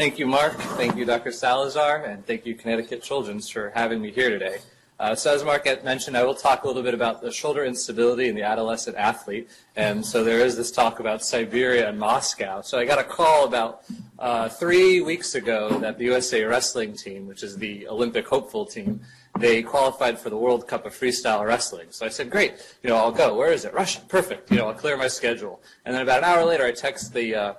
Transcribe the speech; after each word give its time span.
Thank 0.00 0.18
you, 0.18 0.26
Mark. 0.26 0.54
Thank 0.78 0.96
you, 0.96 1.04
Dr. 1.04 1.30
Salazar, 1.30 2.04
and 2.04 2.24
thank 2.24 2.46
you, 2.46 2.54
Connecticut 2.54 3.02
Children's, 3.02 3.50
for 3.50 3.68
having 3.74 4.00
me 4.00 4.10
here 4.10 4.30
today. 4.30 4.56
Uh, 4.98 5.14
so 5.14 5.34
as 5.34 5.44
Mark 5.44 5.66
mentioned, 5.84 6.16
I 6.16 6.24
will 6.24 6.34
talk 6.34 6.64
a 6.64 6.66
little 6.66 6.82
bit 6.82 6.94
about 6.94 7.20
the 7.20 7.30
shoulder 7.30 7.66
instability 7.66 8.26
in 8.26 8.34
the 8.34 8.42
adolescent 8.42 8.96
athlete. 8.96 9.50
And 9.76 10.02
so 10.04 10.24
there 10.24 10.38
is 10.38 10.56
this 10.56 10.70
talk 10.70 11.00
about 11.00 11.22
Siberia 11.22 11.90
and 11.90 11.98
Moscow. 11.98 12.62
So 12.62 12.78
I 12.78 12.86
got 12.86 12.98
a 12.98 13.04
call 13.04 13.44
about 13.44 13.82
uh, 14.18 14.48
three 14.48 15.02
weeks 15.02 15.34
ago 15.34 15.78
that 15.80 15.98
the 15.98 16.04
USA 16.04 16.44
wrestling 16.44 16.94
team, 16.94 17.26
which 17.26 17.42
is 17.42 17.58
the 17.58 17.86
Olympic 17.86 18.26
hopeful 18.26 18.64
team, 18.64 19.02
they 19.38 19.62
qualified 19.62 20.18
for 20.18 20.30
the 20.30 20.38
World 20.38 20.66
Cup 20.66 20.86
of 20.86 20.94
Freestyle 20.94 21.46
Wrestling. 21.46 21.88
So 21.90 22.06
I 22.06 22.08
said, 22.08 22.30
great, 22.30 22.54
you 22.82 22.88
know, 22.88 22.96
I'll 22.96 23.12
go. 23.12 23.36
Where 23.36 23.52
is 23.52 23.66
it? 23.66 23.74
Russia. 23.74 24.00
Perfect. 24.08 24.50
You 24.50 24.56
know, 24.56 24.68
I'll 24.68 24.74
clear 24.74 24.96
my 24.96 25.08
schedule. 25.08 25.60
And 25.84 25.94
then 25.94 26.00
about 26.00 26.20
an 26.20 26.24
hour 26.24 26.42
later, 26.46 26.64
I 26.64 26.72
text 26.72 27.12
the 27.12 27.34
uh, 27.34 27.54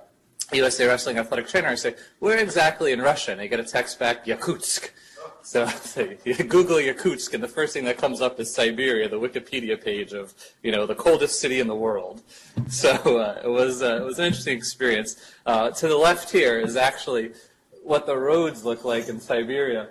USA 0.54 0.86
Wrestling 0.86 1.18
athletic 1.18 1.48
trainer. 1.48 1.68
I 1.68 1.74
say, 1.74 1.94
where 2.18 2.38
exactly 2.38 2.92
in 2.92 3.00
Russia? 3.00 3.32
And 3.32 3.40
I 3.40 3.46
get 3.46 3.60
a 3.60 3.64
text 3.64 3.98
back, 3.98 4.26
Yakutsk. 4.26 4.90
So, 5.42 5.66
so 5.66 6.08
you 6.24 6.34
Google 6.48 6.76
Yakutsk, 6.76 7.34
and 7.34 7.42
the 7.42 7.48
first 7.48 7.72
thing 7.72 7.84
that 7.84 7.98
comes 7.98 8.20
up 8.20 8.38
is 8.38 8.54
Siberia, 8.54 9.08
the 9.08 9.18
Wikipedia 9.18 9.82
page 9.82 10.12
of 10.12 10.34
you 10.62 10.70
know 10.70 10.86
the 10.86 10.94
coldest 10.94 11.40
city 11.40 11.60
in 11.60 11.66
the 11.66 11.74
world. 11.74 12.22
So 12.68 12.92
uh, 13.18 13.40
it 13.44 13.48
was 13.48 13.82
uh, 13.82 13.96
it 13.96 14.04
was 14.04 14.18
an 14.18 14.26
interesting 14.26 14.56
experience. 14.56 15.16
Uh, 15.44 15.70
to 15.70 15.88
the 15.88 15.96
left 15.96 16.30
here 16.30 16.58
is 16.58 16.76
actually 16.76 17.32
what 17.82 18.06
the 18.06 18.16
roads 18.16 18.64
look 18.64 18.84
like 18.84 19.08
in 19.08 19.20
Siberia. 19.20 19.88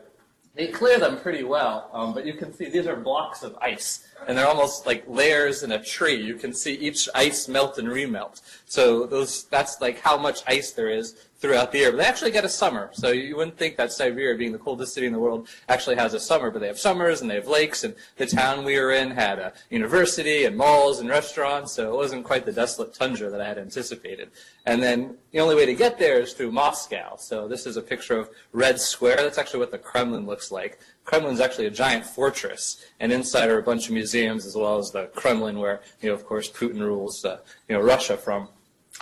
They 0.56 0.68
clear 0.68 1.00
them 1.00 1.18
pretty 1.18 1.44
well, 1.44 1.90
um, 1.94 2.14
but 2.14 2.26
you 2.26 2.34
can 2.34 2.54
see 2.54 2.70
these 2.70 2.88
are 2.88 2.96
blocks 2.96 3.42
of 3.42 3.56
ice, 3.62 4.06
and 4.28 4.38
they're 4.38 4.48
almost 4.48 4.86
like 4.86 5.04
layers 5.08 5.64
in 5.64 5.72
a 5.72 5.84
tree. 5.84 6.16
You 6.16 6.36
can 6.36 6.54
see 6.54 6.74
each 6.74 7.10
ice 7.16 7.48
melt 7.48 7.78
and 7.78 7.88
remelt. 7.88 8.42
So 8.66 9.06
those 9.06 9.46
that's 9.46 9.82
like 9.82 10.00
how 10.00 10.18
much 10.18 10.44
ice 10.48 10.72
there 10.72 10.90
is 10.90 11.16
throughout 11.42 11.72
the 11.72 11.80
year. 11.80 11.92
But 11.92 11.98
they 11.98 12.06
actually 12.06 12.32
get 12.32 12.46
a 12.46 12.50
summer. 12.50 12.92
So 12.94 13.10
you 13.10 13.36
wouldn't 13.36 13.58
think 13.58 13.76
that 13.78 13.92
Siberia, 13.92 14.38
being 14.38 14.52
the 14.52 14.60
coldest 14.60 14.94
city 14.94 15.08
in 15.08 15.14
the 15.14 15.20
world, 15.20 15.48
actually 15.68 15.96
has 15.96 16.14
a 16.14 16.20
summer, 16.20 16.52
but 16.52 16.60
they 16.60 16.68
have 16.68 16.78
summers 16.80 17.22
and 17.22 17.30
they 17.30 17.36
have 17.36 17.48
lakes. 17.48 17.84
And 17.84 17.96
the 18.18 18.28
town 18.28 18.64
we 18.64 18.80
were 18.80 18.92
in 18.92 19.12
had 19.12 19.40
a 19.40 19.54
university 19.72 20.46
and 20.46 20.56
malls 20.56 21.00
and 21.00 21.10
restaurants. 21.10 21.74
So 21.74 21.92
it 21.92 21.98
wasn't 21.98 22.24
quite 22.24 22.46
the 22.46 22.54
desolate 22.54 22.94
tundra 22.94 23.30
that 23.32 23.42
I 23.42 23.48
had 23.48 23.58
anticipated. 23.58 24.30
And 24.66 24.82
then 24.84 25.18
the 25.32 25.40
only 25.40 25.56
way 25.56 25.66
to 25.66 25.74
get 25.74 25.98
there 25.98 26.20
is 26.20 26.34
through 26.34 26.52
Moscow. 26.52 27.16
So 27.18 27.48
this 27.48 27.66
is 27.66 27.76
a 27.76 27.82
picture 27.82 28.18
of 28.18 28.30
Red 28.54 28.80
Square. 28.80 29.18
That's 29.18 29.40
actually 29.40 29.62
what 29.62 29.72
the 29.72 29.80
Kremlin 29.80 30.28
looks 30.28 30.52
like. 30.52 30.80
Kremlin's 31.04 31.42
actually 31.42 31.66
a 31.66 31.72
giant 31.72 32.06
fortress, 32.06 32.86
and 33.00 33.12
inside 33.12 33.50
are 33.50 33.60
a 33.60 33.64
bunch 33.64 33.88
of 33.88 33.94
museums 33.94 34.46
as 34.46 34.56
well 34.56 34.78
as 34.78 34.92
the 34.92 35.08
Kremlin, 35.08 35.60
where 35.60 35.82
you 36.02 36.10
know, 36.10 36.16
of 36.16 36.26
course, 36.26 36.50
Putin 36.50 36.80
rules, 36.80 37.26
uh, 37.26 37.40
you 37.68 37.76
know, 37.76 37.82
Russia 37.82 38.18
from. 38.18 38.50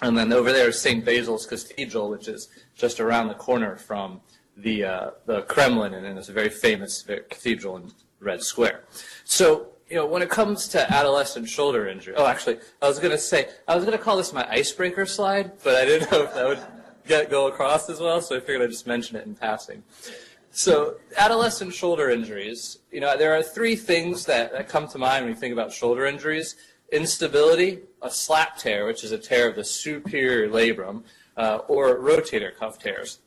And 0.02 0.17
then 0.17 0.31
over 0.31 0.52
there 0.53 0.70
is 0.70 0.80
St. 0.80 1.03
Basil's 1.03 1.45
Cathedral, 1.45 2.09
which 2.09 2.27
is 2.27 2.47
just 2.75 3.00
around 3.00 3.27
the 3.27 3.33
corner 3.33 3.75
from 3.75 4.22
the, 4.55 4.83
uh, 4.83 5.09
the 5.25 5.42
Kremlin, 5.44 5.94
and 5.94 6.17
it's 6.17 6.30
a 6.30 6.33
very 6.33 6.50
famous 6.50 7.03
cathedral 7.30 7.77
in 7.77 7.92
Red 8.20 8.42
Square. 8.42 8.83
So, 9.25 9.67
you 9.89 9.95
know, 9.95 10.05
when 10.05 10.22
it 10.22 10.30
comes 10.30 10.67
to 10.70 10.94
adolescent 10.94 11.50
shoulder 11.50 11.88
injury, 11.88 12.14
oh, 12.16 12.25
actually, 12.25 12.59
I 12.81 12.88
was 12.88 13.00
going 13.00 13.11
to 13.11 13.17
say, 13.17 13.50
I 13.67 13.75
was 13.75 13.86
going 13.86 13.97
to 13.97 14.03
call 14.03 14.17
this 14.17 14.33
my 14.33 14.47
icebreaker 14.50 15.05
slide, 15.05 15.52
but 15.64 15.75
I 15.75 15.86
didn't 15.86 16.11
know 16.11 16.23
if 16.23 16.33
that 16.33 16.47
would 16.47 16.59
get, 17.08 17.30
go 17.30 17.47
across 17.47 17.89
as 17.89 18.00
well, 18.00 18.22
so 18.22 18.36
I 18.36 18.39
figured 18.39 18.61
I'd 18.61 18.70
just 18.70 18.88
mention 18.88 19.17
it 19.17 19.25
in 19.25 19.36
passing. 19.36 19.83
So, 20.52 20.95
adolescent 21.16 21.73
shoulder 21.73 22.09
injuries, 22.09 22.80
you 22.92 23.00
know, 23.00 23.16
there 23.17 23.38
are 23.38 23.44
three 23.44 23.75
things 23.75 24.25
that, 24.25 24.52
that 24.52 24.67
come 24.67 24.88
to 24.89 24.97
mind 24.97 25.25
when 25.25 25.33
you 25.33 25.39
think 25.39 25.53
about 25.53 25.72
shoulder 25.72 26.05
injuries 26.05 26.55
instability, 26.92 27.80
a 28.02 28.09
slap 28.09 28.58
tear, 28.58 28.86
which 28.86 29.03
is 29.03 29.11
a 29.11 29.17
tear 29.17 29.50
of 29.50 29.55
the 29.55 29.64
superior 29.64 30.50
labrum, 30.50 31.03
uh, 31.38 31.59
or 31.67 31.97
rotator 31.97 32.55
cuff 32.55 32.80
tears. 32.80 33.20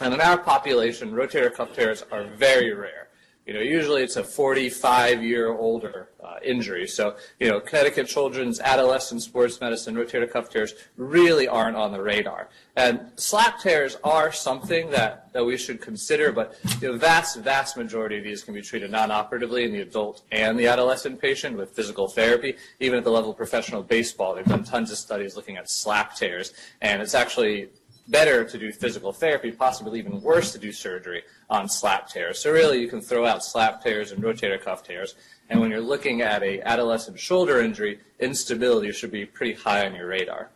And 0.00 0.14
in 0.14 0.20
our 0.20 0.38
population, 0.38 1.12
rotator 1.12 1.52
cuff 1.52 1.74
tears 1.74 2.04
are 2.12 2.24
very 2.24 2.72
rare. 2.72 3.07
You 3.48 3.54
know, 3.54 3.60
usually 3.60 4.02
it's 4.02 4.16
a 4.16 4.22
45 4.22 5.24
year 5.24 5.48
older 5.50 6.10
uh, 6.22 6.34
injury. 6.44 6.86
So, 6.86 7.16
you 7.40 7.48
know, 7.48 7.60
Connecticut 7.60 8.06
Children's 8.06 8.60
adolescent 8.60 9.22
sports 9.22 9.58
medicine 9.58 9.94
rotator 9.94 10.30
cuff 10.30 10.50
tears 10.50 10.74
really 10.98 11.48
aren't 11.48 11.74
on 11.74 11.90
the 11.90 12.02
radar. 12.02 12.50
And 12.76 13.00
slap 13.16 13.58
tears 13.58 13.96
are 14.04 14.32
something 14.32 14.90
that, 14.90 15.32
that 15.32 15.46
we 15.46 15.56
should 15.56 15.80
consider, 15.80 16.30
but 16.30 16.60
the 16.80 16.92
vast, 16.92 17.38
vast 17.38 17.78
majority 17.78 18.18
of 18.18 18.24
these 18.24 18.44
can 18.44 18.52
be 18.52 18.60
treated 18.60 18.90
non-operatively 18.90 19.64
in 19.64 19.72
the 19.72 19.80
adult 19.80 20.24
and 20.30 20.58
the 20.58 20.66
adolescent 20.66 21.18
patient 21.18 21.56
with 21.56 21.70
physical 21.70 22.06
therapy. 22.06 22.54
Even 22.80 22.98
at 22.98 23.04
the 23.04 23.10
level 23.10 23.30
of 23.30 23.38
professional 23.38 23.82
baseball, 23.82 24.34
they've 24.34 24.44
done 24.44 24.62
tons 24.62 24.90
of 24.90 24.98
studies 24.98 25.36
looking 25.36 25.56
at 25.56 25.70
slap 25.70 26.14
tears, 26.14 26.52
and 26.82 27.00
it's 27.00 27.14
actually 27.14 27.70
better 28.08 28.44
to 28.44 28.58
do 28.58 28.72
physical 28.72 29.12
therapy, 29.12 29.52
possibly 29.52 29.98
even 29.98 30.20
worse 30.22 30.52
to 30.52 30.58
do 30.58 30.72
surgery 30.72 31.22
on 31.50 31.68
slap 31.68 32.08
tears. 32.08 32.38
So 32.38 32.50
really 32.50 32.80
you 32.80 32.88
can 32.88 33.00
throw 33.00 33.26
out 33.26 33.44
slap 33.44 33.82
tears 33.82 34.12
and 34.12 34.22
rotator 34.22 34.60
cuff 34.60 34.82
tears. 34.82 35.14
And 35.50 35.60
when 35.60 35.70
you're 35.70 35.80
looking 35.80 36.22
at 36.22 36.42
a 36.42 36.60
adolescent 36.62 37.18
shoulder 37.18 37.60
injury, 37.60 38.00
instability 38.18 38.92
should 38.92 39.12
be 39.12 39.24
pretty 39.26 39.54
high 39.54 39.86
on 39.86 39.94
your 39.94 40.08
radar. 40.08 40.50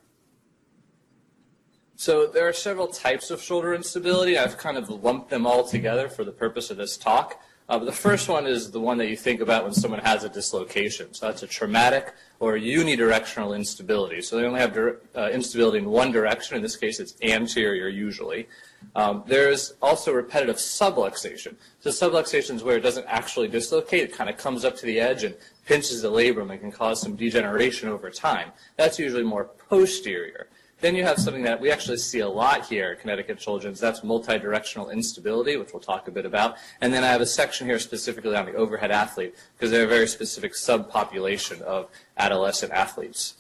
So 1.97 2.27
there 2.27 2.49
are 2.49 2.53
several 2.53 2.89
types 2.89 3.31
of 3.31 3.41
shoulder 3.41 3.75
instability. 3.75 4.37
I've 4.37 4.59
kind 4.59 4.77
of 4.77 4.89
lumped 4.89 5.31
them 5.31 5.47
all 5.47 5.63
together 5.63 6.09
for 6.09 6.25
the 6.25 6.33
purpose 6.33 6.71
of 6.71 6.77
this 6.77 6.97
talk. 6.97 7.41
Uh, 7.73 7.79
but 7.79 7.87
the 7.87 7.91
first 7.91 8.29
one 8.29 8.47
is 8.47 8.71
the 8.71 8.79
one 8.79 8.99
that 8.99 9.09
you 9.09 9.17
think 9.17 9.41
about 9.41 9.65
when 9.65 9.73
someone 9.73 9.99
has 10.01 10.25
a 10.25 10.29
dislocation. 10.29 11.15
So 11.15 11.25
that's 11.25 11.43
a 11.43 11.47
traumatic 11.47 12.13
or 12.39 12.53
unidirectional 12.53 13.57
instability. 13.57 14.21
So 14.21 14.37
they 14.37 14.45
only 14.45 14.61
have 14.61 14.77
uh, 14.77 15.31
instability 15.33 15.79
in 15.79 15.89
one 15.89 16.13
direction. 16.13 16.55
In 16.55 16.63
this 16.63 16.77
case, 16.77 17.01
it's 17.01 17.15
anterior 17.23 17.89
usually. 17.89 18.47
Um, 18.95 19.25
there's 19.27 19.73
also 19.81 20.13
repetitive 20.13 20.57
subluxation. 20.57 21.55
So 21.81 21.89
subluxation 21.89 22.57
is 22.57 22.63
where 22.63 22.77
it 22.77 22.83
doesn't 22.83 23.07
actually 23.07 23.49
dislocate. 23.49 24.03
It 24.03 24.13
kind 24.13 24.29
of 24.29 24.37
comes 24.37 24.67
up 24.67 24.77
to 24.77 24.85
the 24.85 25.01
edge 25.01 25.25
and 25.25 25.35
pinches 25.65 26.03
the 26.03 26.11
labrum 26.11 26.51
and 26.51 26.61
can 26.61 26.73
cause 26.73 27.01
some 27.01 27.17
degeneration 27.17 27.89
over 27.89 28.11
time. 28.11 28.53
That's 28.77 28.99
usually 28.99 29.23
more 29.23 29.45
posterior. 29.71 30.49
Then 30.83 30.97
you 30.97 31.05
have 31.05 31.19
something 31.19 31.45
that 31.45 31.61
we 31.61 31.71
actually 31.71 31.99
see 31.99 32.19
a 32.19 32.29
lot 32.29 32.67
here 32.67 32.91
at 32.91 33.01
Connecticut 33.01 33.39
Children's. 33.39 33.79
That's 33.79 34.01
multidirectional 34.01 34.93
instability, 34.93 35.57
which 35.57 35.73
we'll 35.73 35.81
talk 35.81 36.09
a 36.09 36.11
bit 36.11 36.27
about. 36.27 36.57
And 36.81 36.93
then 36.93 37.05
I 37.05 37.07
have 37.07 37.21
a 37.21 37.27
section 37.27 37.69
here 37.69 37.79
specifically 37.79 38.35
on 38.35 38.47
the 38.47 38.55
overhead 38.55 38.91
athlete 38.91 39.37
because 39.55 39.71
they're 39.71 39.85
a 39.85 39.89
very 39.89 40.09
specific 40.09 40.55
subpopulation 40.55 41.61
of 41.61 41.89
adolescent 42.19 42.73
athletes. 42.73 43.35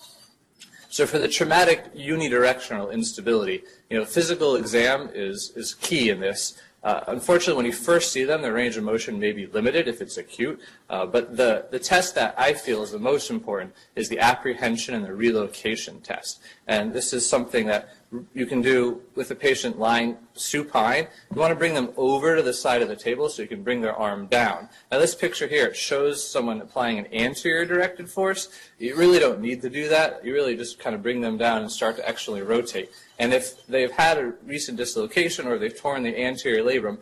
So 0.88 1.04
for 1.04 1.18
the 1.18 1.26
traumatic 1.26 1.92
unidirectional 1.96 2.92
instability, 2.92 3.64
you 3.90 3.98
know, 3.98 4.04
physical 4.04 4.54
exam 4.54 5.10
is, 5.12 5.52
is 5.56 5.74
key 5.74 6.10
in 6.10 6.20
this. 6.20 6.56
Uh, 6.82 7.00
unfortunately, 7.06 7.54
when 7.56 7.66
you 7.66 7.72
first 7.72 8.12
see 8.12 8.24
them, 8.24 8.42
their 8.42 8.52
range 8.52 8.76
of 8.76 8.82
motion 8.82 9.18
may 9.18 9.32
be 9.32 9.46
limited 9.46 9.86
if 9.86 10.00
it's 10.00 10.16
acute. 10.16 10.60
Uh, 10.90 11.06
but 11.06 11.36
the, 11.36 11.66
the 11.70 11.78
test 11.78 12.14
that 12.14 12.34
I 12.36 12.54
feel 12.54 12.82
is 12.82 12.90
the 12.90 12.98
most 12.98 13.30
important 13.30 13.72
is 13.94 14.08
the 14.08 14.18
apprehension 14.18 14.94
and 14.94 15.04
the 15.04 15.14
relocation 15.14 16.00
test. 16.00 16.40
And 16.66 16.92
this 16.92 17.12
is 17.12 17.28
something 17.28 17.66
that 17.66 17.94
you 18.34 18.46
can 18.46 18.60
do 18.60 19.00
with 19.14 19.30
a 19.30 19.34
patient 19.34 19.78
lying 19.78 20.16
supine. 20.34 21.06
You 21.34 21.40
want 21.40 21.50
to 21.50 21.56
bring 21.56 21.74
them 21.74 21.90
over 21.96 22.36
to 22.36 22.42
the 22.42 22.52
side 22.52 22.82
of 22.82 22.88
the 22.88 22.96
table 22.96 23.28
so 23.28 23.42
you 23.42 23.48
can 23.48 23.62
bring 23.62 23.80
their 23.80 23.94
arm 23.94 24.26
down. 24.26 24.68
Now 24.90 24.98
this 24.98 25.14
picture 25.14 25.46
here, 25.46 25.72
shows 25.74 26.26
someone 26.26 26.60
applying 26.60 26.98
an 26.98 27.06
anterior 27.12 27.64
directed 27.64 28.10
force. 28.10 28.48
You 28.78 28.96
really 28.96 29.18
don't 29.18 29.40
need 29.40 29.62
to 29.62 29.70
do 29.70 29.88
that. 29.88 30.24
You 30.24 30.34
really 30.34 30.56
just 30.56 30.78
kind 30.78 30.94
of 30.94 31.02
bring 31.02 31.20
them 31.20 31.38
down 31.38 31.62
and 31.62 31.70
start 31.70 31.96
to 31.96 32.08
actually 32.08 32.42
rotate. 32.42 32.90
And 33.18 33.32
if 33.32 33.66
they've 33.66 33.90
had 33.90 34.18
a 34.18 34.32
recent 34.44 34.76
dislocation 34.76 35.46
or 35.46 35.58
they've 35.58 35.78
torn 35.78 36.02
the 36.02 36.18
anterior 36.20 36.62
labrum, 36.62 36.98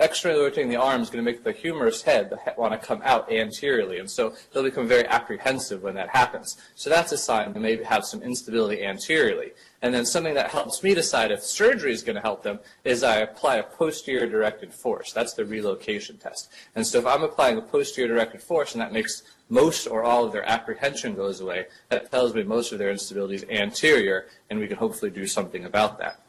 externally 0.00 0.40
rotating 0.40 0.70
the 0.70 0.76
arm 0.76 1.02
is 1.02 1.10
going 1.10 1.24
to 1.24 1.30
make 1.30 1.44
the 1.44 1.52
humerus 1.52 2.02
head 2.02 2.32
want 2.56 2.72
to 2.72 2.86
come 2.86 3.00
out 3.04 3.30
anteriorly, 3.30 3.98
and 3.98 4.10
so 4.10 4.34
they'll 4.52 4.62
become 4.62 4.88
very 4.88 5.06
apprehensive 5.06 5.82
when 5.82 5.94
that 5.94 6.08
happens. 6.08 6.56
So 6.74 6.90
that's 6.90 7.12
a 7.12 7.18
sign 7.18 7.52
they 7.52 7.60
may 7.60 7.84
have 7.84 8.04
some 8.04 8.22
instability 8.22 8.82
anteriorly. 8.82 9.52
And 9.82 9.94
then 9.94 10.04
something 10.04 10.34
that 10.34 10.50
helps 10.50 10.82
me 10.82 10.94
decide 10.94 11.30
if 11.30 11.42
surgery 11.42 11.92
is 11.92 12.02
going 12.02 12.16
to 12.16 12.22
help 12.22 12.42
them 12.42 12.58
is 12.84 13.02
I 13.02 13.18
apply 13.18 13.56
a 13.56 13.62
posterior 13.62 14.26
directed 14.26 14.74
force. 14.74 15.12
That's 15.12 15.32
the 15.34 15.44
relocation 15.44 16.18
test. 16.18 16.50
And 16.74 16.86
so 16.86 16.98
if 16.98 17.06
I'm 17.06 17.22
applying 17.22 17.56
a 17.56 17.62
posterior 17.62 18.08
directed 18.08 18.42
force 18.42 18.72
and 18.72 18.82
that 18.82 18.92
makes 18.92 19.22
most 19.48 19.86
or 19.86 20.02
all 20.02 20.24
of 20.24 20.32
their 20.32 20.48
apprehension 20.48 21.14
goes 21.14 21.40
away, 21.40 21.66
that 21.88 22.10
tells 22.10 22.34
me 22.34 22.42
most 22.42 22.72
of 22.72 22.78
their 22.78 22.90
instability 22.90 23.36
is 23.36 23.44
anterior, 23.50 24.26
and 24.48 24.58
we 24.58 24.68
can 24.68 24.76
hopefully 24.76 25.10
do 25.10 25.26
something 25.26 25.64
about 25.64 25.98
that. 25.98 26.20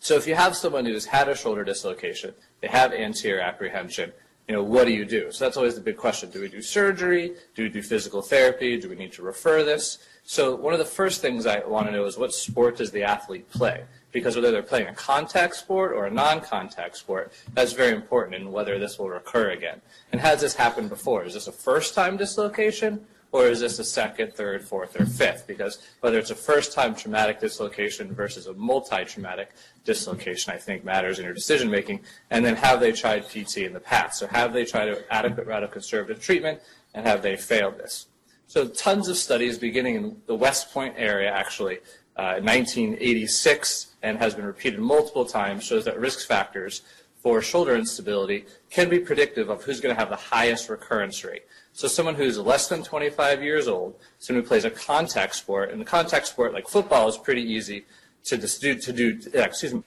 So 0.00 0.14
if 0.14 0.26
you 0.26 0.36
have 0.36 0.56
someone 0.56 0.84
who's 0.84 1.06
had 1.06 1.28
a 1.28 1.34
shoulder 1.34 1.64
dislocation, 1.64 2.32
they 2.60 2.68
have 2.68 2.92
anterior 2.92 3.40
apprehension, 3.40 4.12
you 4.48 4.54
know, 4.54 4.62
what 4.62 4.86
do 4.86 4.92
you 4.92 5.04
do? 5.04 5.30
So 5.30 5.44
that's 5.44 5.58
always 5.58 5.74
the 5.74 5.80
big 5.80 5.98
question. 5.98 6.30
Do 6.30 6.40
we 6.40 6.48
do 6.48 6.62
surgery? 6.62 7.34
Do 7.54 7.64
we 7.64 7.68
do 7.68 7.82
physical 7.82 8.22
therapy? 8.22 8.78
Do 8.78 8.88
we 8.88 8.96
need 8.96 9.12
to 9.12 9.22
refer 9.22 9.62
this? 9.62 9.98
So 10.24 10.54
one 10.56 10.72
of 10.72 10.78
the 10.78 10.86
first 10.86 11.20
things 11.20 11.46
I 11.46 11.60
want 11.60 11.86
to 11.86 11.92
know 11.92 12.04
is 12.06 12.16
what 12.16 12.32
sport 12.32 12.78
does 12.78 12.90
the 12.90 13.02
athlete 13.02 13.50
play? 13.50 13.84
Because 14.10 14.36
whether 14.36 14.50
they're 14.50 14.62
playing 14.62 14.88
a 14.88 14.94
contact 14.94 15.54
sport 15.54 15.92
or 15.92 16.06
a 16.06 16.10
non-contact 16.10 16.96
sport, 16.96 17.32
that's 17.52 17.74
very 17.74 17.94
important 17.94 18.36
in 18.36 18.50
whether 18.50 18.78
this 18.78 18.98
will 18.98 19.10
recur 19.10 19.50
again. 19.50 19.82
And 20.12 20.20
has 20.20 20.40
this 20.40 20.54
happened 20.54 20.88
before? 20.88 21.24
Is 21.24 21.34
this 21.34 21.46
a 21.46 21.52
first-time 21.52 22.16
dislocation 22.16 23.06
or 23.30 23.46
is 23.46 23.60
this 23.60 23.78
a 23.78 23.84
second, 23.84 24.32
third, 24.34 24.62
fourth, 24.62 24.98
or 24.98 25.04
fifth? 25.04 25.46
Because 25.46 25.78
whether 26.00 26.18
it's 26.18 26.30
a 26.30 26.34
first-time 26.34 26.94
traumatic 26.94 27.40
dislocation 27.40 28.14
versus 28.14 28.46
a 28.46 28.54
multi-traumatic 28.54 29.50
dislocation, 29.84 30.52
I 30.52 30.56
think 30.56 30.84
matters 30.84 31.18
in 31.18 31.24
your 31.24 31.34
decision 31.34 31.70
making. 31.70 32.00
And 32.30 32.44
then 32.44 32.56
have 32.56 32.80
they 32.80 32.92
tried 32.92 33.28
PT 33.28 33.58
in 33.58 33.72
the 33.72 33.80
past? 33.80 34.18
So 34.18 34.26
have 34.28 34.52
they 34.52 34.64
tried 34.64 34.88
an 34.88 34.98
adequate 35.10 35.46
route 35.46 35.62
of 35.62 35.70
conservative 35.70 36.22
treatment, 36.22 36.60
and 36.94 37.06
have 37.06 37.22
they 37.22 37.36
failed 37.36 37.78
this? 37.78 38.06
So 38.46 38.66
tons 38.66 39.08
of 39.08 39.16
studies 39.18 39.58
beginning 39.58 39.96
in 39.96 40.22
the 40.26 40.34
West 40.34 40.72
Point 40.72 40.94
area, 40.96 41.30
actually, 41.30 41.80
uh, 42.16 42.40
1986, 42.40 43.94
and 44.02 44.16
has 44.16 44.34
been 44.34 44.46
repeated 44.46 44.80
multiple 44.80 45.26
times, 45.26 45.64
shows 45.64 45.84
that 45.84 46.00
risk 46.00 46.26
factors 46.26 46.82
for 47.22 47.42
shoulder 47.42 47.74
instability 47.74 48.44
can 48.70 48.88
be 48.88 48.98
predictive 48.98 49.48
of 49.50 49.62
who's 49.64 49.80
going 49.80 49.94
to 49.94 49.98
have 49.98 50.10
the 50.10 50.16
highest 50.16 50.68
recurrence 50.68 51.24
rate. 51.24 51.44
So 51.72 51.88
someone 51.88 52.14
who's 52.14 52.38
less 52.38 52.68
than 52.68 52.82
25 52.82 53.42
years 53.42 53.68
old, 53.68 53.96
someone 54.18 54.42
who 54.42 54.48
plays 54.48 54.64
a 54.64 54.70
contact 54.70 55.34
sport, 55.34 55.70
and 55.70 55.80
the 55.80 55.84
contact 55.84 56.26
sport 56.26 56.52
like 56.52 56.68
football 56.68 57.08
is 57.08 57.16
pretty 57.16 57.42
easy 57.42 57.84
to 58.24 58.36
do, 58.36 58.74
to 58.74 58.92
do 58.92 59.18
excuse 59.34 59.74
me. 59.74 59.82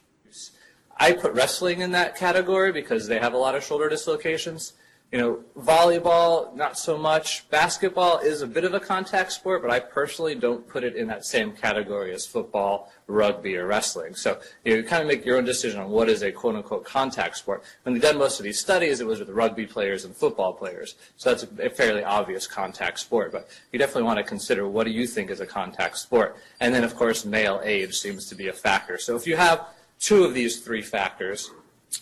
I 0.97 1.13
put 1.13 1.33
wrestling 1.33 1.81
in 1.81 1.91
that 1.91 2.15
category 2.15 2.71
because 2.71 3.07
they 3.07 3.17
have 3.17 3.33
a 3.33 3.37
lot 3.37 3.55
of 3.55 3.63
shoulder 3.63 3.89
dislocations. 3.89 4.73
You 5.11 5.17
know, 5.17 5.43
volleyball, 5.59 6.55
not 6.55 6.77
so 6.77 6.97
much. 6.97 7.49
Basketball 7.49 8.19
is 8.19 8.41
a 8.41 8.47
bit 8.47 8.63
of 8.63 8.73
a 8.73 8.79
contact 8.79 9.33
sport, 9.33 9.61
but 9.61 9.69
I 9.69 9.81
personally 9.81 10.35
don't 10.35 10.65
put 10.65 10.85
it 10.85 10.95
in 10.95 11.07
that 11.07 11.25
same 11.25 11.51
category 11.51 12.13
as 12.13 12.25
football, 12.25 12.93
rugby, 13.07 13.57
or 13.57 13.67
wrestling. 13.67 14.15
So 14.15 14.39
you, 14.63 14.71
know, 14.71 14.77
you 14.77 14.83
kind 14.85 15.01
of 15.01 15.09
make 15.09 15.25
your 15.25 15.37
own 15.37 15.43
decision 15.43 15.81
on 15.81 15.89
what 15.89 16.07
is 16.07 16.23
a 16.23 16.31
quote-unquote 16.31 16.85
contact 16.85 17.35
sport. 17.35 17.61
When 17.83 17.93
they've 17.93 18.01
done 18.01 18.17
most 18.17 18.39
of 18.39 18.45
these 18.45 18.61
studies, 18.61 19.01
it 19.01 19.05
was 19.05 19.19
with 19.19 19.27
rugby 19.27 19.65
players 19.65 20.05
and 20.05 20.15
football 20.15 20.53
players. 20.53 20.95
So 21.17 21.33
that's 21.33 21.43
a 21.59 21.69
fairly 21.69 22.05
obvious 22.05 22.47
contact 22.47 22.97
sport. 22.97 23.33
But 23.33 23.49
you 23.73 23.79
definitely 23.79 24.03
want 24.03 24.19
to 24.19 24.23
consider 24.23 24.65
what 24.65 24.85
do 24.85 24.91
you 24.91 25.05
think 25.07 25.29
is 25.29 25.41
a 25.41 25.45
contact 25.45 25.97
sport. 25.97 26.37
And 26.61 26.73
then, 26.73 26.85
of 26.85 26.95
course, 26.95 27.25
male 27.25 27.59
age 27.65 27.99
seems 27.99 28.27
to 28.27 28.35
be 28.35 28.47
a 28.47 28.53
factor. 28.53 28.97
So 28.97 29.17
if 29.17 29.27
you 29.27 29.35
have 29.35 29.65
two 29.99 30.23
of 30.23 30.33
these 30.33 30.61
three 30.61 30.81
factors, 30.81 31.51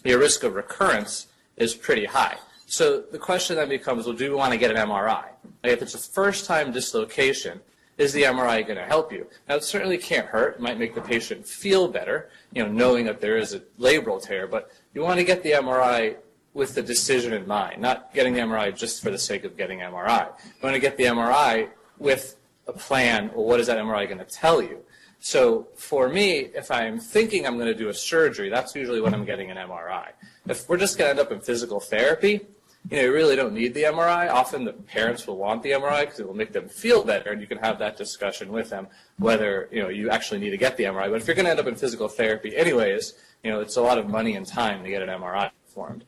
your 0.03 0.19
risk 0.19 0.44
of 0.44 0.53
recurrence 0.53 1.25
is 1.57 1.73
pretty 1.73 2.06
high. 2.06 2.38
So 2.69 3.01
the 3.01 3.18
question 3.18 3.56
then 3.56 3.68
becomes, 3.68 4.06
well, 4.06 4.16
do 4.16 4.30
we 4.30 4.36
want 4.36 4.54
to 4.54 4.60
get 4.60 4.69
an 4.69 4.77
MRI? 4.77 5.25
If 5.63 5.81
it's 5.81 5.95
a 5.95 5.98
first-time 5.98 6.71
dislocation, 6.71 7.62
is 7.98 8.13
the 8.13 8.24
MRI 8.24 8.62
going 8.66 8.77
to 8.77 8.86
help 8.86 9.12
you? 9.12 9.25
Now, 9.48 9.56
it 9.56 9.63
certainly 9.63 9.98
can't 9.98 10.27
hurt. 10.27 10.56
It 10.56 10.62
might 10.62 10.77
make 10.77 10.94
the 10.94 11.01
patient 11.01 11.48
feel 11.48 11.88
better, 11.88 12.30
you 12.54 12.63
know, 12.63 12.71
knowing 12.71 13.06
that 13.06 13.21
there 13.21 13.38
is 13.38 13.56
a 13.56 13.62
labral 13.80 14.21
tear, 14.21 14.45
but 14.45 14.71
you 14.94 15.01
want 15.01 15.19
to 15.19 15.25
get 15.25 15.42
the 15.42 15.54
MRI 15.54 16.18
with 16.54 16.75
the 16.75 16.83
decision 16.83 17.33
in 17.33 17.48
mind, 17.48 17.81
not 17.81 18.13
getting 18.13 18.33
the 18.33 18.39
MRI 18.42 18.75
just 18.75 19.01
for 19.01 19.10
the 19.10 19.18
sake 19.18 19.45
of 19.45 19.57
getting 19.57 19.80
MRI. 19.80 20.27
You 20.27 20.62
want 20.62 20.75
to 20.75 20.80
get 20.80 20.95
the 20.95 21.06
MRI 21.06 21.69
with 21.98 22.38
a 22.68 22.74
plan, 22.74 23.31
well, 23.33 23.45
what 23.45 23.60
is 23.60 23.66
that 23.66 23.80
MRI 23.80 24.06
going 24.06 24.19
to 24.19 24.25
tell 24.25 24.62
you? 24.62 24.77
So 25.19 25.68
for 25.75 26.07
me, 26.07 26.51
if 26.56 26.69
I'm 26.69 27.00
thinking 27.00 27.48
I'm 27.48 27.56
going 27.56 27.68
to 27.68 27.74
do 27.74 27.89
a 27.89 27.94
surgery, 27.95 28.50
that's 28.50 28.75
usually 28.75 29.01
when 29.01 29.16
I'm 29.16 29.25
getting 29.25 29.50
an 29.50 29.57
MRI. 29.57 30.10
If 30.48 30.69
we're 30.69 30.77
just 30.77 31.00
going 31.00 31.07
to 31.07 31.10
end 31.10 31.19
up 31.19 31.33
in 31.33 31.42
physical 31.42 31.80
therapy, 31.80 32.42
you 32.90 32.98
know, 32.98 33.04
you 33.04 33.14
really 33.14 33.36
don't 33.36 33.54
need 33.54 33.74
the 33.74 33.84
MRI. 33.84 34.30
Often 34.31 34.66
the 34.66 34.74
parents 34.74 35.28
will 35.28 35.38
want 35.38 35.62
the 35.64 35.72
MRI 35.72 36.02
because 36.02 36.20
it 36.20 36.28
will 36.28 36.36
make 36.36 36.54
them 36.54 36.68
feel 36.70 37.04
better, 37.04 37.31
and 37.31 37.42
you 37.42 37.48
can 37.48 37.58
have 37.58 37.78
that 37.80 37.98
discussion 37.98 38.52
with 38.52 38.70
them 38.70 38.88
whether 39.18 39.68
you 39.72 39.84
know 39.84 39.90
you 39.90 40.10
actually 40.10 40.40
need 40.40 40.52
to 40.52 40.58
get 40.58 40.78
the 40.78 40.86
MRI. 40.86 41.10
But 41.10 41.22
if 41.22 41.28
you're 41.28 41.36
going 41.36 41.46
to 41.46 41.52
end 41.52 41.60
up 41.60 41.68
in 41.68 41.76
physical 41.76 42.08
therapy 42.08 42.56
anyways, 42.56 43.14
you 43.44 43.52
know, 43.52 43.60
it's 43.60 43.78
a 43.78 43.81
lot 43.81 43.98
of 43.98 44.08
money 44.08 44.36
and 44.36 44.46
time 44.46 44.84
to 44.84 44.90
get 44.90 45.02
an 45.02 45.10
MRI 45.10 45.52
performed. 45.66 46.04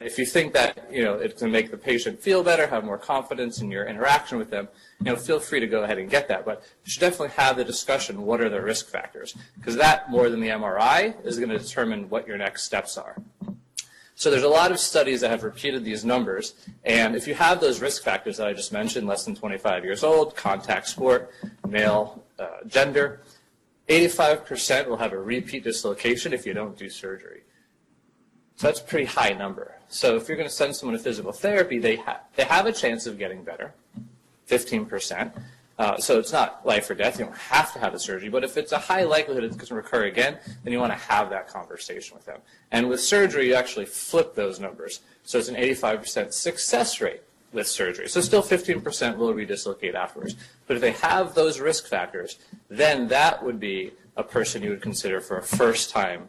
If 0.00 0.18
you 0.18 0.26
think 0.26 0.52
that 0.54 0.88
you 0.90 1.04
know 1.04 1.14
it 1.14 1.38
can 1.38 1.50
make 1.50 1.70
the 1.70 1.76
patient 1.76 2.20
feel 2.20 2.42
better, 2.42 2.66
have 2.66 2.84
more 2.84 2.98
confidence 2.98 3.60
in 3.60 3.70
your 3.70 3.86
interaction 3.86 4.38
with 4.38 4.50
them, 4.50 4.68
you 5.00 5.06
know, 5.06 5.16
feel 5.16 5.40
free 5.40 5.60
to 5.60 5.66
go 5.66 5.84
ahead 5.84 5.98
and 5.98 6.10
get 6.10 6.28
that. 6.28 6.44
But 6.44 6.62
you 6.84 6.90
should 6.90 7.00
definitely 7.00 7.30
have 7.30 7.56
the 7.56 7.64
discussion. 7.64 8.22
What 8.22 8.40
are 8.40 8.48
the 8.48 8.60
risk 8.60 8.88
factors? 8.88 9.36
Because 9.56 9.76
that 9.76 10.10
more 10.10 10.28
than 10.28 10.40
the 10.40 10.48
MRI 10.48 11.14
is 11.24 11.38
going 11.38 11.50
to 11.50 11.58
determine 11.58 12.08
what 12.10 12.26
your 12.26 12.36
next 12.38 12.64
steps 12.64 12.98
are. 12.98 13.16
So 14.16 14.30
there's 14.30 14.44
a 14.44 14.48
lot 14.48 14.70
of 14.70 14.78
studies 14.78 15.20
that 15.22 15.30
have 15.30 15.42
repeated 15.42 15.84
these 15.84 16.04
numbers, 16.04 16.54
and 16.84 17.16
if 17.16 17.26
you 17.26 17.34
have 17.34 17.60
those 17.60 17.80
risk 17.80 18.02
factors 18.02 18.36
that 18.36 18.46
I 18.46 18.52
just 18.52 18.72
mentioned, 18.72 19.08
less 19.08 19.24
than 19.24 19.34
25 19.34 19.84
years 19.84 20.04
old, 20.04 20.36
contact 20.36 20.86
sport, 20.88 21.32
male, 21.68 22.22
uh, 22.38 22.58
gender, 22.66 23.20
85% 23.88 24.88
will 24.88 24.96
have 24.96 25.12
a 25.12 25.18
repeat 25.18 25.64
dislocation 25.64 26.32
if 26.32 26.46
you 26.46 26.54
don't 26.54 26.78
do 26.78 26.88
surgery. 26.88 27.42
So 28.56 28.68
that's 28.68 28.80
a 28.80 28.84
pretty 28.84 29.06
high 29.06 29.32
number. 29.32 29.74
So 29.88 30.16
if 30.16 30.28
you're 30.28 30.36
going 30.36 30.48
to 30.48 30.54
send 30.54 30.76
someone 30.76 30.96
to 30.96 31.02
physical 31.02 31.32
therapy, 31.32 31.78
they, 31.78 31.96
ha- 31.96 32.20
they 32.36 32.44
have 32.44 32.66
a 32.66 32.72
chance 32.72 33.06
of 33.06 33.18
getting 33.18 33.42
better, 33.42 33.74
15%. 34.48 35.32
Uh, 35.76 35.96
so 35.96 36.18
it's 36.18 36.32
not 36.32 36.64
life 36.64 36.88
or 36.88 36.94
death. 36.94 37.18
You 37.18 37.24
don't 37.24 37.36
have 37.36 37.72
to 37.72 37.80
have 37.80 37.92
the 37.92 37.98
surgery, 37.98 38.28
but 38.28 38.44
if 38.44 38.56
it's 38.56 38.72
a 38.72 38.78
high 38.78 39.02
likelihood 39.02 39.44
it's 39.44 39.56
going 39.56 39.66
to 39.66 39.74
recur 39.74 40.04
again, 40.04 40.38
then 40.62 40.72
you 40.72 40.78
want 40.78 40.92
to 40.92 40.98
have 40.98 41.30
that 41.30 41.48
conversation 41.48 42.16
with 42.16 42.24
them. 42.26 42.40
And 42.70 42.88
with 42.88 43.00
surgery, 43.00 43.48
you 43.48 43.54
actually 43.54 43.86
flip 43.86 44.34
those 44.34 44.60
numbers. 44.60 45.00
So 45.24 45.38
it's 45.38 45.48
an 45.48 45.56
85% 45.56 46.32
success 46.32 47.00
rate 47.00 47.22
with 47.52 47.66
surgery. 47.66 48.08
So 48.08 48.20
still 48.20 48.42
15% 48.42 49.16
will 49.16 49.34
redislocate 49.34 49.94
afterwards. 49.94 50.36
But 50.66 50.76
if 50.76 50.80
they 50.80 50.92
have 50.92 51.34
those 51.34 51.58
risk 51.60 51.86
factors, 51.86 52.38
then 52.68 53.08
that 53.08 53.42
would 53.42 53.58
be 53.58 53.92
a 54.16 54.22
person 54.22 54.62
you 54.62 54.70
would 54.70 54.82
consider 54.82 55.20
for 55.20 55.38
a 55.38 55.42
first-time 55.42 56.28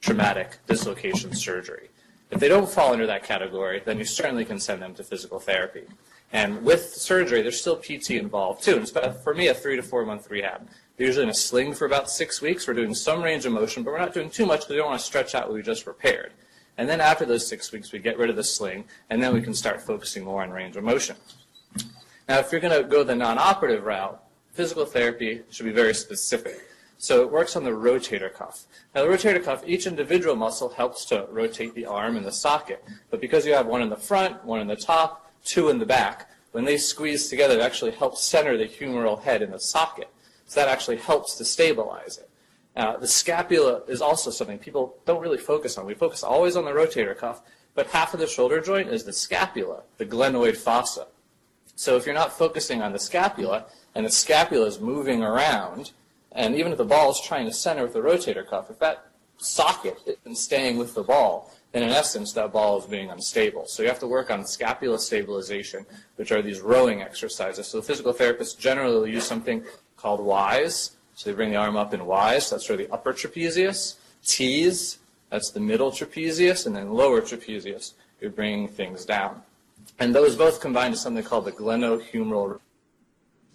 traumatic 0.00 0.58
dislocation 0.66 1.34
surgery. 1.34 1.88
If 2.30 2.40
they 2.40 2.48
don't 2.48 2.68
fall 2.68 2.92
under 2.92 3.06
that 3.06 3.22
category, 3.22 3.82
then 3.84 3.98
you 3.98 4.04
certainly 4.04 4.44
can 4.44 4.58
send 4.58 4.82
them 4.82 4.94
to 4.94 5.04
physical 5.04 5.38
therapy. 5.38 5.84
And 6.32 6.62
with 6.64 6.94
surgery, 6.94 7.42
there's 7.42 7.60
still 7.60 7.76
PT 7.76 8.12
involved 8.12 8.62
too. 8.62 8.72
And 8.72 8.82
it's 8.82 8.90
about, 8.90 9.22
for 9.22 9.34
me, 9.34 9.48
a 9.48 9.54
three 9.54 9.76
to 9.76 9.82
four 9.82 10.04
month 10.04 10.30
rehab. 10.30 10.68
They're 10.96 11.06
usually 11.06 11.24
in 11.24 11.30
a 11.30 11.34
sling 11.34 11.74
for 11.74 11.84
about 11.84 12.10
six 12.10 12.40
weeks. 12.40 12.66
We're 12.66 12.74
doing 12.74 12.94
some 12.94 13.22
range 13.22 13.44
of 13.46 13.52
motion, 13.52 13.82
but 13.82 13.92
we're 13.92 13.98
not 13.98 14.14
doing 14.14 14.30
too 14.30 14.46
much 14.46 14.60
because 14.60 14.70
we 14.70 14.76
don't 14.76 14.88
want 14.88 15.00
to 15.00 15.06
stretch 15.06 15.34
out 15.34 15.46
what 15.46 15.54
we 15.54 15.62
just 15.62 15.86
repaired. 15.86 16.32
And 16.78 16.88
then 16.88 17.00
after 17.00 17.24
those 17.24 17.46
six 17.46 17.72
weeks, 17.72 17.92
we 17.92 17.98
get 17.98 18.18
rid 18.18 18.30
of 18.30 18.36
the 18.36 18.44
sling, 18.44 18.84
and 19.08 19.22
then 19.22 19.32
we 19.32 19.40
can 19.40 19.54
start 19.54 19.80
focusing 19.80 20.24
more 20.24 20.42
on 20.42 20.50
range 20.50 20.76
of 20.76 20.84
motion. 20.84 21.16
Now, 22.28 22.38
if 22.38 22.50
you're 22.50 22.60
going 22.60 22.82
to 22.82 22.88
go 22.88 23.04
the 23.04 23.14
non-operative 23.14 23.84
route, 23.84 24.22
physical 24.52 24.84
therapy 24.84 25.42
should 25.50 25.66
be 25.66 25.72
very 25.72 25.94
specific. 25.94 26.66
So 26.98 27.20
it 27.20 27.30
works 27.30 27.56
on 27.56 27.64
the 27.64 27.70
rotator 27.70 28.32
cuff. 28.32 28.64
Now 28.94 29.02
the 29.04 29.08
rotator 29.08 29.44
cuff, 29.44 29.62
each 29.66 29.86
individual 29.86 30.34
muscle 30.34 30.70
helps 30.70 31.04
to 31.06 31.26
rotate 31.30 31.74
the 31.74 31.84
arm 31.84 32.16
and 32.16 32.24
the 32.24 32.32
socket. 32.32 32.82
But 33.10 33.20
because 33.20 33.46
you 33.46 33.52
have 33.52 33.66
one 33.66 33.82
in 33.82 33.90
the 33.90 33.96
front, 33.96 34.42
one 34.44 34.60
in 34.60 34.66
the 34.66 34.76
top, 34.76 35.25
two 35.46 35.68
in 35.68 35.78
the 35.78 35.86
back, 35.86 36.30
when 36.52 36.64
they 36.64 36.76
squeeze 36.76 37.28
together, 37.28 37.58
it 37.58 37.62
actually 37.62 37.92
helps 37.92 38.22
center 38.22 38.56
the 38.56 38.66
humeral 38.66 39.22
head 39.22 39.42
in 39.42 39.50
the 39.50 39.60
socket. 39.60 40.08
So 40.46 40.60
that 40.60 40.68
actually 40.68 40.96
helps 40.96 41.36
to 41.36 41.44
stabilize 41.44 42.18
it. 42.18 42.28
Uh, 42.76 42.96
the 42.98 43.08
scapula 43.08 43.82
is 43.88 44.02
also 44.02 44.30
something 44.30 44.58
people 44.58 44.96
don't 45.06 45.22
really 45.22 45.38
focus 45.38 45.78
on. 45.78 45.86
We 45.86 45.94
focus 45.94 46.22
always 46.22 46.56
on 46.56 46.64
the 46.64 46.72
rotator 46.72 47.16
cuff, 47.16 47.42
but 47.74 47.86
half 47.88 48.14
of 48.14 48.20
the 48.20 48.26
shoulder 48.26 48.60
joint 48.60 48.90
is 48.90 49.04
the 49.04 49.12
scapula, 49.12 49.82
the 49.96 50.06
glenoid 50.06 50.56
fossa. 50.56 51.06
So 51.74 51.96
if 51.96 52.06
you're 52.06 52.14
not 52.14 52.36
focusing 52.36 52.82
on 52.82 52.92
the 52.92 52.98
scapula, 52.98 53.66
and 53.94 54.04
the 54.04 54.10
scapula 54.10 54.66
is 54.66 54.78
moving 54.78 55.22
around, 55.22 55.92
and 56.32 56.54
even 56.54 56.72
if 56.72 56.78
the 56.78 56.84
ball 56.84 57.10
is 57.10 57.20
trying 57.20 57.46
to 57.46 57.52
center 57.52 57.82
with 57.82 57.94
the 57.94 58.00
rotator 58.00 58.46
cuff, 58.46 58.70
if 58.70 58.78
that 58.78 59.06
socket 59.38 59.98
isn't 60.06 60.36
staying 60.36 60.76
with 60.76 60.94
the 60.94 61.02
ball, 61.02 61.52
and 61.76 61.84
in 61.84 61.90
essence, 61.90 62.32
that 62.32 62.54
ball 62.54 62.78
is 62.78 62.86
being 62.86 63.10
unstable. 63.10 63.66
So 63.66 63.82
you 63.82 63.90
have 63.90 63.98
to 63.98 64.06
work 64.06 64.30
on 64.30 64.46
scapula 64.46 64.98
stabilization, 64.98 65.84
which 66.14 66.32
are 66.32 66.40
these 66.40 66.62
rowing 66.62 67.02
exercises. 67.02 67.66
So 67.66 67.80
the 67.80 67.86
physical 67.86 68.14
therapists 68.14 68.58
generally 68.58 68.94
will 68.94 69.06
use 69.06 69.24
something 69.24 69.62
called 69.98 70.20
Y's. 70.20 70.96
So 71.16 71.28
they 71.28 71.36
bring 71.36 71.50
the 71.50 71.56
arm 71.56 71.76
up 71.76 71.92
in 71.92 72.06
Y's. 72.06 72.48
That's 72.48 72.64
for 72.64 72.76
the 72.76 72.90
upper 72.90 73.12
trapezius. 73.12 73.96
T's, 74.24 74.96
that's 75.28 75.50
the 75.50 75.60
middle 75.60 75.90
trapezius. 75.90 76.64
And 76.64 76.74
then 76.74 76.94
lower 76.94 77.20
trapezius, 77.20 77.92
you're 78.22 78.30
bringing 78.30 78.68
things 78.68 79.04
down. 79.04 79.42
And 79.98 80.14
those 80.14 80.34
both 80.34 80.62
combine 80.62 80.92
to 80.92 80.96
something 80.96 81.22
called 81.22 81.44
the 81.44 81.52
glenohumeral. 81.52 82.58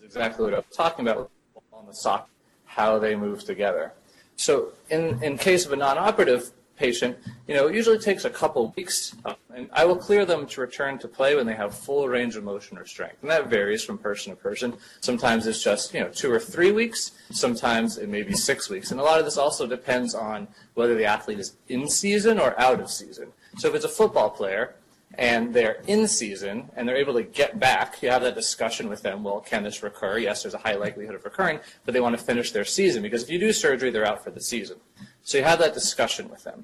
exactly 0.03 0.45
what 0.45 0.53
I 0.53 0.57
was 0.57 0.77
talking 0.77 1.07
about 1.07 1.31
on 1.73 1.87
the 1.87 1.93
sock, 1.95 2.29
how 2.65 2.99
they 2.99 3.15
move 3.15 3.43
together. 3.45 3.93
So 4.35 4.73
in, 4.91 5.23
in 5.23 5.39
case 5.39 5.65
of 5.65 5.73
a 5.73 5.75
non-operative 5.75 6.51
patient, 6.81 7.15
you 7.47 7.53
know, 7.55 7.67
it 7.67 7.75
usually 7.75 7.99
takes 7.99 8.25
a 8.25 8.29
couple 8.29 8.73
weeks, 8.75 9.15
uh, 9.25 9.35
and 9.55 9.69
I 9.71 9.85
will 9.85 9.95
clear 10.07 10.25
them 10.25 10.47
to 10.47 10.61
return 10.61 10.97
to 10.99 11.07
play 11.07 11.35
when 11.35 11.45
they 11.45 11.53
have 11.53 11.75
full 11.87 12.07
range 12.07 12.35
of 12.35 12.43
motion 12.43 12.77
or 12.77 12.85
strength. 12.85 13.17
And 13.21 13.29
that 13.29 13.47
varies 13.47 13.83
from 13.83 13.97
person 13.99 14.33
to 14.33 14.41
person. 14.49 14.73
Sometimes 14.99 15.45
it's 15.45 15.63
just, 15.63 15.93
you 15.93 15.99
know, 16.01 16.09
two 16.09 16.31
or 16.31 16.39
three 16.39 16.71
weeks. 16.71 17.11
Sometimes 17.29 17.97
it 17.97 18.09
may 18.09 18.23
be 18.23 18.33
six 18.33 18.69
weeks. 18.69 18.89
And 18.91 18.99
a 18.99 19.03
lot 19.03 19.19
of 19.19 19.25
this 19.25 19.37
also 19.37 19.67
depends 19.67 20.15
on 20.15 20.47
whether 20.73 20.95
the 20.95 21.05
athlete 21.05 21.39
is 21.39 21.55
in 21.67 21.87
season 21.87 22.39
or 22.39 22.59
out 22.59 22.79
of 22.79 22.89
season. 22.89 23.27
So 23.57 23.67
if 23.69 23.75
it's 23.75 23.85
a 23.85 23.89
football 23.99 24.29
player, 24.31 24.75
and 25.15 25.53
they're 25.53 25.81
in 25.87 26.07
season 26.07 26.69
and 26.75 26.87
they're 26.87 26.97
able 26.97 27.13
to 27.13 27.23
get 27.23 27.59
back, 27.59 28.01
you 28.01 28.09
have 28.09 28.21
that 28.21 28.35
discussion 28.35 28.89
with 28.89 29.01
them. 29.01 29.23
Well, 29.23 29.41
can 29.41 29.63
this 29.63 29.83
recur? 29.83 30.17
Yes, 30.17 30.43
there's 30.43 30.53
a 30.53 30.59
high 30.59 30.75
likelihood 30.75 31.15
of 31.15 31.25
recurring, 31.25 31.59
but 31.85 31.93
they 31.93 31.99
want 31.99 32.17
to 32.17 32.23
finish 32.23 32.51
their 32.51 32.65
season 32.65 33.01
because 33.01 33.23
if 33.23 33.29
you 33.29 33.39
do 33.39 33.51
surgery, 33.51 33.91
they're 33.91 34.05
out 34.05 34.23
for 34.23 34.31
the 34.31 34.41
season. 34.41 34.77
So 35.23 35.37
you 35.37 35.43
have 35.43 35.59
that 35.59 35.73
discussion 35.73 36.29
with 36.29 36.43
them. 36.43 36.63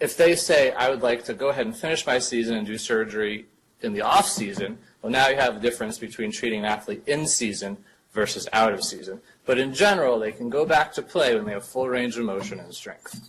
If 0.00 0.16
they 0.16 0.34
say, 0.34 0.72
I 0.72 0.88
would 0.88 1.02
like 1.02 1.24
to 1.24 1.34
go 1.34 1.48
ahead 1.48 1.66
and 1.66 1.76
finish 1.76 2.06
my 2.06 2.18
season 2.18 2.56
and 2.56 2.66
do 2.66 2.78
surgery 2.78 3.46
in 3.82 3.92
the 3.92 4.02
off 4.02 4.28
season, 4.28 4.78
Well, 5.02 5.10
now 5.10 5.28
you 5.28 5.36
have 5.36 5.56
a 5.56 5.60
difference 5.60 5.98
between 5.98 6.30
treating 6.30 6.60
an 6.60 6.64
athlete 6.64 7.02
in 7.06 7.26
season 7.26 7.76
versus 8.12 8.48
out 8.52 8.72
of 8.72 8.84
season. 8.84 9.20
But 9.44 9.58
in 9.58 9.74
general, 9.74 10.18
they 10.18 10.32
can 10.32 10.48
go 10.48 10.64
back 10.64 10.92
to 10.94 11.02
play 11.02 11.34
when 11.34 11.44
they 11.44 11.52
have 11.52 11.64
full 11.64 11.88
range 11.88 12.16
of 12.16 12.24
motion 12.24 12.60
and 12.60 12.72
strength. 12.72 13.28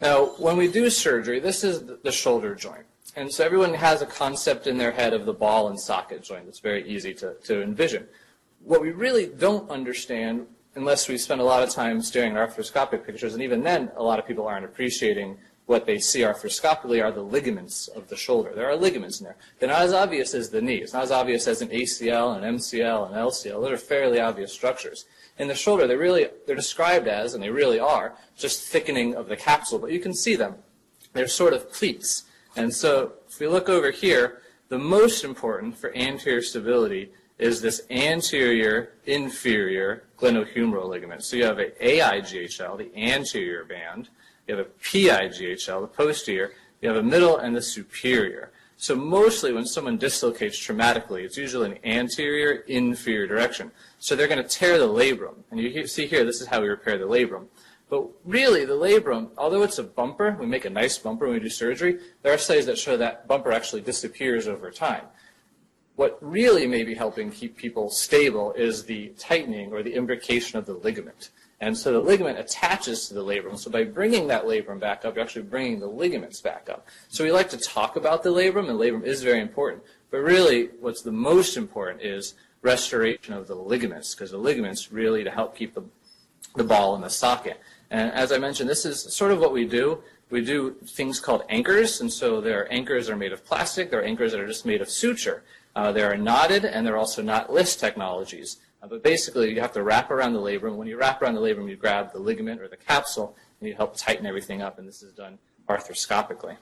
Now, 0.00 0.26
when 0.38 0.56
we 0.56 0.68
do 0.68 0.90
surgery, 0.90 1.40
this 1.40 1.64
is 1.64 1.84
the 2.02 2.12
shoulder 2.12 2.54
joint. 2.54 2.84
And 3.16 3.32
so 3.32 3.44
everyone 3.44 3.74
has 3.74 4.00
a 4.00 4.06
concept 4.06 4.66
in 4.66 4.78
their 4.78 4.92
head 4.92 5.12
of 5.12 5.26
the 5.26 5.32
ball 5.32 5.68
and 5.68 5.80
socket 5.80 6.22
joint 6.22 6.44
that's 6.44 6.60
very 6.60 6.88
easy 6.88 7.12
to, 7.14 7.34
to 7.44 7.62
envision. 7.62 8.06
What 8.62 8.80
we 8.80 8.92
really 8.92 9.26
don't 9.26 9.68
understand, 9.70 10.46
unless 10.76 11.08
we 11.08 11.18
spend 11.18 11.40
a 11.40 11.44
lot 11.44 11.62
of 11.62 11.70
time 11.70 12.00
staring 12.00 12.36
at 12.36 12.48
arthroscopic 12.48 13.04
pictures, 13.04 13.34
and 13.34 13.42
even 13.42 13.62
then 13.62 13.90
a 13.96 14.02
lot 14.02 14.18
of 14.18 14.26
people 14.26 14.46
aren't 14.46 14.64
appreciating 14.64 15.36
what 15.66 15.84
they 15.84 15.98
see 15.98 16.20
arthroscopically 16.20 17.04
are 17.04 17.12
the 17.12 17.22
ligaments 17.22 17.88
of 17.88 18.08
the 18.08 18.16
shoulder. 18.16 18.52
There 18.54 18.70
are 18.70 18.76
ligaments 18.76 19.20
in 19.20 19.24
there. 19.24 19.36
They're 19.58 19.68
not 19.68 19.82
as 19.82 19.92
obvious 19.92 20.32
as 20.32 20.48
the 20.48 20.62
knee. 20.62 20.76
It's 20.76 20.94
not 20.94 21.02
as 21.02 21.10
obvious 21.10 21.46
as 21.46 21.60
an 21.60 21.68
ACL, 21.68 22.36
an 22.36 22.56
MCL, 22.56 23.08
an 23.08 23.14
LCL. 23.14 23.60
Those 23.60 23.72
are 23.72 23.76
fairly 23.76 24.18
obvious 24.18 24.50
structures. 24.50 25.04
In 25.38 25.48
the 25.48 25.54
shoulder, 25.54 25.86
they 25.86 25.96
really, 25.96 26.28
they're 26.46 26.56
described 26.56 27.06
as, 27.06 27.34
and 27.34 27.42
they 27.42 27.50
really 27.50 27.78
are, 27.78 28.14
just 28.36 28.68
thickening 28.68 29.14
of 29.14 29.28
the 29.28 29.36
capsule, 29.36 29.78
but 29.78 29.92
you 29.92 30.00
can 30.00 30.12
see 30.12 30.34
them. 30.34 30.56
They're 31.12 31.28
sort 31.28 31.52
of 31.52 31.72
pleats. 31.72 32.24
And 32.56 32.74
so 32.74 33.12
if 33.28 33.38
we 33.38 33.46
look 33.46 33.68
over 33.68 33.90
here, 33.90 34.42
the 34.68 34.78
most 34.78 35.24
important 35.24 35.76
for 35.78 35.94
anterior 35.96 36.42
stability 36.42 37.12
is 37.38 37.62
this 37.62 37.82
anterior 37.88 38.90
inferior 39.06 40.04
glenohumeral 40.18 40.88
ligament. 40.88 41.22
So 41.24 41.36
you 41.36 41.44
have 41.44 41.58
an 41.58 41.70
AIGHL, 41.80 42.78
the 42.78 42.90
anterior 42.96 43.64
band, 43.64 44.08
you 44.46 44.56
have 44.56 44.66
a 44.66 44.70
PIGHL, 44.82 45.80
the 45.82 45.86
posterior, 45.86 46.52
you 46.82 46.88
have 46.88 46.98
a 46.98 47.02
middle 47.02 47.38
and 47.38 47.54
the 47.54 47.62
superior. 47.62 48.50
So 48.80 48.94
mostly 48.94 49.52
when 49.52 49.66
someone 49.66 49.98
dislocates 49.98 50.56
traumatically, 50.56 51.24
it's 51.24 51.36
usually 51.36 51.72
an 51.72 51.78
anterior 51.84 52.62
inferior 52.68 53.26
direction. 53.26 53.72
So 53.98 54.14
they're 54.14 54.28
going 54.28 54.42
to 54.42 54.48
tear 54.48 54.78
the 54.78 54.86
labrum. 54.86 55.34
And 55.50 55.58
you 55.58 55.88
see 55.88 56.06
here, 56.06 56.24
this 56.24 56.40
is 56.40 56.46
how 56.46 56.62
we 56.62 56.68
repair 56.68 56.96
the 56.96 57.04
labrum. 57.04 57.46
But 57.90 58.06
really, 58.24 58.64
the 58.64 58.74
labrum, 58.74 59.30
although 59.36 59.64
it's 59.64 59.78
a 59.78 59.82
bumper, 59.82 60.36
we 60.38 60.46
make 60.46 60.64
a 60.64 60.70
nice 60.70 60.96
bumper 60.96 61.24
when 61.24 61.34
we 61.34 61.40
do 61.40 61.48
surgery, 61.48 61.98
there 62.22 62.32
are 62.32 62.38
studies 62.38 62.66
that 62.66 62.78
show 62.78 62.96
that 62.96 63.26
bumper 63.26 63.50
actually 63.50 63.80
disappears 63.80 64.46
over 64.46 64.70
time. 64.70 65.06
What 65.96 66.16
really 66.20 66.68
may 66.68 66.84
be 66.84 66.94
helping 66.94 67.32
keep 67.32 67.56
people 67.56 67.90
stable 67.90 68.52
is 68.52 68.84
the 68.84 69.08
tightening 69.18 69.72
or 69.72 69.82
the 69.82 69.94
imbrication 69.94 70.56
of 70.56 70.66
the 70.66 70.74
ligament. 70.74 71.30
And 71.60 71.76
so 71.76 71.92
the 71.92 72.00
ligament 72.00 72.38
attaches 72.38 73.08
to 73.08 73.14
the 73.14 73.24
labrum. 73.24 73.58
So 73.58 73.70
by 73.70 73.82
bringing 73.82 74.28
that 74.28 74.44
labrum 74.44 74.78
back 74.78 75.04
up, 75.04 75.16
you're 75.16 75.24
actually 75.24 75.42
bringing 75.42 75.80
the 75.80 75.88
ligaments 75.88 76.40
back 76.40 76.68
up. 76.70 76.86
So 77.08 77.24
we 77.24 77.32
like 77.32 77.50
to 77.50 77.56
talk 77.56 77.96
about 77.96 78.22
the 78.22 78.30
labrum, 78.30 78.70
and 78.70 78.78
labrum 78.78 79.02
is 79.04 79.22
very 79.22 79.40
important. 79.40 79.82
But 80.10 80.18
really, 80.18 80.70
what's 80.80 81.02
the 81.02 81.12
most 81.12 81.56
important 81.56 82.02
is 82.02 82.34
restoration 82.62 83.34
of 83.34 83.48
the 83.48 83.56
ligaments, 83.56 84.14
because 84.14 84.30
the 84.30 84.38
ligaments 84.38 84.92
really 84.92 85.24
to 85.24 85.30
help 85.30 85.56
keep 85.56 85.74
the, 85.74 85.82
the 86.54 86.64
ball 86.64 86.94
in 86.94 87.00
the 87.00 87.10
socket. 87.10 87.60
And 87.90 88.12
as 88.12 88.30
I 88.30 88.38
mentioned, 88.38 88.70
this 88.70 88.84
is 88.84 89.12
sort 89.12 89.32
of 89.32 89.40
what 89.40 89.52
we 89.52 89.64
do. 89.64 90.02
We 90.30 90.44
do 90.44 90.76
things 90.86 91.20
called 91.20 91.42
anchors, 91.48 92.00
and 92.00 92.12
so 92.12 92.40
there 92.40 92.60
are 92.60 92.68
anchors 92.70 93.06
that 93.06 93.14
are 93.14 93.16
made 93.16 93.32
of 93.32 93.44
plastic. 93.44 93.90
There 93.90 94.00
are 94.00 94.04
anchors 94.04 94.32
that 94.32 94.40
are 94.40 94.46
just 94.46 94.66
made 94.66 94.80
of 94.80 94.90
suture. 94.90 95.42
Uh, 95.74 95.90
there 95.90 96.12
are 96.12 96.16
knotted, 96.16 96.64
and 96.64 96.86
there 96.86 96.94
are 96.94 96.98
also 96.98 97.22
knotless 97.22 97.78
technologies. 97.78 98.58
Uh, 98.82 98.86
but 98.86 99.02
basically, 99.02 99.52
you 99.52 99.60
have 99.60 99.72
to 99.72 99.82
wrap 99.82 100.10
around 100.10 100.32
the 100.32 100.40
labrum. 100.40 100.76
When 100.76 100.86
you 100.86 100.96
wrap 100.98 101.20
around 101.20 101.34
the 101.34 101.40
labrum, 101.40 101.68
you 101.68 101.76
grab 101.76 102.12
the 102.12 102.18
ligament 102.18 102.60
or 102.60 102.68
the 102.68 102.76
capsule, 102.76 103.36
and 103.60 103.68
you 103.68 103.74
help 103.74 103.96
tighten 103.96 104.26
everything 104.26 104.62
up, 104.62 104.78
and 104.78 104.86
this 104.86 105.02
is 105.02 105.12
done 105.12 105.38
arthroscopically. 105.68 106.56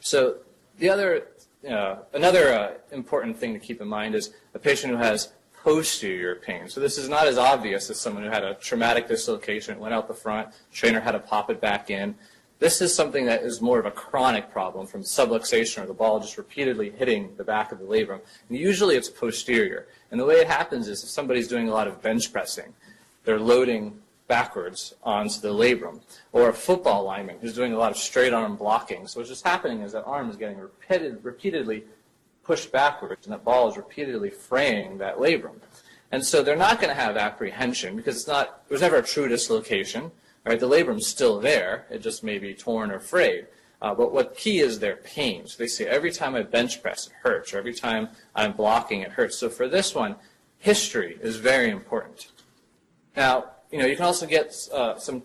So 0.00 0.36
the 0.78 0.90
other, 0.90 1.28
uh, 1.68 1.96
another 2.12 2.54
uh, 2.54 2.94
important 2.94 3.36
thing 3.36 3.52
to 3.52 3.58
keep 3.58 3.80
in 3.80 3.88
mind 3.88 4.14
is 4.14 4.32
a 4.54 4.58
patient 4.58 4.92
who 4.92 4.98
has 4.98 5.32
posterior 5.64 6.36
pain. 6.36 6.68
So 6.68 6.78
this 6.78 6.98
is 6.98 7.08
not 7.08 7.26
as 7.26 7.38
obvious 7.38 7.88
as 7.88 7.98
someone 7.98 8.22
who 8.22 8.30
had 8.30 8.44
a 8.44 8.54
traumatic 8.54 9.08
dislocation, 9.08 9.78
went 9.78 9.94
out 9.94 10.06
the 10.06 10.14
front, 10.14 10.48
trainer 10.70 11.00
had 11.00 11.12
to 11.12 11.20
pop 11.20 11.50
it 11.50 11.60
back 11.60 11.90
in. 11.90 12.14
This 12.64 12.80
is 12.80 12.94
something 12.94 13.26
that 13.26 13.42
is 13.42 13.60
more 13.60 13.78
of 13.78 13.84
a 13.84 13.90
chronic 13.90 14.50
problem 14.50 14.86
from 14.86 15.02
subluxation 15.02 15.82
or 15.82 15.86
the 15.86 15.92
ball 15.92 16.18
just 16.18 16.38
repeatedly 16.38 16.88
hitting 16.88 17.36
the 17.36 17.44
back 17.44 17.72
of 17.72 17.78
the 17.78 17.84
labrum. 17.84 18.20
And 18.48 18.58
usually 18.58 18.96
it's 18.96 19.10
posterior. 19.10 19.86
And 20.10 20.18
the 20.18 20.24
way 20.24 20.36
it 20.36 20.46
happens 20.46 20.88
is 20.88 21.02
if 21.02 21.10
somebody's 21.10 21.46
doing 21.46 21.68
a 21.68 21.72
lot 21.72 21.86
of 21.86 22.00
bench 22.00 22.32
pressing, 22.32 22.72
they're 23.26 23.38
loading 23.38 24.00
backwards 24.28 24.94
onto 25.02 25.40
the 25.40 25.52
labrum. 25.52 26.00
Or 26.32 26.48
a 26.48 26.54
football 26.54 27.04
lineman 27.04 27.36
who's 27.42 27.52
doing 27.52 27.74
a 27.74 27.76
lot 27.76 27.90
of 27.90 27.98
straight 27.98 28.32
arm 28.32 28.56
blocking. 28.56 29.06
So 29.08 29.20
what's 29.20 29.28
just 29.28 29.44
happening 29.44 29.82
is 29.82 29.92
that 29.92 30.06
arm 30.06 30.30
is 30.30 30.36
getting 30.36 30.58
repeated, 30.58 31.22
repeatedly 31.22 31.84
pushed 32.44 32.72
backwards, 32.72 33.26
and 33.26 33.34
that 33.34 33.44
ball 33.44 33.68
is 33.68 33.76
repeatedly 33.76 34.30
fraying 34.30 34.96
that 34.96 35.18
labrum. 35.18 35.56
And 36.10 36.24
so 36.24 36.42
they're 36.42 36.56
not 36.56 36.80
going 36.80 36.88
to 36.88 36.98
have 36.98 37.18
apprehension 37.18 37.94
because 37.94 38.16
it's 38.16 38.26
not, 38.26 38.66
there's 38.70 38.80
never 38.80 38.96
a 38.96 39.02
true 39.02 39.28
dislocation. 39.28 40.10
Right? 40.44 40.60
The 40.60 40.68
labrum's 40.68 41.06
still 41.06 41.40
there. 41.40 41.86
It 41.90 42.02
just 42.02 42.22
may 42.22 42.38
be 42.38 42.54
torn 42.54 42.90
or 42.90 43.00
frayed. 43.00 43.46
Uh, 43.80 43.94
but 43.94 44.12
what 44.12 44.36
key 44.36 44.60
is 44.60 44.78
their 44.78 44.96
pain. 44.96 45.46
So 45.46 45.56
they 45.58 45.66
say 45.66 45.86
every 45.86 46.10
time 46.10 46.34
I 46.34 46.42
bench 46.42 46.82
press, 46.82 47.08
it 47.08 47.12
hurts, 47.22 47.52
or 47.52 47.58
every 47.58 47.74
time 47.74 48.08
I'm 48.34 48.52
blocking, 48.52 49.02
it 49.02 49.10
hurts. 49.10 49.36
So 49.36 49.50
for 49.50 49.68
this 49.68 49.94
one, 49.94 50.16
history 50.58 51.18
is 51.20 51.36
very 51.36 51.70
important. 51.70 52.28
Now, 53.16 53.50
you 53.70 53.78
know, 53.78 53.86
you 53.86 53.96
can 53.96 54.06
also 54.06 54.26
get 54.26 54.56
uh, 54.72 54.96
some 54.98 55.22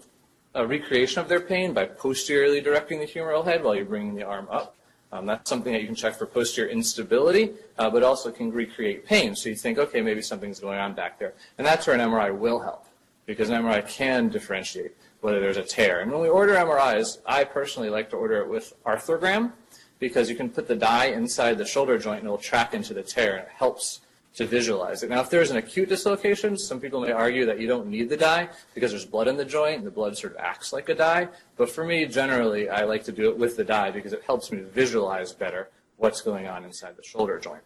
uh, 0.55 0.65
recreation 0.65 1.21
of 1.21 1.29
their 1.29 1.39
pain 1.39 1.73
by 1.73 1.85
posteriorly 1.85 2.61
directing 2.61 2.99
the 2.99 3.05
humeral 3.05 3.45
head 3.45 3.63
while 3.63 3.75
you're 3.75 3.85
bringing 3.85 4.15
the 4.15 4.23
arm 4.23 4.47
up. 4.51 4.75
Um, 5.11 5.25
that's 5.25 5.49
something 5.49 5.73
that 5.73 5.81
you 5.81 5.87
can 5.87 5.95
check 5.95 6.15
for 6.15 6.25
posterior 6.25 6.69
instability, 6.69 7.53
uh, 7.77 7.89
but 7.89 8.03
also 8.03 8.31
can 8.31 8.51
recreate 8.51 9.05
pain. 9.05 9.35
So 9.35 9.49
you 9.49 9.55
think, 9.55 9.77
okay, 9.77 10.01
maybe 10.01 10.21
something's 10.21 10.59
going 10.59 10.79
on 10.79 10.93
back 10.93 11.17
there. 11.17 11.33
And 11.57 11.65
that's 11.65 11.87
where 11.87 11.95
an 11.95 12.01
MRI 12.01 12.37
will 12.37 12.59
help, 12.59 12.85
because 13.25 13.49
an 13.49 13.63
MRI 13.63 13.87
can 13.87 14.29
differentiate 14.29 14.95
whether 15.21 15.39
there's 15.39 15.57
a 15.57 15.63
tear. 15.63 15.99
And 15.99 16.11
when 16.11 16.21
we 16.21 16.29
order 16.29 16.55
MRIs, 16.55 17.19
I 17.25 17.43
personally 17.43 17.89
like 17.89 18.09
to 18.11 18.15
order 18.15 18.37
it 18.37 18.49
with 18.49 18.73
arthrogram 18.85 19.51
because 19.99 20.29
you 20.29 20.35
can 20.35 20.49
put 20.49 20.67
the 20.67 20.75
dye 20.75 21.07
inside 21.07 21.57
the 21.57 21.65
shoulder 21.65 21.97
joint 21.97 22.19
and 22.19 22.27
it 22.27 22.31
will 22.31 22.37
track 22.37 22.73
into 22.73 22.93
the 22.93 23.03
tear 23.03 23.35
and 23.35 23.43
it 23.43 23.49
helps 23.53 24.01
to 24.35 24.45
visualize 24.45 25.03
it. 25.03 25.09
Now, 25.09 25.19
if 25.19 25.29
there's 25.29 25.51
an 25.51 25.57
acute 25.57 25.89
dislocation, 25.89 26.57
some 26.57 26.79
people 26.79 27.01
may 27.01 27.11
argue 27.11 27.45
that 27.45 27.59
you 27.59 27.67
don't 27.67 27.87
need 27.87 28.09
the 28.09 28.15
dye 28.15 28.47
because 28.73 28.91
there's 28.91 29.05
blood 29.05 29.27
in 29.27 29.35
the 29.35 29.43
joint 29.43 29.79
and 29.79 29.87
the 29.87 29.91
blood 29.91 30.17
sort 30.17 30.33
of 30.33 30.39
acts 30.39 30.71
like 30.71 30.87
a 30.87 30.95
dye. 30.95 31.27
But 31.57 31.69
for 31.69 31.83
me, 31.83 32.05
generally, 32.05 32.69
I 32.69 32.83
like 32.85 33.03
to 33.05 33.11
do 33.11 33.29
it 33.29 33.37
with 33.37 33.57
the 33.57 33.63
dye 33.63 33.91
because 33.91 34.13
it 34.13 34.23
helps 34.25 34.51
me 34.51 34.59
visualize 34.61 35.33
better 35.33 35.69
what's 35.97 36.21
going 36.21 36.47
on 36.47 36.63
inside 36.63 36.95
the 36.95 37.03
shoulder 37.03 37.39
joint. 37.39 37.63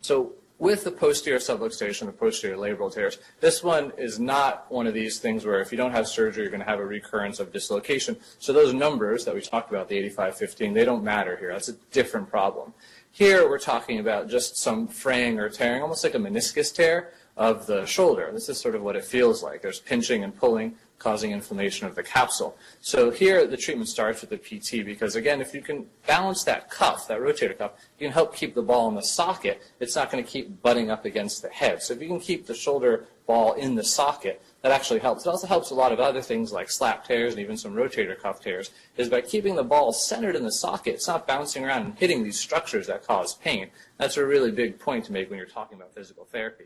So 0.00 0.32
with 0.64 0.82
the 0.82 0.90
posterior 0.90 1.38
subluxation, 1.38 2.06
the 2.06 2.12
posterior 2.12 2.56
labral 2.56 2.90
tears, 2.90 3.18
this 3.40 3.62
one 3.62 3.92
is 3.98 4.18
not 4.18 4.64
one 4.70 4.86
of 4.86 4.94
these 4.94 5.18
things 5.18 5.44
where 5.44 5.60
if 5.60 5.70
you 5.70 5.76
don't 5.76 5.90
have 5.90 6.08
surgery, 6.08 6.42
you're 6.42 6.50
going 6.50 6.58
to 6.58 6.66
have 6.66 6.80
a 6.80 6.86
recurrence 6.86 7.38
of 7.38 7.52
dislocation. 7.52 8.16
So 8.38 8.54
those 8.54 8.72
numbers 8.72 9.26
that 9.26 9.34
we 9.34 9.42
talked 9.42 9.68
about, 9.70 9.90
the 9.90 10.10
85-15, 10.10 10.72
they 10.72 10.86
don't 10.86 11.04
matter 11.04 11.36
here. 11.36 11.52
That's 11.52 11.68
a 11.68 11.74
different 11.92 12.30
problem. 12.30 12.72
Here 13.12 13.46
we're 13.46 13.58
talking 13.58 13.98
about 13.98 14.30
just 14.30 14.56
some 14.56 14.88
fraying 14.88 15.38
or 15.38 15.50
tearing, 15.50 15.82
almost 15.82 16.02
like 16.02 16.14
a 16.14 16.18
meniscus 16.18 16.74
tear 16.74 17.10
of 17.36 17.66
the 17.66 17.84
shoulder. 17.84 18.30
This 18.32 18.48
is 18.48 18.58
sort 18.58 18.74
of 18.74 18.80
what 18.80 18.96
it 18.96 19.04
feels 19.04 19.42
like. 19.42 19.60
There's 19.60 19.80
pinching 19.80 20.24
and 20.24 20.34
pulling 20.34 20.76
causing 20.98 21.32
inflammation 21.32 21.86
of 21.86 21.94
the 21.94 22.02
capsule. 22.02 22.56
So 22.80 23.10
here 23.10 23.46
the 23.46 23.56
treatment 23.56 23.88
starts 23.88 24.22
with 24.22 24.30
the 24.30 24.38
PT 24.38 24.84
because 24.84 25.16
again, 25.16 25.40
if 25.40 25.54
you 25.54 25.60
can 25.60 25.86
balance 26.06 26.44
that 26.44 26.70
cuff, 26.70 27.08
that 27.08 27.20
rotator 27.20 27.56
cuff, 27.56 27.72
you 27.98 28.06
can 28.06 28.12
help 28.12 28.34
keep 28.34 28.54
the 28.54 28.62
ball 28.62 28.88
in 28.88 28.94
the 28.94 29.02
socket. 29.02 29.62
It's 29.80 29.96
not 29.96 30.10
going 30.10 30.24
to 30.24 30.30
keep 30.30 30.62
butting 30.62 30.90
up 30.90 31.04
against 31.04 31.42
the 31.42 31.48
head. 31.48 31.82
So 31.82 31.94
if 31.94 32.00
you 32.00 32.08
can 32.08 32.20
keep 32.20 32.46
the 32.46 32.54
shoulder 32.54 33.06
ball 33.26 33.54
in 33.54 33.74
the 33.74 33.84
socket, 33.84 34.42
that 34.62 34.72
actually 34.72 35.00
helps. 35.00 35.26
It 35.26 35.28
also 35.28 35.46
helps 35.46 35.70
a 35.70 35.74
lot 35.74 35.92
of 35.92 36.00
other 36.00 36.22
things 36.22 36.52
like 36.52 36.70
slap 36.70 37.06
tears 37.06 37.34
and 37.34 37.42
even 37.42 37.56
some 37.56 37.74
rotator 37.74 38.18
cuff 38.18 38.40
tears, 38.40 38.70
is 38.96 39.08
by 39.08 39.20
keeping 39.20 39.56
the 39.56 39.62
ball 39.62 39.92
centered 39.92 40.36
in 40.36 40.42
the 40.42 40.52
socket. 40.52 40.94
It's 40.94 41.08
not 41.08 41.26
bouncing 41.26 41.64
around 41.64 41.82
and 41.82 41.98
hitting 41.98 42.22
these 42.22 42.38
structures 42.38 42.86
that 42.86 43.06
cause 43.06 43.34
pain. 43.34 43.68
That's 43.98 44.16
a 44.16 44.24
really 44.24 44.50
big 44.50 44.78
point 44.78 45.04
to 45.06 45.12
make 45.12 45.28
when 45.28 45.38
you're 45.38 45.46
talking 45.46 45.76
about 45.76 45.94
physical 45.94 46.24
therapy. 46.24 46.64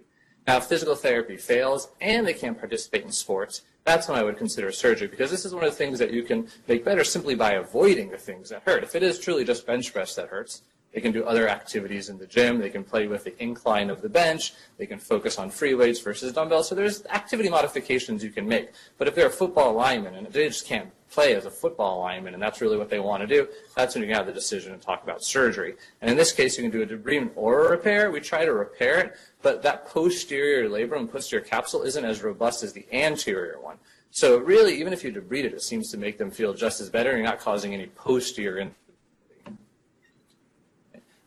Now, 0.48 0.56
if 0.56 0.64
physical 0.64 0.94
therapy 0.94 1.36
fails 1.36 1.90
and 2.00 2.26
they 2.26 2.32
can't 2.32 2.58
participate 2.58 3.04
in 3.04 3.12
sports, 3.12 3.64
that's 3.84 4.08
when 4.08 4.18
I 4.18 4.22
would 4.22 4.38
consider 4.38 4.72
surgery 4.72 5.06
because 5.06 5.30
this 5.30 5.44
is 5.44 5.54
one 5.54 5.62
of 5.62 5.70
the 5.70 5.76
things 5.76 5.98
that 5.98 6.10
you 6.10 6.22
can 6.22 6.48
make 6.66 6.86
better 6.86 7.04
simply 7.04 7.34
by 7.34 7.52
avoiding 7.52 8.08
the 8.08 8.16
things 8.16 8.48
that 8.48 8.62
hurt. 8.62 8.82
If 8.82 8.94
it 8.94 9.02
is 9.02 9.18
truly 9.18 9.44
just 9.44 9.66
bench 9.66 9.92
press 9.92 10.14
that 10.14 10.28
hurts, 10.28 10.62
they 10.94 11.02
can 11.02 11.12
do 11.12 11.22
other 11.24 11.50
activities 11.50 12.08
in 12.08 12.16
the 12.16 12.26
gym. 12.26 12.58
They 12.58 12.70
can 12.70 12.82
play 12.82 13.08
with 13.08 13.24
the 13.24 13.42
incline 13.42 13.90
of 13.90 14.00
the 14.00 14.08
bench. 14.08 14.54
They 14.78 14.86
can 14.86 14.98
focus 14.98 15.38
on 15.38 15.50
free 15.50 15.74
weights 15.74 16.00
versus 16.00 16.32
dumbbells. 16.32 16.68
So 16.68 16.74
there's 16.74 17.04
activity 17.06 17.50
modifications 17.50 18.24
you 18.24 18.30
can 18.30 18.48
make. 18.48 18.70
But 18.96 19.06
if 19.06 19.14
they're 19.14 19.26
a 19.26 19.30
football 19.30 19.74
lineman 19.74 20.14
and 20.14 20.26
they 20.28 20.48
just 20.48 20.66
can't 20.66 20.90
play 21.10 21.34
as 21.34 21.46
a 21.46 21.50
football 21.50 22.00
lineman 22.00 22.34
and 22.34 22.42
that's 22.42 22.60
really 22.60 22.76
what 22.76 22.88
they 22.88 23.00
want 23.00 23.20
to 23.20 23.26
do, 23.26 23.48
that's 23.76 23.94
when 23.94 24.08
you 24.08 24.14
have 24.14 24.26
the 24.26 24.32
decision 24.32 24.72
to 24.72 24.78
talk 24.78 25.02
about 25.02 25.22
surgery. 25.22 25.74
And 26.00 26.10
in 26.10 26.16
this 26.16 26.32
case, 26.32 26.56
you 26.56 26.62
can 26.62 26.70
do 26.70 26.82
a 26.82 26.86
debridement 26.86 27.32
or 27.36 27.66
a 27.66 27.70
repair. 27.70 28.10
We 28.10 28.20
try 28.20 28.44
to 28.46 28.52
repair 28.52 28.98
it, 28.98 29.16
but 29.42 29.62
that 29.62 29.86
posterior 29.86 30.68
labrum, 30.68 31.10
posterior 31.10 31.44
capsule 31.44 31.82
isn't 31.82 32.04
as 32.04 32.22
robust 32.22 32.62
as 32.62 32.72
the 32.72 32.86
anterior 32.92 33.60
one. 33.60 33.76
So 34.10 34.38
really, 34.38 34.78
even 34.80 34.92
if 34.92 35.04
you 35.04 35.12
debride 35.12 35.44
it, 35.44 35.52
it 35.52 35.62
seems 35.62 35.90
to 35.90 35.96
make 35.96 36.18
them 36.18 36.30
feel 36.30 36.54
just 36.54 36.80
as 36.80 36.88
better. 36.88 37.12
You're 37.12 37.26
not 37.26 37.40
causing 37.40 37.74
any 37.74 37.86
posterior 37.86 38.58
instability. 38.58 38.78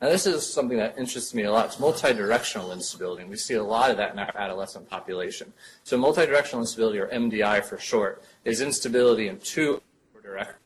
Now, 0.02 0.10
this 0.10 0.26
is 0.26 0.52
something 0.52 0.80
that 0.80 0.98
interests 0.98 1.36
me 1.36 1.44
a 1.44 1.52
lot. 1.52 1.68
It's 1.68 1.76
multidirectional 1.76 2.74
instability, 2.74 3.22
and 3.22 3.30
we 3.30 3.38
see 3.38 3.54
a 3.54 3.64
lot 3.64 3.92
of 3.92 3.98
that 3.98 4.14
in 4.14 4.20
our 4.20 4.36
adolescent 4.36 4.90
population. 4.90 5.54
So 5.84 5.96
multidirectional 5.96 6.58
instability, 6.60 6.98
or 6.98 7.08
MDI 7.10 7.64
for 7.64 7.78
short, 7.78 8.24
is 8.44 8.62
instability 8.62 9.28
in 9.28 9.38
two 9.40 9.80
directions. 10.24 10.58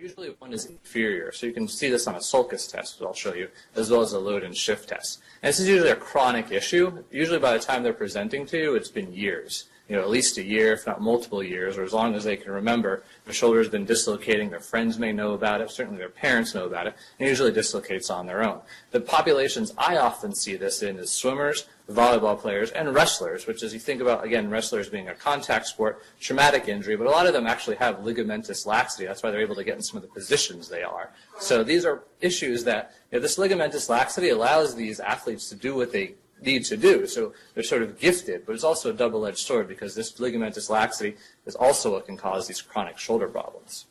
Usually 0.00 0.34
one 0.38 0.54
is 0.54 0.64
inferior, 0.64 1.30
so 1.30 1.44
you 1.44 1.52
can 1.52 1.68
see 1.68 1.90
this 1.90 2.06
on 2.06 2.14
a 2.14 2.22
sulcus 2.22 2.66
test, 2.66 3.02
I'll 3.02 3.12
show 3.12 3.34
you, 3.34 3.48
as 3.76 3.90
well 3.90 4.00
as 4.00 4.14
a 4.14 4.18
load 4.18 4.44
and 4.44 4.56
shift 4.56 4.88
test. 4.88 5.20
And 5.42 5.50
this 5.50 5.60
is 5.60 5.68
usually 5.68 5.90
a 5.90 5.96
chronic 5.96 6.50
issue. 6.50 7.04
Usually 7.10 7.38
by 7.38 7.52
the 7.52 7.58
time 7.58 7.82
they're 7.82 7.92
presenting 7.92 8.46
to 8.46 8.56
you, 8.56 8.74
it's 8.76 8.90
been 8.90 9.12
years 9.12 9.66
you 9.90 9.96
know, 9.96 10.02
at 10.02 10.08
least 10.08 10.38
a 10.38 10.44
year, 10.44 10.72
if 10.72 10.86
not 10.86 11.00
multiple 11.00 11.42
years, 11.42 11.76
or 11.76 11.82
as 11.82 11.92
long 11.92 12.14
as 12.14 12.22
they 12.22 12.36
can 12.36 12.52
remember. 12.52 13.02
Their 13.24 13.34
shoulder's 13.34 13.68
been 13.68 13.84
dislocating. 13.84 14.48
Their 14.48 14.60
friends 14.60 15.00
may 15.00 15.12
know 15.12 15.32
about 15.32 15.60
it. 15.60 15.68
Certainly 15.68 15.98
their 15.98 16.08
parents 16.08 16.54
know 16.54 16.64
about 16.64 16.86
it. 16.86 16.94
And 17.18 17.28
usually 17.28 17.50
dislocates 17.50 18.08
on 18.08 18.24
their 18.24 18.44
own. 18.44 18.60
The 18.92 19.00
populations 19.00 19.74
I 19.76 19.96
often 19.96 20.32
see 20.32 20.54
this 20.54 20.84
in 20.84 20.96
is 20.96 21.10
swimmers, 21.10 21.66
volleyball 21.90 22.38
players, 22.38 22.70
and 22.70 22.94
wrestlers, 22.94 23.48
which 23.48 23.64
as 23.64 23.74
you 23.74 23.80
think 23.80 24.00
about, 24.00 24.24
again, 24.24 24.48
wrestlers 24.48 24.88
being 24.88 25.08
a 25.08 25.14
contact 25.14 25.66
sport, 25.66 26.04
traumatic 26.20 26.68
injury, 26.68 26.94
but 26.94 27.08
a 27.08 27.10
lot 27.10 27.26
of 27.26 27.32
them 27.32 27.48
actually 27.48 27.74
have 27.74 27.96
ligamentous 27.96 28.66
laxity. 28.66 29.06
That's 29.06 29.24
why 29.24 29.32
they're 29.32 29.40
able 29.40 29.56
to 29.56 29.64
get 29.64 29.74
in 29.74 29.82
some 29.82 29.96
of 29.96 30.02
the 30.02 30.08
positions 30.08 30.68
they 30.68 30.84
are. 30.84 31.10
So 31.40 31.64
these 31.64 31.84
are 31.84 32.04
issues 32.20 32.62
that, 32.62 32.94
you 33.10 33.18
know, 33.18 33.22
this 33.22 33.38
ligamentous 33.38 33.88
laxity 33.88 34.28
allows 34.28 34.76
these 34.76 35.00
athletes 35.00 35.48
to 35.48 35.56
do 35.56 35.74
what 35.74 35.90
they 35.90 36.14
need 36.42 36.64
to 36.66 36.76
do. 36.76 37.06
So 37.06 37.32
they're 37.54 37.62
sort 37.62 37.82
of 37.82 37.98
gifted, 37.98 38.46
but 38.46 38.54
it's 38.54 38.64
also 38.64 38.90
a 38.90 38.92
double-edged 38.92 39.38
sword 39.38 39.68
because 39.68 39.94
this 39.94 40.12
ligamentous 40.12 40.70
laxity 40.70 41.16
is 41.46 41.54
also 41.54 41.92
what 41.92 42.06
can 42.06 42.16
cause 42.16 42.46
these 42.46 42.62
chronic 42.62 42.98
shoulder 42.98 43.28
problems. 43.28 43.86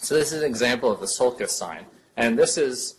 So 0.00 0.14
this 0.14 0.32
is 0.32 0.42
an 0.42 0.48
example 0.48 0.90
of 0.90 1.00
the 1.00 1.08
sulcus 1.08 1.52
sign, 1.52 1.86
and 2.16 2.38
this 2.38 2.56
is 2.56 2.96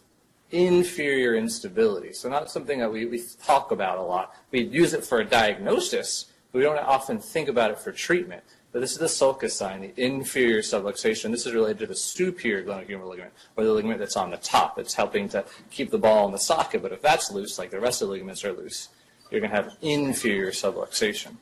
inferior 0.52 1.36
instability. 1.36 2.14
So 2.14 2.30
not 2.30 2.50
something 2.52 2.80
that 2.80 2.92
we, 2.92 3.06
we 3.06 3.24
talk 3.44 3.72
about 3.72 3.98
a 3.98 4.02
lot. 4.02 4.36
We 4.52 4.62
use 4.62 4.94
it 4.94 5.06
for 5.06 5.20
a 5.20 5.26
diagnosis, 5.26 6.26
but 6.52 6.60
we 6.60 6.64
don't 6.64 6.80
often 6.80 7.20
think 7.20 7.48
about 7.48 7.72
it 7.72 7.80
for 7.80 7.92
treatment. 7.92 8.44
But 8.72 8.82
this 8.82 8.92
is 8.92 9.00
the 9.00 9.10
sulcus 9.10 9.56
sign, 9.56 9.82
the 9.82 9.94
inferior 9.98 10.60
subluxation. 10.60 11.32
This 11.32 11.48
is 11.48 11.54
related 11.54 11.80
to 11.80 11.88
the 11.88 11.96
superior 11.96 12.64
glenohumeral 12.64 13.10
ligament, 13.10 13.34
or 13.58 13.64
the 13.64 13.74
ligament 13.74 14.00
that's 14.00 14.16
on 14.16 14.30
the 14.30 14.38
top. 14.38 14.78
It's 14.78 14.94
helping 14.94 15.28
to 15.30 15.44
keep 15.72 15.90
the 15.90 15.98
ball 15.98 16.28
in 16.28 16.32
the 16.32 16.38
socket. 16.38 16.84
But 16.84 16.92
if 16.92 17.02
that's 17.02 17.32
loose, 17.32 17.58
like 17.58 17.72
the 17.72 17.80
rest 17.80 18.02
of 18.02 18.08
the 18.08 18.14
ligaments 18.14 18.46
are 18.46 18.54
loose, 18.54 18.90
you're 19.32 19.42
going 19.42 19.50
to 19.50 19.56
have 19.56 19.76
inferior 19.82 20.52
subluxation. 20.52 21.36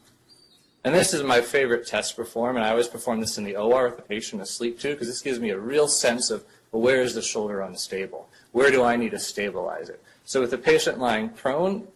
And 0.85 0.95
this 0.95 1.13
is 1.13 1.21
my 1.21 1.41
favorite 1.41 1.85
test 1.85 2.11
to 2.11 2.15
perform, 2.15 2.55
and 2.55 2.63
I 2.63 2.69
always 2.69 2.87
perform 2.87 3.19
this 3.19 3.37
in 3.37 3.43
the 3.43 3.57
OR 3.57 3.89
with 3.89 3.97
the 3.97 4.03
patient 4.03 4.41
asleep 4.41 4.79
too, 4.79 4.93
because 4.93 5.07
this 5.07 5.21
gives 5.21 5.39
me 5.39 5.49
a 5.49 5.59
real 5.59 5.87
sense 5.87 6.29
of 6.29 6.45
well, 6.71 6.81
where 6.81 7.01
is 7.01 7.13
the 7.13 7.21
shoulder 7.21 7.61
unstable? 7.61 8.29
Where 8.51 8.71
do 8.71 8.83
I 8.83 8.95
need 8.95 9.11
to 9.11 9.19
stabilize 9.19 9.89
it? 9.89 10.01
So 10.25 10.41
with 10.41 10.51
the 10.51 10.57
patient 10.57 10.99
lying 10.99 11.29
prone, 11.29 11.87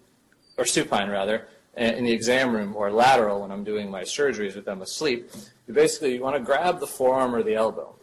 or 0.57 0.65
supine 0.65 1.09
rather, 1.09 1.47
in 1.77 2.03
the 2.03 2.11
exam 2.11 2.53
room 2.53 2.75
or 2.75 2.91
lateral 2.91 3.41
when 3.41 3.51
I'm 3.51 3.63
doing 3.63 3.89
my 3.89 4.01
surgeries 4.01 4.55
with 4.55 4.65
them 4.65 4.81
asleep, 4.81 5.31
you 5.67 5.73
basically 5.73 6.15
you 6.15 6.21
want 6.21 6.35
to 6.35 6.41
grab 6.41 6.79
the 6.79 6.87
forearm 6.87 7.33
or 7.33 7.43
the 7.43 7.55
elbow. 7.55 7.95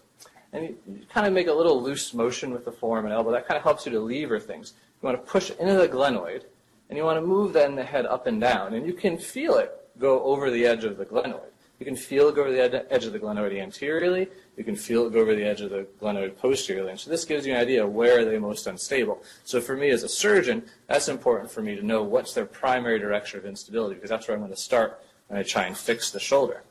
And 0.53 0.65
you, 0.65 0.77
kind 1.11 1.27
of 1.27 1.33
make 1.35 1.49
a 1.49 1.53
little 1.53 1.83
loose 1.83 2.15
motion 2.15 2.53
with 2.53 2.65
the 2.65 2.73
forearm 2.73 3.05
and 3.05 3.13
elbow. 3.13 3.33
That 3.33 3.47
kind 3.47 3.59
of 3.59 3.65
helps 3.65 3.85
you 3.85 3.93
to 3.93 4.01
lever 4.01 4.41
things. 4.41 4.73
You 5.03 5.07
want 5.07 5.23
to 5.23 5.31
push 5.31 5.51
into 5.51 5.75
the 5.75 5.89
glenoid, 5.89 6.45
and 6.89 6.97
you 6.97 7.05
want 7.05 7.21
to 7.21 7.27
move 7.27 7.53
then 7.53 7.75
the 7.75 7.85
head 7.85 8.07
up 8.07 8.27
and 8.27 8.41
down. 8.41 8.73
And 8.73 8.87
you 8.87 8.95
can 8.95 9.19
feel 9.19 9.59
it 9.59 9.75
go 9.99 10.23
over 10.23 10.51
the 10.51 10.65
edge 10.65 10.85
of 10.85 10.97
the 10.97 11.05
glenoid. 11.05 11.51
You 11.79 11.87
can 11.87 11.97
feel 11.97 12.29
it 12.29 12.35
go 12.35 12.43
over 12.43 12.51
the 12.51 12.93
edge 12.93 13.05
of 13.05 13.13
the 13.13 13.21
glenoid 13.21 13.57
anteriorly. 13.57 14.29
You 14.57 14.65
can 14.65 14.75
feel 14.75 15.07
it 15.07 15.13
go 15.13 15.21
over 15.21 15.35
the 15.35 15.45
edge 15.45 15.61
of 15.61 15.71
the 15.71 15.87
glenoid 16.03 16.37
posteriorly. 16.37 16.91
And 16.91 17.01
so 17.01 17.09
this 17.09 17.25
gives 17.25 17.47
you 17.47 17.55
an 17.55 17.61
idea 17.61 17.87
where 17.87 18.21
are 18.21 18.25
they 18.25 18.39
most 18.39 18.67
unstable. 18.67 19.23
So 19.45 19.61
for 19.61 19.77
me 19.77 19.91
as 19.91 20.03
a 20.03 20.09
surgeon, 20.09 20.65
that's 20.89 21.09
important 21.09 21.51
for 21.51 21.63
me 21.63 21.77
to 21.77 21.87
know 21.87 22.03
what's 22.03 22.35
their 22.35 22.47
primary 22.47 22.99
direction 22.99 23.39
of 23.39 23.47
instability 23.47 23.95
because 23.95 24.11
that's 24.11 24.27
where 24.27 24.37
I'm 24.37 24.43
going 24.43 24.53
to 24.53 24.61
start 24.61 25.01
when 25.29 25.39
I 25.39 25.45
try 25.45 25.67
and 25.67 25.77
fix 25.77 26.11
the 26.11 26.19
shoulder. 26.19 26.63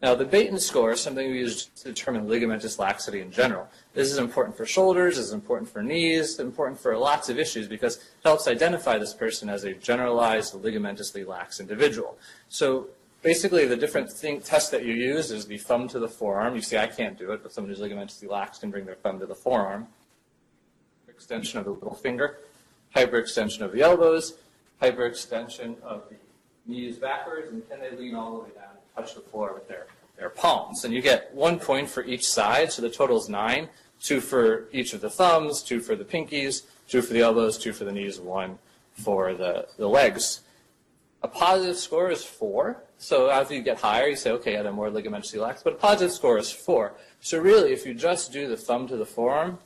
Now, 0.00 0.14
the 0.14 0.24
Beighton 0.24 0.60
score 0.60 0.92
is 0.92 1.00
something 1.00 1.28
we 1.28 1.40
use 1.40 1.66
to 1.66 1.84
determine 1.84 2.28
ligamentous 2.28 2.78
laxity 2.78 3.20
in 3.20 3.32
general. 3.32 3.68
This 3.94 4.12
is 4.12 4.18
important 4.18 4.56
for 4.56 4.64
shoulders, 4.64 5.16
this 5.16 5.26
is 5.26 5.32
important 5.32 5.68
for 5.68 5.82
knees, 5.82 6.30
it's 6.30 6.38
important 6.38 6.78
for 6.78 6.96
lots 6.96 7.28
of 7.28 7.38
issues 7.38 7.66
because 7.66 7.96
it 7.96 8.04
helps 8.22 8.46
identify 8.46 8.96
this 8.96 9.12
person 9.12 9.48
as 9.48 9.64
a 9.64 9.74
generalized 9.74 10.54
ligamentously 10.54 11.26
lax 11.26 11.58
individual. 11.58 12.16
So 12.48 12.86
basically 13.22 13.66
the 13.66 13.76
different 13.76 14.10
thing, 14.10 14.40
test 14.40 14.70
that 14.70 14.84
you 14.84 14.94
use 14.94 15.30
is 15.30 15.46
the 15.46 15.58
thumb 15.58 15.88
to 15.88 15.98
the 15.98 16.08
forearm. 16.08 16.54
You 16.54 16.62
see 16.62 16.76
I 16.76 16.86
can't 16.86 17.18
do 17.18 17.32
it, 17.32 17.42
but 17.42 17.52
someone 17.52 17.70
who's 17.70 17.80
ligamentously 17.80 18.28
lax 18.28 18.58
can 18.58 18.70
bring 18.70 18.84
their 18.84 18.94
thumb 18.96 19.18
to 19.20 19.26
the 19.26 19.34
forearm. 19.34 19.88
Extension 21.08 21.58
of 21.58 21.64
the 21.64 21.72
little 21.72 21.94
finger, 21.94 22.38
hyperextension 22.94 23.60
of 23.60 23.72
the 23.72 23.82
elbows, 23.82 24.34
hyperextension 24.80 25.80
of 25.82 26.04
the 26.08 26.16
knees 26.66 26.96
backwards, 26.96 27.50
and 27.50 27.68
can 27.68 27.80
they 27.80 27.90
lean 27.96 28.14
all 28.14 28.34
the 28.34 28.44
way 28.44 28.50
down 28.54 28.70
and 28.70 28.94
touch 28.94 29.14
the 29.14 29.20
floor 29.20 29.52
with 29.52 29.66
their, 29.66 29.86
their 30.16 30.30
palms? 30.30 30.84
And 30.84 30.94
you 30.94 31.02
get 31.02 31.34
one 31.34 31.58
point 31.58 31.88
for 31.88 32.04
each 32.04 32.24
side, 32.24 32.70
so 32.70 32.82
the 32.82 32.90
total 32.90 33.18
is 33.18 33.28
nine. 33.28 33.68
Two 34.00 34.20
for 34.20 34.68
each 34.70 34.94
of 34.94 35.00
the 35.00 35.10
thumbs, 35.10 35.60
two 35.60 35.80
for 35.80 35.96
the 35.96 36.04
pinkies, 36.04 36.62
two 36.86 37.02
for 37.02 37.12
the 37.12 37.20
elbows, 37.20 37.58
two 37.58 37.72
for 37.72 37.84
the 37.84 37.90
knees, 37.90 38.20
one 38.20 38.60
for 38.92 39.34
the, 39.34 39.66
the 39.76 39.88
legs. 39.88 40.42
A 41.22 41.28
positive 41.28 41.76
score 41.76 42.12
is 42.12 42.24
four. 42.24 42.84
So 42.98 43.28
as 43.28 43.50
you 43.50 43.62
get 43.62 43.78
higher, 43.78 44.08
you 44.08 44.16
say, 44.16 44.32
okay, 44.32 44.56
I 44.56 44.64
have 44.64 44.74
more 44.74 44.90
ligamentous 44.90 45.40
lax, 45.40 45.62
but 45.62 45.74
a 45.74 45.76
positive 45.76 46.12
score 46.12 46.36
is 46.36 46.50
four. 46.50 46.94
So 47.20 47.38
really, 47.38 47.72
if 47.72 47.86
you 47.86 47.94
just 47.94 48.32
do 48.32 48.48
the 48.48 48.56
thumb 48.56 48.88
to 48.88 48.96
the 48.96 49.06
forearm 49.06 49.58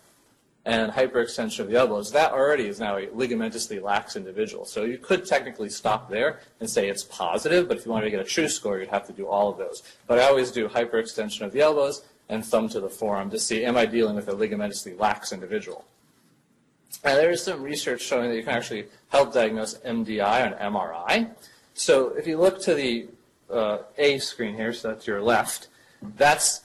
and 0.66 0.92
hyperextension 0.92 1.60
of 1.60 1.68
the 1.68 1.76
elbows, 1.76 2.12
that 2.12 2.32
already 2.32 2.66
is 2.66 2.78
now 2.78 2.98
a 2.98 3.06
ligamentously 3.06 3.82
lax 3.82 4.16
individual. 4.16 4.66
So 4.66 4.84
you 4.84 4.98
could 4.98 5.24
technically 5.24 5.70
stop 5.70 6.10
there 6.10 6.40
and 6.60 6.68
say 6.68 6.88
it's 6.88 7.04
positive, 7.04 7.68
but 7.68 7.78
if 7.78 7.86
you 7.86 7.90
wanted 7.90 8.04
to 8.04 8.10
get 8.10 8.20
a 8.20 8.24
true 8.24 8.48
score, 8.48 8.78
you'd 8.78 8.90
have 8.90 9.06
to 9.06 9.12
do 9.14 9.26
all 9.26 9.50
of 9.50 9.56
those. 9.56 9.82
But 10.06 10.18
I 10.18 10.24
always 10.24 10.50
do 10.50 10.68
hyperextension 10.68 11.40
of 11.40 11.52
the 11.52 11.62
elbows 11.62 12.04
and 12.28 12.44
thumb 12.44 12.68
to 12.68 12.80
the 12.80 12.90
forearm 12.90 13.30
to 13.30 13.38
see, 13.38 13.64
am 13.64 13.78
I 13.78 13.86
dealing 13.86 14.14
with 14.14 14.28
a 14.28 14.32
ligamentously 14.32 14.98
lax 14.98 15.32
individual? 15.32 15.86
And 17.02 17.18
there 17.18 17.30
is 17.30 17.42
some 17.42 17.62
research 17.62 18.02
showing 18.02 18.28
that 18.28 18.36
you 18.36 18.42
can 18.42 18.54
actually 18.54 18.86
help 19.08 19.32
diagnose 19.32 19.78
MDI 19.78 20.46
on 20.46 20.72
MRI. 20.72 21.30
So 21.74 22.08
if 22.10 22.26
you 22.26 22.38
look 22.38 22.60
to 22.62 22.74
the 22.74 23.08
uh, 23.52 23.78
A 23.98 24.18
screen 24.18 24.54
here, 24.54 24.72
so 24.72 24.88
that's 24.88 25.06
your 25.06 25.20
left, 25.20 25.68
that's 26.16 26.62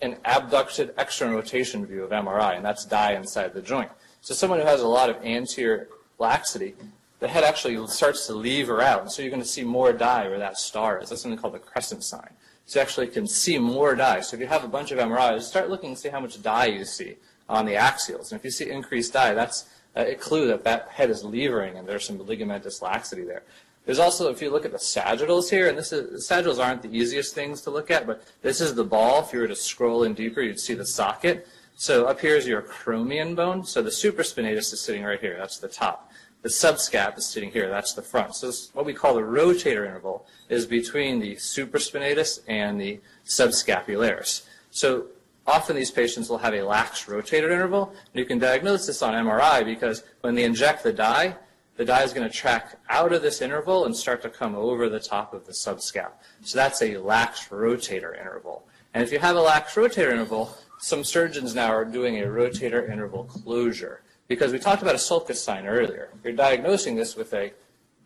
an 0.00 0.16
abducted 0.24 0.94
external 0.96 1.34
rotation 1.34 1.84
view 1.84 2.04
of 2.04 2.10
MRI, 2.10 2.56
and 2.56 2.64
that's 2.64 2.84
dye 2.84 3.12
inside 3.12 3.52
the 3.52 3.62
joint. 3.62 3.90
So 4.20 4.34
someone 4.34 4.60
who 4.60 4.66
has 4.66 4.80
a 4.80 4.86
lot 4.86 5.10
of 5.10 5.16
anterior 5.24 5.88
laxity, 6.18 6.74
the 7.20 7.28
head 7.28 7.44
actually 7.44 7.84
starts 7.88 8.26
to 8.28 8.34
lever 8.34 8.80
out, 8.80 9.02
and 9.02 9.10
so 9.10 9.22
you're 9.22 9.30
going 9.30 9.42
to 9.42 9.48
see 9.48 9.64
more 9.64 9.92
dye 9.92 10.28
where 10.28 10.38
that 10.38 10.58
star 10.58 11.00
is. 11.00 11.08
That's 11.08 11.22
something 11.22 11.38
called 11.38 11.54
the 11.54 11.58
crescent 11.58 12.04
sign. 12.04 12.30
So 12.66 12.78
you 12.78 12.82
actually 12.82 13.08
can 13.08 13.26
see 13.26 13.58
more 13.58 13.94
dye. 13.94 14.20
So 14.20 14.36
if 14.36 14.40
you 14.40 14.46
have 14.46 14.62
a 14.62 14.68
bunch 14.68 14.92
of 14.92 14.98
MRIs, 14.98 15.42
start 15.42 15.70
looking 15.70 15.90
and 15.90 15.98
see 15.98 16.10
how 16.10 16.20
much 16.20 16.40
dye 16.42 16.66
you 16.66 16.84
see 16.84 17.16
on 17.48 17.64
the 17.64 17.72
axials. 17.72 18.30
And 18.30 18.38
if 18.38 18.44
you 18.44 18.50
see 18.50 18.68
increased 18.70 19.14
dye, 19.14 19.32
that's 19.34 19.64
a 19.96 20.14
clue 20.14 20.46
that 20.48 20.64
that 20.64 20.88
head 20.90 21.10
is 21.10 21.24
levering 21.24 21.76
and 21.76 21.88
there's 21.88 22.04
some 22.04 22.18
ligamentous 22.18 22.82
laxity 22.82 23.22
there. 23.22 23.42
There's 23.88 24.00
also, 24.00 24.28
if 24.28 24.42
you 24.42 24.50
look 24.50 24.66
at 24.66 24.72
the 24.72 24.78
sagittals 24.78 25.48
here, 25.48 25.66
and 25.66 25.78
this 25.78 25.94
is, 25.94 26.26
sagittals 26.26 26.58
aren't 26.58 26.82
the 26.82 26.94
easiest 26.94 27.34
things 27.34 27.62
to 27.62 27.70
look 27.70 27.90
at, 27.90 28.06
but 28.06 28.22
this 28.42 28.60
is 28.60 28.74
the 28.74 28.84
ball. 28.84 29.24
If 29.24 29.32
you 29.32 29.38
were 29.38 29.48
to 29.48 29.56
scroll 29.56 30.02
in 30.02 30.12
deeper, 30.12 30.42
you'd 30.42 30.60
see 30.60 30.74
the 30.74 30.84
socket. 30.84 31.48
So 31.74 32.04
up 32.04 32.20
here 32.20 32.36
is 32.36 32.46
your 32.46 32.60
acromion 32.60 33.34
bone. 33.34 33.64
So 33.64 33.80
the 33.80 33.88
supraspinatus 33.88 34.74
is 34.74 34.82
sitting 34.82 35.04
right 35.04 35.18
here. 35.18 35.38
That's 35.38 35.56
the 35.56 35.68
top. 35.68 36.12
The 36.42 36.50
subscap 36.50 37.16
is 37.16 37.24
sitting 37.24 37.50
here. 37.50 37.70
That's 37.70 37.94
the 37.94 38.02
front. 38.02 38.34
So 38.34 38.52
what 38.74 38.84
we 38.84 38.92
call 38.92 39.14
the 39.14 39.22
rotator 39.22 39.86
interval 39.86 40.26
is 40.50 40.66
between 40.66 41.18
the 41.18 41.36
supraspinatus 41.36 42.40
and 42.46 42.78
the 42.78 43.00
subscapularis. 43.24 44.42
So 44.70 45.06
Often 45.46 45.76
these 45.76 45.90
patients 45.90 46.28
will 46.28 46.36
have 46.36 46.52
a 46.52 46.60
lax 46.60 47.06
rotator 47.06 47.50
interval. 47.50 47.88
And 47.88 48.20
you 48.20 48.26
can 48.26 48.38
diagnose 48.38 48.86
this 48.86 49.00
on 49.00 49.14
MRI 49.14 49.64
because 49.64 50.04
when 50.20 50.34
they 50.34 50.44
inject 50.44 50.82
the 50.82 50.92
dye, 50.92 51.36
the 51.78 51.84
dye 51.84 52.02
is 52.02 52.12
going 52.12 52.28
to 52.28 52.36
track 52.36 52.76
out 52.90 53.12
of 53.12 53.22
this 53.22 53.40
interval 53.40 53.84
and 53.86 53.96
start 53.96 54.20
to 54.20 54.28
come 54.28 54.56
over 54.56 54.88
the 54.88 54.98
top 54.98 55.32
of 55.32 55.46
the 55.46 55.52
subscap. 55.52 56.10
So 56.42 56.58
that's 56.58 56.82
a 56.82 56.98
lax 56.98 57.48
rotator 57.48 58.18
interval. 58.18 58.66
And 58.92 59.04
if 59.04 59.12
you 59.12 59.20
have 59.20 59.36
a 59.36 59.40
lax 59.40 59.76
rotator 59.76 60.10
interval, 60.10 60.56
some 60.80 61.04
surgeons 61.04 61.54
now 61.54 61.68
are 61.68 61.84
doing 61.84 62.18
a 62.18 62.26
rotator 62.26 62.90
interval 62.90 63.24
closure 63.24 64.02
because 64.26 64.52
we 64.52 64.58
talked 64.58 64.82
about 64.82 64.96
a 64.96 64.98
sulcus 64.98 65.40
sign 65.40 65.66
earlier. 65.66 66.10
You're 66.24 66.32
diagnosing 66.32 66.96
this 66.96 67.14
with 67.14 67.32
a 67.32 67.52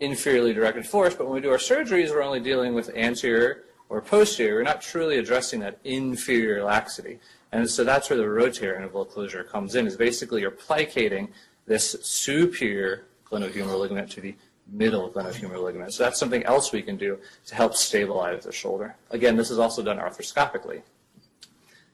inferiorly 0.02 0.54
directed 0.54 0.86
force, 0.86 1.14
but 1.14 1.24
when 1.24 1.36
we 1.36 1.40
do 1.40 1.50
our 1.50 1.56
surgeries, 1.56 2.10
we're 2.10 2.22
only 2.22 2.40
dealing 2.40 2.74
with 2.74 2.94
anterior 2.94 3.64
or 3.88 4.02
posterior, 4.02 4.56
we're 4.56 4.62
not 4.64 4.82
truly 4.82 5.18
addressing 5.18 5.60
that 5.60 5.78
inferior 5.84 6.62
laxity. 6.62 7.20
And 7.52 7.68
so 7.68 7.84
that's 7.84 8.10
where 8.10 8.18
the 8.18 8.24
rotator 8.24 8.76
interval 8.76 9.06
closure 9.06 9.44
comes 9.44 9.76
in, 9.76 9.86
is 9.86 9.96
basically 9.96 10.42
you're 10.42 10.50
plicating 10.50 11.28
this 11.66 11.96
superior 12.02 13.06
glenohumeral 13.32 13.80
ligament 13.80 14.10
to 14.12 14.20
the 14.20 14.34
middle 14.70 15.10
glenohumeral 15.10 15.64
ligament. 15.64 15.92
So 15.92 16.04
that's 16.04 16.18
something 16.18 16.44
else 16.44 16.72
we 16.72 16.82
can 16.82 16.96
do 16.96 17.18
to 17.46 17.54
help 17.54 17.74
stabilize 17.74 18.44
the 18.44 18.52
shoulder. 18.52 18.94
Again, 19.10 19.36
this 19.36 19.50
is 19.50 19.58
also 19.58 19.82
done 19.82 19.98
arthroscopically. 19.98 20.82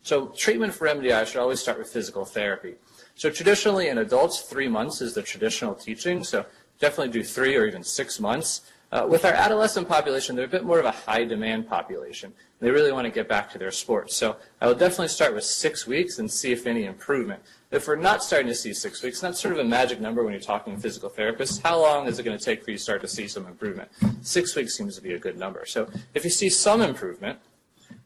So 0.02 0.26
treatment 0.28 0.74
for 0.74 0.86
MDI 0.86 1.26
should 1.26 1.40
always 1.40 1.60
start 1.60 1.78
with 1.78 1.88
physical 1.88 2.24
therapy. 2.24 2.74
So 3.14 3.30
traditionally 3.30 3.88
in 3.88 3.98
adults, 3.98 4.42
three 4.42 4.68
months 4.68 5.00
is 5.00 5.14
the 5.14 5.22
traditional 5.22 5.74
teaching. 5.74 6.24
So 6.24 6.46
definitely 6.78 7.12
do 7.12 7.24
three 7.24 7.56
or 7.56 7.66
even 7.66 7.82
six 7.82 8.20
months. 8.20 8.62
Uh, 8.90 9.06
with 9.06 9.24
our 9.26 9.32
adolescent 9.32 9.86
population, 9.86 10.34
they're 10.34 10.46
a 10.46 10.48
bit 10.48 10.64
more 10.64 10.78
of 10.78 10.86
a 10.86 10.90
high 10.90 11.24
demand 11.24 11.68
population. 11.68 12.32
They 12.60 12.70
really 12.70 12.90
want 12.90 13.04
to 13.04 13.10
get 13.10 13.28
back 13.28 13.50
to 13.52 13.58
their 13.58 13.70
sports. 13.70 14.16
So 14.16 14.36
I 14.60 14.66
will 14.66 14.74
definitely 14.74 15.08
start 15.08 15.34
with 15.34 15.44
six 15.44 15.86
weeks 15.86 16.18
and 16.18 16.30
see 16.30 16.52
if 16.52 16.66
any 16.66 16.84
improvement. 16.84 17.42
If 17.70 17.86
we're 17.86 17.96
not 17.96 18.24
starting 18.24 18.48
to 18.48 18.54
see 18.54 18.72
six 18.72 19.02
weeks, 19.02 19.20
that's 19.20 19.38
sort 19.38 19.52
of 19.52 19.60
a 19.60 19.64
magic 19.64 20.00
number 20.00 20.24
when 20.24 20.32
you're 20.32 20.40
talking 20.40 20.74
to 20.74 20.80
physical 20.80 21.10
therapists. 21.10 21.60
How 21.62 21.78
long 21.78 22.06
is 22.06 22.18
it 22.18 22.22
going 22.22 22.38
to 22.38 22.42
take 22.42 22.64
for 22.64 22.70
you 22.70 22.78
to 22.78 22.82
start 22.82 23.02
to 23.02 23.08
see 23.08 23.28
some 23.28 23.46
improvement? 23.46 23.90
Six 24.22 24.56
weeks 24.56 24.74
seems 24.74 24.96
to 24.96 25.02
be 25.02 25.12
a 25.12 25.18
good 25.18 25.36
number. 25.36 25.66
So 25.66 25.90
if 26.14 26.24
you 26.24 26.30
see 26.30 26.48
some 26.48 26.80
improvement, 26.80 27.38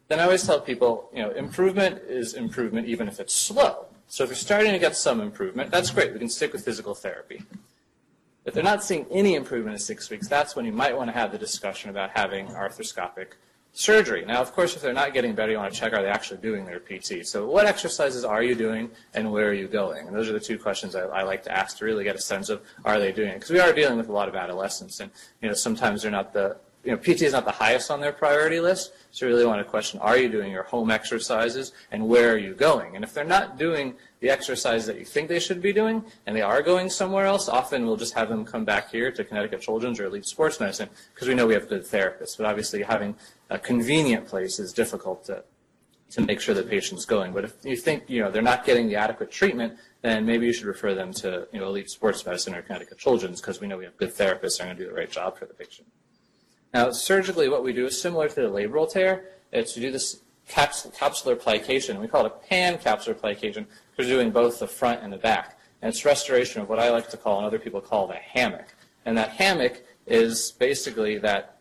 then 0.09 0.19
I 0.19 0.25
always 0.25 0.45
tell 0.45 0.61
people, 0.61 1.09
you 1.15 1.23
know, 1.23 1.31
improvement 1.31 2.03
is 2.09 2.35
improvement 2.35 2.89
even 2.89 3.07
if 3.07 3.21
it's 3.21 3.35
slow. 3.35 3.87
So 4.09 4.25
if 4.25 4.31
you're 4.31 4.37
starting 4.37 4.73
to 4.73 4.81
get 4.81 4.97
some 4.97 5.21
improvement, 5.21 5.71
that's 5.71 5.91
great. 5.91 6.13
We 6.13 6.19
can 6.19 6.29
stick 6.29 6.53
with 6.53 6.65
physical 6.65 6.97
therapy. 6.97 7.45
If 8.45 8.55
they're 8.55 8.65
not 8.65 8.83
seeing 8.83 9.07
any 9.13 9.37
improvement 9.37 9.75
in 9.75 9.79
six 9.79 10.11
weeks, 10.11 10.27
that's 10.27 10.57
when 10.57 10.67
you 10.67 10.73
might 10.73 10.97
want 10.97 11.09
to 11.09 11.13
have 11.13 11.31
the 11.31 11.39
discussion 11.39 11.89
about 11.89 12.11
having 12.11 12.49
arthroscopic 12.49 13.35
surgery. 13.73 14.25
Now, 14.25 14.41
of 14.41 14.53
course, 14.53 14.77
if 14.77 14.83
they're 14.83 14.93
not 14.93 15.15
getting 15.15 15.35
better, 15.35 15.53
you 15.53 15.59
want 15.59 15.73
to 15.73 15.79
check 15.79 15.93
are 15.93 16.03
they 16.03 16.09
actually 16.09 16.41
doing 16.41 16.65
their 16.65 16.81
PT. 16.81 17.27
So 17.27 17.47
what 17.47 17.67
exercises 17.67 18.25
are 18.25 18.43
you 18.43 18.55
doing 18.55 18.91
and 19.15 19.33
where 19.33 19.49
are 19.49 19.55
you 19.55 19.67
going? 19.67 20.07
And 20.07 20.15
those 20.15 20.29
are 20.29 20.33
the 20.33 20.41
two 20.41 20.59
questions 20.59 20.95
I, 20.95 21.03
I 21.03 21.23
like 21.23 21.43
to 21.45 21.53
ask 21.53 21.79
to 21.79 21.85
really 21.85 22.05
get 22.05 22.15
a 22.15 22.21
sense 22.21 22.49
of 22.51 22.63
are 22.85 22.99
they 22.99 23.13
doing 23.13 23.31
it? 23.31 23.35
Because 23.35 23.51
we 23.51 23.61
are 23.61 23.73
dealing 23.73 23.97
with 23.97 24.09
a 24.09 24.13
lot 24.13 24.29
of 24.29 24.35
adolescents 24.35 25.01
and, 25.01 25.11
you 25.41 25.49
know, 25.49 25.55
sometimes 25.55 26.03
they're 26.03 26.11
not 26.11 26.33
the 26.33 26.57
you 26.85 26.91
know, 26.91 26.97
PT 26.97 27.23
is 27.23 27.33
not 27.33 27.45
the 27.45 27.53
highest 27.53 27.91
on 27.91 28.01
their 28.01 28.13
priority 28.13 28.59
list, 28.59 28.93
so 29.13 29.27
you 29.27 29.33
really 29.33 29.47
want 29.47 29.61
to 29.61 29.71
question, 29.71 30.01
are 30.01 30.19
you 30.19 30.29
doing 30.29 30.51
your 30.51 30.65
home 30.65 30.91
exercises 30.91 31.73
and 31.93 32.09
where 32.09 32.33
are 32.33 32.39
you 32.39 32.55
going? 32.55 32.97
And 32.97 33.05
if 33.05 33.15
they're 33.15 33.25
not 33.25 33.57
doing 33.57 33.95
the 34.19 34.31
exercise 34.31 34.85
that 34.87 34.99
you 34.99 35.05
think 35.05 35.29
they 35.29 35.39
should 35.39 35.63
be 35.63 35.73
doing 35.73 36.05
and 36.27 36.35
they 36.35 36.43
are 36.43 36.61
going 36.61 36.91
somewhere 36.91 37.27
else, 37.27 37.49
often 37.49 37.87
we'll 37.87 37.97
just 37.97 38.15
have 38.15 38.29
them 38.29 38.45
come 38.45 38.65
back 38.65 38.91
here 38.91 39.13
to 39.13 39.23
Connecticut 39.23 39.61
Children's 39.61 40.01
or 40.01 40.07
Elite 40.07 40.27
Sports 40.27 40.59
Medicine 40.59 40.89
because 41.15 41.29
we 41.29 41.35
know 41.35 41.47
we 41.47 41.55
have 41.55 41.69
good 41.69 41.85
therapists. 41.85 42.37
But 42.37 42.47
obviously 42.47 42.83
having 42.83 43.15
a 43.53 43.59
convenient 43.59 44.27
place 44.27 44.59
is 44.59 44.73
difficult 44.73 45.27
to, 45.27 45.45
to 46.11 46.21
make 46.23 46.41
sure 46.41 46.55
the 46.55 46.63
patient's 46.63 47.05
going. 47.05 47.33
But 47.33 47.45
if 47.45 47.53
you 47.63 47.77
think, 47.77 48.05
you 48.09 48.23
know, 48.23 48.31
they're 48.31 48.41
not 48.41 48.65
getting 48.65 48.89
the 48.89 48.97
adequate 48.97 49.31
treatment, 49.31 49.79
then 50.01 50.25
maybe 50.25 50.47
you 50.47 50.55
should 50.55 50.65
refer 50.65 50.95
them 50.95 51.13
to, 51.15 51.47
you 51.53 51.61
know, 51.61 51.67
Elite 51.67 51.91
Sports 51.91 52.25
Medicine 52.25 52.55
or 52.55 52.63
Connecticut 52.63 52.99
Children's 52.99 53.43
because 53.43 53.61
we 53.61 53.67
know 53.67 53.77
we 53.77 53.85
have 53.85 53.97
good 53.99 54.15
therapists 54.15 54.57
that 54.57 54.63
are 54.63 54.67
going 54.67 54.77
to 54.79 54.85
do 54.85 54.89
the 54.89 54.97
right 54.97 55.11
job 55.11 55.37
for 55.37 55.45
the 55.45 55.53
patient. 55.53 55.87
Now, 56.73 56.91
surgically, 56.93 57.51
what 57.51 57.63
we 57.63 57.75
do 57.75 57.85
is 57.85 58.01
similar 58.01 58.29
to 58.29 58.35
the 58.35 58.49
labral 58.49 58.91
tear. 58.91 59.27
It's 59.53 59.75
to 59.75 59.81
do 59.81 59.91
this 59.91 60.23
capsular 60.49 61.39
plication. 61.39 62.01
We 62.01 62.09
call 62.09 62.25
it 62.25 62.33
a 62.35 62.49
pan-capsular 62.49 63.19
plication 63.21 63.67
because 63.91 64.11
we're 64.11 64.17
doing 64.17 64.31
both 64.31 64.61
the 64.61 64.67
front 64.67 65.03
and 65.03 65.13
the 65.13 65.19
back. 65.19 65.59
And 65.83 65.91
it's 65.91 66.07
restoration 66.07 66.63
of 66.63 66.71
what 66.71 66.79
I 66.79 66.91
like 66.91 67.11
to 67.11 67.19
call 67.19 67.37
and 67.37 67.47
other 67.47 67.59
people 67.59 67.83
call 67.83 68.07
the 68.07 68.15
hammock. 68.15 68.75
And 69.05 69.19
that 69.19 69.31
hammock 69.31 69.83
is 70.07 70.53
basically 70.53 71.19
that 71.19 71.59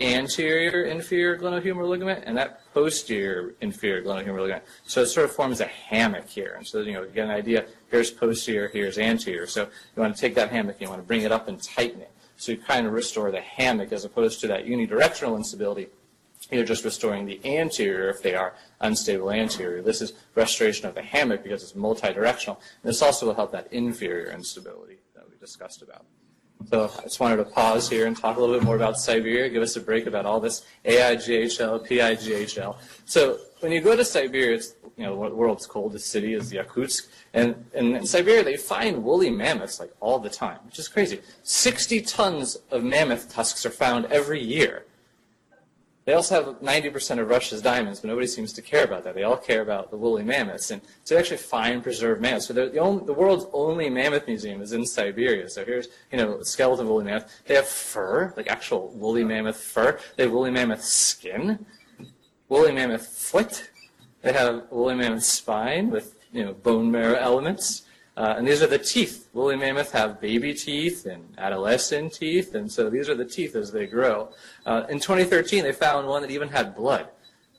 anterior 0.00 0.84
inferior 0.84 1.38
glenohumeral 1.38 1.88
ligament 1.88 2.24
and 2.26 2.36
that 2.36 2.60
posterior 2.74 3.54
inferior 3.60 4.02
glenohumeral 4.02 4.42
ligament. 4.42 4.64
So 4.84 5.02
it 5.02 5.06
sort 5.06 5.24
of 5.24 5.34
forms 5.34 5.60
a 5.60 5.66
hammock 5.66 6.28
here. 6.28 6.54
And 6.56 6.66
so, 6.66 6.80
you 6.80 6.92
know, 6.92 7.02
you 7.02 7.10
get 7.10 7.26
an 7.26 7.30
idea, 7.30 7.66
here's 7.90 8.10
posterior, 8.10 8.68
here's 8.68 8.98
anterior. 8.98 9.46
So 9.46 9.62
you 9.62 10.02
want 10.02 10.14
to 10.14 10.20
take 10.20 10.34
that 10.34 10.50
hammock, 10.50 10.76
and 10.76 10.82
you 10.82 10.88
want 10.88 11.00
to 11.00 11.06
bring 11.06 11.22
it 11.22 11.30
up 11.30 11.48
and 11.48 11.62
tighten 11.62 12.00
it. 12.00 12.10
So 12.36 12.52
you 12.52 12.58
kind 12.58 12.86
of 12.86 12.92
restore 12.92 13.30
the 13.30 13.40
hammock 13.40 13.92
as 13.92 14.04
opposed 14.04 14.40
to 14.40 14.48
that 14.48 14.66
unidirectional 14.66 15.36
instability. 15.36 15.86
You're 16.50 16.64
just 16.64 16.84
restoring 16.84 17.24
the 17.24 17.40
anterior 17.44 18.10
if 18.10 18.22
they 18.22 18.34
are 18.34 18.54
unstable 18.80 19.30
anterior. 19.30 19.80
This 19.80 20.02
is 20.02 20.12
restoration 20.34 20.86
of 20.86 20.94
the 20.94 21.02
hammock 21.02 21.42
because 21.42 21.62
it's 21.62 21.72
multidirectional. 21.72 22.56
And 22.56 22.90
this 22.90 23.00
also 23.00 23.26
will 23.26 23.34
help 23.34 23.52
that 23.52 23.72
inferior 23.72 24.30
instability 24.32 24.98
that 25.14 25.30
we 25.30 25.36
discussed 25.38 25.82
about. 25.82 26.04
So 26.70 26.90
I 26.98 27.02
just 27.02 27.20
wanted 27.20 27.36
to 27.36 27.44
pause 27.44 27.88
here 27.88 28.06
and 28.06 28.16
talk 28.16 28.36
a 28.36 28.40
little 28.40 28.54
bit 28.54 28.64
more 28.64 28.76
about 28.76 28.98
Siberia, 28.98 29.48
give 29.48 29.62
us 29.62 29.76
a 29.76 29.80
break 29.80 30.06
about 30.06 30.24
all 30.24 30.40
this 30.40 30.64
AIGHL, 30.84 31.86
PIGHL. 31.86 32.76
So 33.04 33.38
when 33.60 33.72
you 33.72 33.80
go 33.80 33.96
to 33.96 34.04
Siberia, 34.04 34.56
it's 34.56 34.74
you 34.96 35.04
know 35.04 35.28
the 35.28 35.34
world's 35.34 35.66
coldest 35.66 36.08
city 36.08 36.34
is 36.34 36.52
Yakutsk, 36.52 37.08
and, 37.32 37.64
and 37.74 37.96
in 37.96 38.06
Siberia 38.06 38.44
they 38.44 38.56
find 38.56 39.02
woolly 39.02 39.30
mammoths 39.30 39.80
like 39.80 39.92
all 40.00 40.18
the 40.18 40.30
time, 40.30 40.58
which 40.66 40.78
is 40.78 40.88
crazy. 40.88 41.20
60 41.42 42.00
tons 42.02 42.56
of 42.70 42.84
mammoth 42.84 43.32
tusks 43.32 43.66
are 43.66 43.70
found 43.70 44.06
every 44.06 44.40
year. 44.40 44.84
They 46.04 46.12
also 46.12 46.34
have 46.34 46.60
90% 46.60 47.18
of 47.18 47.28
Russia's 47.30 47.62
diamonds, 47.62 48.00
but 48.00 48.08
nobody 48.08 48.26
seems 48.26 48.52
to 48.54 48.62
care 48.62 48.84
about 48.84 49.04
that. 49.04 49.14
They 49.14 49.22
all 49.22 49.38
care 49.38 49.62
about 49.62 49.90
the 49.90 49.96
woolly 49.96 50.22
mammoths. 50.22 50.70
And 50.70 50.82
to 51.06 51.18
actually 51.18 51.38
find 51.38 51.82
preserved 51.82 52.20
mammoths, 52.20 52.46
so 52.46 52.52
the, 52.52 52.76
only, 52.78 53.06
the 53.06 53.14
world's 53.14 53.46
only 53.54 53.88
mammoth 53.88 54.26
museum 54.26 54.60
is 54.60 54.72
in 54.72 54.84
Siberia. 54.84 55.48
So 55.48 55.64
here's, 55.64 55.88
you 56.12 56.18
know, 56.18 56.34
a 56.34 56.44
skeleton 56.44 56.88
woolly 56.88 57.04
mammoth. 57.04 57.42
They 57.46 57.54
have 57.54 57.66
fur, 57.66 58.34
like 58.36 58.48
actual 58.48 58.88
woolly 58.88 59.24
mammoth 59.24 59.56
fur. 59.56 59.98
They 60.16 60.24
have 60.24 60.32
woolly 60.32 60.50
mammoth 60.50 60.84
skin, 60.84 61.64
woolly 62.50 62.72
mammoth 62.72 63.06
foot. 63.06 63.70
They 64.20 64.32
have 64.34 64.64
woolly 64.70 64.96
mammoth 64.96 65.24
spine 65.24 65.90
with, 65.90 66.18
you 66.32 66.44
know, 66.44 66.52
bone 66.52 66.90
marrow 66.90 67.14
elements. 67.14 67.82
Uh, 68.16 68.34
and 68.36 68.46
these 68.46 68.62
are 68.62 68.68
the 68.68 68.78
teeth. 68.78 69.28
Woolly 69.32 69.56
mammoth 69.56 69.90
have 69.92 70.20
baby 70.20 70.54
teeth 70.54 71.06
and 71.06 71.24
adolescent 71.36 72.12
teeth, 72.12 72.54
and 72.54 72.70
so 72.70 72.88
these 72.88 73.08
are 73.08 73.16
the 73.16 73.24
teeth 73.24 73.56
as 73.56 73.72
they 73.72 73.86
grow. 73.86 74.30
Uh, 74.64 74.84
in 74.88 75.00
2013, 75.00 75.64
they 75.64 75.72
found 75.72 76.06
one 76.06 76.22
that 76.22 76.30
even 76.30 76.48
had 76.48 76.76
blood, 76.76 77.08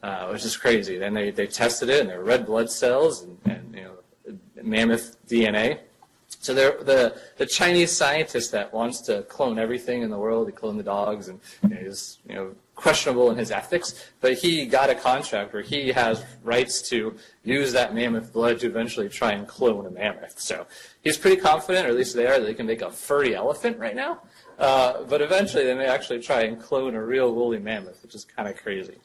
uh, 0.02 0.28
which 0.30 0.46
is 0.46 0.56
crazy. 0.56 0.98
Then 0.98 1.14
they, 1.14 1.32
they 1.32 1.48
tested 1.48 1.90
it, 1.90 2.02
and 2.02 2.10
there 2.10 2.20
were 2.20 2.24
red 2.24 2.46
blood 2.46 2.72
cells 2.72 3.24
and, 3.24 3.38
and 3.46 3.76
you 3.76 3.84
know, 3.84 4.38
mammoth 4.64 5.18
DNA. 5.28 5.80
So 6.28 6.54
the 6.54 7.20
the 7.38 7.46
Chinese 7.46 7.92
scientist 7.92 8.52
that 8.52 8.74
wants 8.74 9.02
to 9.02 9.24
clone 9.24 9.60
everything 9.60 10.04
in 10.04 10.10
the 10.10 10.18
world, 10.18 10.48
he 10.48 10.54
cloned 10.54 10.78
the 10.78 10.84
dogs, 10.84 11.28
and 11.28 11.40
you 11.64 11.70
know, 11.70 11.76
he's 11.78 12.20
you 12.28 12.36
know 12.36 12.56
questionable 12.76 13.32
in 13.32 13.38
his 13.38 13.52
ethics, 13.52 14.12
but 14.22 14.34
he 14.34 14.66
got 14.66 14.90
a 14.90 14.96
contract 14.96 15.54
where 15.54 15.64
he 15.64 15.90
has 15.92 16.24
rights 16.44 16.82
to 16.90 17.16
use 17.44 17.72
that 17.72 17.96
mammoth 17.96 18.34
blood 18.34 18.60
to 18.60 18.68
eventually 18.68 19.10
try 19.10 19.32
and 19.32 19.48
clone 19.48 19.86
a 19.86 19.90
mammoth. 19.90 20.40
So 20.40 20.68
he's 21.02 21.18
pretty 21.18 21.38
confident, 21.38 21.88
or 21.88 21.90
at 21.90 21.96
least 21.96 22.16
they 22.16 22.28
are, 22.28 22.40
that 22.40 22.46
they 22.46 22.54
can 22.54 22.66
make 22.66 22.82
a 22.82 22.92
furry 22.92 23.36
elephant 23.36 23.80
right 23.80 23.96
now. 23.96 24.22
Uh, 24.60 25.04
but 25.04 25.22
eventually 25.22 25.66
they 25.66 25.74
may 25.74 25.86
actually 25.86 26.22
try 26.22 26.44
and 26.44 26.62
clone 26.62 26.96
a 26.96 27.04
real 27.04 27.34
woolly 27.34 27.60
mammoth, 27.60 28.02
which 28.04 28.16
is 28.16 28.26
kind 28.26 28.48
of 28.48 28.56
crazy. 28.58 28.96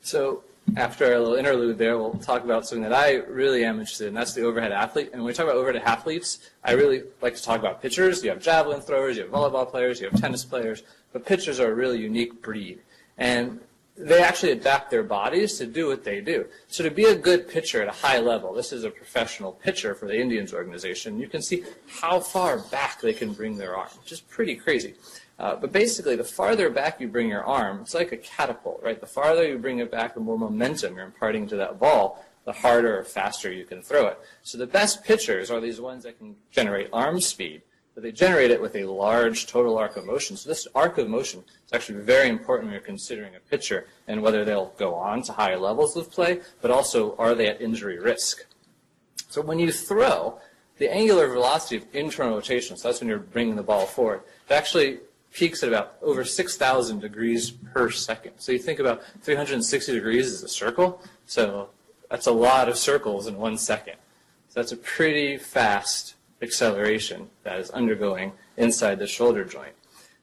So 0.00 0.42
after 0.76 1.14
a 1.14 1.18
little 1.18 1.34
interlude 1.34 1.78
there, 1.78 1.98
we'll 1.98 2.14
talk 2.14 2.44
about 2.44 2.66
something 2.66 2.82
that 2.82 2.92
I 2.92 3.14
really 3.14 3.64
am 3.64 3.80
interested 3.80 4.08
in. 4.08 4.14
That's 4.14 4.34
the 4.34 4.42
overhead 4.42 4.72
athlete. 4.72 5.10
And 5.12 5.22
when 5.22 5.28
we 5.28 5.32
talk 5.32 5.44
about 5.44 5.56
overhead 5.56 5.82
athletes, 5.82 6.50
I 6.64 6.72
really 6.72 7.02
like 7.20 7.34
to 7.36 7.42
talk 7.42 7.58
about 7.58 7.82
pitchers. 7.82 8.22
You 8.22 8.30
have 8.30 8.40
javelin 8.40 8.80
throwers, 8.80 9.16
you 9.16 9.22
have 9.22 9.32
volleyball 9.32 9.68
players, 9.68 10.00
you 10.00 10.08
have 10.08 10.20
tennis 10.20 10.44
players, 10.44 10.82
but 11.12 11.24
pitchers 11.24 11.60
are 11.60 11.70
a 11.70 11.74
really 11.74 11.98
unique 11.98 12.42
breed. 12.42 12.80
And 13.16 13.60
they 13.96 14.22
actually 14.22 14.52
adapt 14.52 14.90
their 14.90 15.02
bodies 15.02 15.58
to 15.58 15.66
do 15.66 15.88
what 15.88 16.04
they 16.04 16.20
do. 16.20 16.46
So 16.68 16.84
to 16.84 16.90
be 16.90 17.04
a 17.04 17.16
good 17.16 17.48
pitcher 17.48 17.82
at 17.82 17.88
a 17.88 17.92
high 17.92 18.20
level, 18.20 18.52
this 18.54 18.72
is 18.72 18.84
a 18.84 18.90
professional 18.90 19.52
pitcher 19.52 19.94
for 19.94 20.06
the 20.06 20.18
Indians 20.18 20.54
organization, 20.54 21.18
you 21.18 21.28
can 21.28 21.42
see 21.42 21.64
how 21.88 22.20
far 22.20 22.58
back 22.58 23.00
they 23.00 23.12
can 23.12 23.32
bring 23.32 23.56
their 23.56 23.76
arm, 23.76 23.88
which 24.00 24.12
is 24.12 24.20
pretty 24.20 24.54
crazy. 24.54 24.94
Uh, 25.38 25.54
but 25.54 25.70
basically, 25.70 26.16
the 26.16 26.24
farther 26.24 26.68
back 26.68 27.00
you 27.00 27.06
bring 27.06 27.28
your 27.28 27.44
arm, 27.44 27.80
it's 27.82 27.94
like 27.94 28.10
a 28.10 28.16
catapult, 28.16 28.82
right? 28.82 29.00
The 29.00 29.06
farther 29.06 29.46
you 29.46 29.56
bring 29.56 29.78
it 29.78 29.90
back, 29.90 30.14
the 30.14 30.20
more 30.20 30.38
momentum 30.38 30.96
you're 30.96 31.04
imparting 31.04 31.46
to 31.48 31.56
that 31.56 31.78
ball, 31.78 32.24
the 32.44 32.52
harder 32.52 32.98
or 32.98 33.04
faster 33.04 33.52
you 33.52 33.64
can 33.64 33.82
throw 33.82 34.06
it. 34.06 34.18
So 34.42 34.58
the 34.58 34.66
best 34.66 35.04
pitchers 35.04 35.50
are 35.50 35.60
these 35.60 35.80
ones 35.80 36.02
that 36.04 36.18
can 36.18 36.34
generate 36.50 36.88
arm 36.92 37.20
speed, 37.20 37.62
but 37.94 38.02
they 38.02 38.10
generate 38.10 38.50
it 38.50 38.60
with 38.60 38.74
a 38.74 38.84
large 38.84 39.46
total 39.46 39.76
arc 39.78 39.96
of 39.96 40.06
motion. 40.06 40.36
So 40.36 40.48
this 40.48 40.66
arc 40.74 40.98
of 40.98 41.08
motion 41.08 41.44
is 41.66 41.72
actually 41.72 42.00
very 42.00 42.28
important 42.28 42.66
when 42.66 42.72
you're 42.72 42.80
considering 42.80 43.36
a 43.36 43.40
pitcher 43.40 43.86
and 44.08 44.22
whether 44.22 44.44
they'll 44.44 44.72
go 44.78 44.94
on 44.94 45.22
to 45.22 45.32
higher 45.32 45.58
levels 45.58 45.96
of 45.96 46.10
play, 46.10 46.40
but 46.62 46.70
also 46.70 47.14
are 47.16 47.34
they 47.34 47.48
at 47.48 47.60
injury 47.60 47.98
risk. 47.98 48.44
So 49.28 49.42
when 49.42 49.58
you 49.58 49.70
throw, 49.70 50.40
the 50.78 50.92
angular 50.92 51.28
velocity 51.28 51.76
of 51.76 51.86
internal 51.92 52.34
rotation, 52.34 52.76
so 52.76 52.88
that's 52.88 53.00
when 53.00 53.08
you're 53.08 53.18
bringing 53.18 53.56
the 53.56 53.62
ball 53.62 53.84
forward, 53.84 54.22
it 54.48 54.54
actually 54.54 55.00
peaks 55.32 55.62
at 55.62 55.68
about 55.68 55.96
over 56.02 56.24
6,000 56.24 57.00
degrees 57.00 57.50
per 57.50 57.90
second. 57.90 58.32
So 58.38 58.52
you 58.52 58.58
think 58.58 58.78
about 58.78 59.02
360 59.22 59.92
degrees 59.92 60.26
is 60.26 60.42
a 60.42 60.48
circle. 60.48 61.02
So 61.26 61.70
that's 62.10 62.26
a 62.26 62.32
lot 62.32 62.68
of 62.68 62.76
circles 62.76 63.26
in 63.26 63.36
one 63.36 63.58
second. 63.58 63.96
So 64.48 64.60
that's 64.60 64.72
a 64.72 64.76
pretty 64.76 65.36
fast 65.36 66.14
acceleration 66.40 67.28
that 67.42 67.58
is 67.58 67.70
undergoing 67.70 68.32
inside 68.56 68.98
the 68.98 69.06
shoulder 69.06 69.44
joint. 69.44 69.74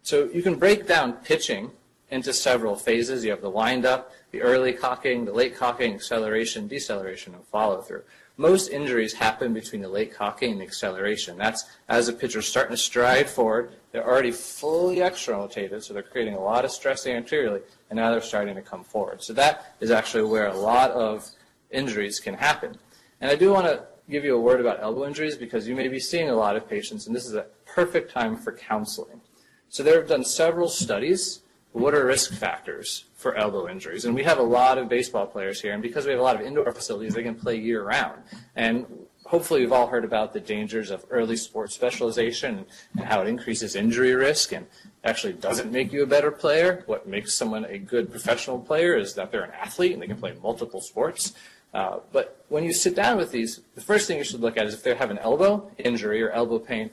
So 0.02 0.30
you 0.34 0.42
can 0.42 0.56
break 0.56 0.88
down 0.88 1.14
pitching 1.14 1.72
into 2.10 2.34
several 2.34 2.76
phases. 2.76 3.24
You 3.24 3.32
have 3.32 3.42
the 3.42 3.50
wind 3.50 3.86
up, 3.86 4.12
the 4.32 4.42
early 4.42 4.74
cocking, 4.74 5.26
the 5.26 5.34
late 5.34 5.56
cocking, 5.56 5.94
acceleration, 5.94 6.68
deceleration, 6.68 7.34
and 7.34 7.44
follow 7.46 7.82
through 7.82 8.04
most 8.38 8.70
injuries 8.70 9.14
happen 9.14 9.54
between 9.54 9.82
the 9.82 9.88
late 9.88 10.14
cocking 10.14 10.54
and 10.54 10.62
the 10.62 10.66
acceleration. 10.66 11.38
That's 11.38 11.66
as 11.88 12.08
the 12.08 12.14
pitcher's 12.14 12.48
starting 12.48 12.76
to 12.76 12.82
stride 12.82 13.30
forward, 13.30 13.72
they're 13.96 14.06
already 14.06 14.32
fully 14.32 15.00
external 15.00 15.44
rotated, 15.44 15.82
so 15.82 15.94
they're 15.94 16.04
creating 16.04 16.34
a 16.34 16.40
lot 16.40 16.66
of 16.66 16.72
stress 16.72 17.08
anteriorly, 17.08 17.62
and 17.90 17.96
now 17.96 18.12
they're 18.12 18.20
starting 18.20 18.54
to 18.54 18.62
come 18.62 18.84
forward. 18.84 19.24
So 19.24 19.32
that 19.32 19.74
is 19.80 19.90
actually 19.90 20.24
where 20.24 20.48
a 20.48 20.54
lot 20.54 20.92
of 20.92 21.26
injuries 21.72 22.20
can 22.20 22.34
happen. 22.34 22.78
And 23.22 23.32
I 23.32 23.36
do 23.36 23.54
want 23.54 23.68
to 23.68 23.86
give 24.10 24.26
you 24.26 24.36
a 24.36 24.40
word 24.40 24.60
about 24.60 24.82
elbow 24.82 25.08
injuries 25.08 25.38
because 25.38 25.66
you 25.66 25.78
may 25.78 25.88
be 25.88 26.02
seeing 26.02 26.30
a 26.30 26.36
lot 26.36 26.58
of 26.58 26.70
patients, 26.70 27.08
and 27.08 27.16
this 27.16 27.26
is 27.26 27.36
a 27.36 27.46
perfect 27.66 28.12
time 28.12 28.36
for 28.36 28.52
counseling. 28.52 29.22
So 29.70 29.82
there 29.82 29.98
have 29.98 30.10
done 30.10 30.26
several 30.26 30.68
studies. 30.68 31.40
What 31.72 31.94
are 31.94 32.06
risk 32.06 32.34
factors 32.34 33.06
for 33.16 33.34
elbow 33.36 33.70
injuries? 33.70 34.04
And 34.04 34.14
we 34.14 34.24
have 34.24 34.40
a 34.40 34.44
lot 34.44 34.78
of 34.78 34.90
baseball 34.90 35.26
players 35.26 35.62
here, 35.62 35.72
and 35.72 35.82
because 35.82 36.06
we 36.06 36.12
have 36.12 36.20
a 36.20 36.24
lot 36.24 36.36
of 36.36 36.42
indoor 36.42 36.70
facilities, 36.74 37.14
they 37.14 37.24
can 37.24 37.36
play 37.36 37.56
year 37.56 37.82
round. 37.82 38.24
And 38.58 39.05
hopefully 39.26 39.62
you've 39.62 39.74
all 39.74 39.88
heard 39.88 40.06
about 40.06 40.34
the 40.34 40.40
dangers 40.40 40.92
of 40.92 41.06
early 41.10 41.36
sports 41.36 41.74
specialization 41.74 42.66
and 42.96 43.06
how 43.06 43.22
it 43.22 43.28
increases 43.28 43.76
injury 43.76 44.14
risk 44.14 44.52
and 44.52 44.66
actually 45.04 45.34
doesn't 45.34 45.72
make 45.72 45.92
you 45.92 46.04
a 46.04 46.08
better 46.08 46.32
player. 46.32 46.84
What 46.86 47.08
makes 47.08 47.34
someone 47.34 47.66
a 47.66 47.78
good 47.78 48.12
professional 48.12 48.60
player 48.60 48.96
is 48.96 49.14
that 49.16 49.32
they're 49.32 49.44
an 49.44 49.52
athlete 49.52 49.94
and 49.94 50.02
they 50.02 50.08
can 50.08 50.18
play 50.18 50.36
multiple 50.42 50.82
sports. 50.82 51.34
Uh, 51.74 52.00
but 52.14 52.46
when 52.50 52.64
you 52.64 52.72
sit 52.72 52.96
down 52.96 53.18
with 53.18 53.32
these, 53.32 53.60
the 53.74 53.82
first 53.82 54.08
thing 54.08 54.18
you 54.18 54.24
should 54.24 54.40
look 54.40 54.58
at 54.58 54.66
is 54.66 54.74
if 54.74 54.84
they 54.84 54.96
have 54.96 55.12
an 55.12 55.18
elbow 55.18 55.70
injury 55.78 56.22
or 56.22 56.30
elbow 56.30 56.60
pain, 56.60 56.90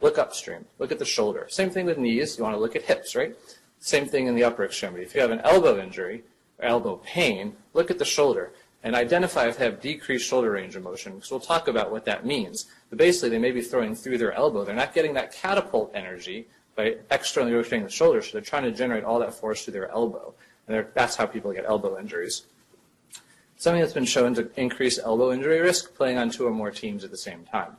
look 0.00 0.18
upstream. 0.18 0.64
Look 0.78 0.92
at 0.92 0.98
the 0.98 1.04
shoulder. 1.04 1.46
Same 1.50 1.68
thing 1.68 1.86
with 1.86 1.98
knees. 1.98 2.38
You 2.38 2.44
want 2.44 2.56
to 2.56 2.60
look 2.60 2.76
at 2.76 2.82
hips, 2.82 3.14
right? 3.14 3.36
Same 3.80 4.06
thing 4.06 4.28
in 4.28 4.34
the 4.34 4.44
upper 4.44 4.64
extremity. 4.64 5.02
If 5.02 5.14
you 5.14 5.20
have 5.20 5.32
an 5.32 5.40
elbow 5.40 5.80
injury 5.80 6.22
or 6.58 6.64
elbow 6.64 6.96
pain, 7.04 7.56
look 7.74 7.90
at 7.90 7.98
the 7.98 8.04
shoulder 8.04 8.52
and 8.82 8.96
identify 8.96 9.46
if 9.46 9.58
they 9.58 9.64
have 9.64 9.80
decreased 9.80 10.28
shoulder 10.28 10.50
range 10.50 10.74
of 10.74 10.82
motion, 10.82 11.14
because 11.14 11.30
we'll 11.30 11.40
talk 11.40 11.68
about 11.68 11.90
what 11.90 12.04
that 12.04 12.26
means. 12.26 12.66
But 12.90 12.98
basically, 12.98 13.30
they 13.30 13.38
may 13.38 13.52
be 13.52 13.62
throwing 13.62 13.94
through 13.94 14.18
their 14.18 14.32
elbow. 14.32 14.64
They're 14.64 14.74
not 14.74 14.94
getting 14.94 15.14
that 15.14 15.32
catapult 15.32 15.92
energy 15.94 16.48
by 16.74 16.96
externally 17.10 17.52
rotating 17.52 17.84
the 17.84 17.90
shoulder, 17.90 18.22
so 18.22 18.32
they're 18.32 18.40
trying 18.40 18.64
to 18.64 18.72
generate 18.72 19.04
all 19.04 19.18
that 19.20 19.34
force 19.34 19.64
through 19.64 19.74
their 19.74 19.90
elbow. 19.90 20.34
And 20.66 20.86
that's 20.94 21.16
how 21.16 21.26
people 21.26 21.52
get 21.52 21.64
elbow 21.66 21.98
injuries. 21.98 22.46
Something 23.56 23.80
that's 23.80 23.92
been 23.92 24.04
shown 24.04 24.34
to 24.34 24.50
increase 24.56 24.98
elbow 24.98 25.32
injury 25.32 25.60
risk, 25.60 25.94
playing 25.94 26.18
on 26.18 26.30
two 26.30 26.46
or 26.46 26.50
more 26.50 26.70
teams 26.70 27.04
at 27.04 27.10
the 27.10 27.16
same 27.16 27.44
time. 27.44 27.76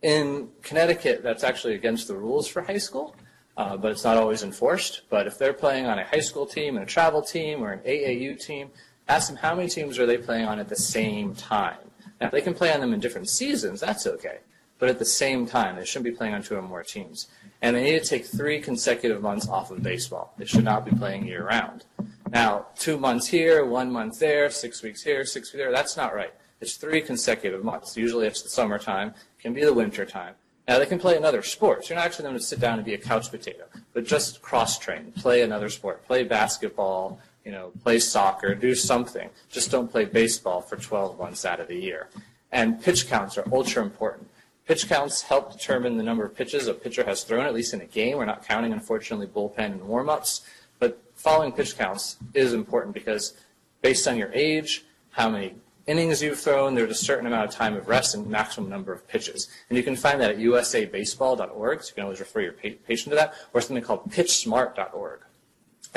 In 0.00 0.48
Connecticut, 0.62 1.22
that's 1.22 1.44
actually 1.44 1.74
against 1.74 2.08
the 2.08 2.14
rules 2.14 2.46
for 2.46 2.62
high 2.62 2.78
school, 2.78 3.16
uh, 3.56 3.76
but 3.76 3.90
it's 3.90 4.04
not 4.04 4.16
always 4.16 4.44
enforced. 4.44 5.02
But 5.10 5.26
if 5.26 5.36
they're 5.36 5.52
playing 5.52 5.86
on 5.86 5.98
a 5.98 6.04
high 6.04 6.20
school 6.20 6.46
team, 6.46 6.76
and 6.76 6.84
a 6.84 6.86
travel 6.86 7.20
team, 7.20 7.62
or 7.62 7.72
an 7.72 7.80
AAU 7.80 8.40
team, 8.40 8.70
ask 9.08 9.28
them 9.28 9.36
how 9.36 9.54
many 9.54 9.68
teams 9.68 9.98
are 9.98 10.06
they 10.06 10.18
playing 10.18 10.46
on 10.46 10.58
at 10.58 10.68
the 10.68 10.76
same 10.76 11.34
time. 11.34 11.78
Now, 12.20 12.26
if 12.26 12.32
they 12.32 12.40
can 12.40 12.54
play 12.54 12.72
on 12.72 12.80
them 12.80 12.92
in 12.92 13.00
different 13.00 13.28
seasons, 13.28 13.80
that's 13.80 14.06
okay. 14.06 14.38
But 14.78 14.88
at 14.88 14.98
the 14.98 15.04
same 15.04 15.46
time, 15.46 15.76
they 15.76 15.84
shouldn't 15.84 16.12
be 16.12 16.16
playing 16.16 16.34
on 16.34 16.42
two 16.42 16.56
or 16.56 16.62
more 16.62 16.82
teams. 16.82 17.28
And 17.62 17.74
they 17.74 17.82
need 17.82 18.02
to 18.02 18.08
take 18.08 18.26
three 18.26 18.60
consecutive 18.60 19.20
months 19.22 19.48
off 19.48 19.70
of 19.70 19.82
baseball. 19.82 20.34
They 20.38 20.44
should 20.44 20.64
not 20.64 20.84
be 20.84 20.92
playing 20.92 21.26
year 21.26 21.44
round. 21.44 21.84
Now, 22.30 22.66
two 22.76 22.98
months 22.98 23.26
here, 23.26 23.64
one 23.64 23.90
month 23.90 24.18
there, 24.18 24.50
six 24.50 24.82
weeks 24.82 25.02
here, 25.02 25.24
six 25.24 25.52
weeks 25.52 25.62
there, 25.62 25.72
that's 25.72 25.96
not 25.96 26.14
right. 26.14 26.32
It's 26.60 26.76
three 26.76 27.00
consecutive 27.00 27.64
months. 27.64 27.96
Usually 27.96 28.26
it's 28.26 28.42
the 28.42 28.48
summertime, 28.48 29.08
it 29.08 29.42
can 29.42 29.54
be 29.54 29.64
the 29.64 29.72
winter 29.72 30.04
time. 30.04 30.34
Now, 30.68 30.78
they 30.78 30.86
can 30.86 30.98
play 30.98 31.16
another 31.16 31.42
sport. 31.42 31.88
You're 31.88 31.96
not 31.96 32.04
actually 32.04 32.24
going 32.24 32.36
to 32.36 32.42
sit 32.42 32.60
down 32.60 32.78
and 32.78 32.84
be 32.84 32.92
a 32.92 32.98
couch 32.98 33.30
potato, 33.30 33.64
but 33.94 34.04
just 34.04 34.42
cross 34.42 34.78
train, 34.78 35.12
play 35.12 35.40
another 35.40 35.70
sport, 35.70 36.06
play 36.06 36.24
basketball, 36.24 37.18
you 37.48 37.54
know, 37.54 37.72
play 37.82 37.98
soccer, 37.98 38.54
do 38.54 38.74
something. 38.74 39.30
Just 39.48 39.70
don't 39.70 39.90
play 39.90 40.04
baseball 40.04 40.60
for 40.60 40.76
12 40.76 41.18
months 41.18 41.46
out 41.46 41.60
of 41.60 41.68
the 41.68 41.80
year. 41.80 42.10
And 42.52 42.78
pitch 42.82 43.08
counts 43.08 43.38
are 43.38 43.44
ultra 43.50 43.82
important. 43.82 44.28
Pitch 44.66 44.86
counts 44.86 45.22
help 45.22 45.52
determine 45.52 45.96
the 45.96 46.02
number 46.02 46.26
of 46.26 46.36
pitches 46.36 46.66
a 46.66 46.74
pitcher 46.74 47.04
has 47.04 47.24
thrown, 47.24 47.46
at 47.46 47.54
least 47.54 47.72
in 47.72 47.80
a 47.80 47.86
game. 47.86 48.18
We're 48.18 48.26
not 48.26 48.46
counting, 48.46 48.74
unfortunately, 48.74 49.28
bullpen 49.28 49.72
and 49.72 49.88
warm-ups. 49.88 50.42
But 50.78 51.02
following 51.14 51.52
pitch 51.52 51.78
counts 51.78 52.18
is 52.34 52.52
important 52.52 52.92
because 52.92 53.32
based 53.80 54.06
on 54.06 54.18
your 54.18 54.30
age, 54.34 54.84
how 55.12 55.30
many 55.30 55.54
innings 55.86 56.22
you've 56.22 56.38
thrown, 56.38 56.74
there's 56.74 56.90
a 56.90 56.94
certain 56.94 57.26
amount 57.26 57.48
of 57.48 57.54
time 57.54 57.76
of 57.76 57.88
rest 57.88 58.14
and 58.14 58.26
maximum 58.26 58.68
number 58.68 58.92
of 58.92 59.08
pitches. 59.08 59.48
And 59.70 59.78
you 59.78 59.82
can 59.82 59.96
find 59.96 60.20
that 60.20 60.32
at 60.32 60.36
usabaseball.org, 60.36 61.82
so 61.82 61.88
you 61.88 61.94
can 61.94 62.04
always 62.04 62.20
refer 62.20 62.42
your 62.42 62.52
patient 62.52 63.08
to 63.08 63.14
that, 63.14 63.32
or 63.54 63.62
something 63.62 63.82
called 63.82 64.10
pitchsmart.org. 64.10 65.20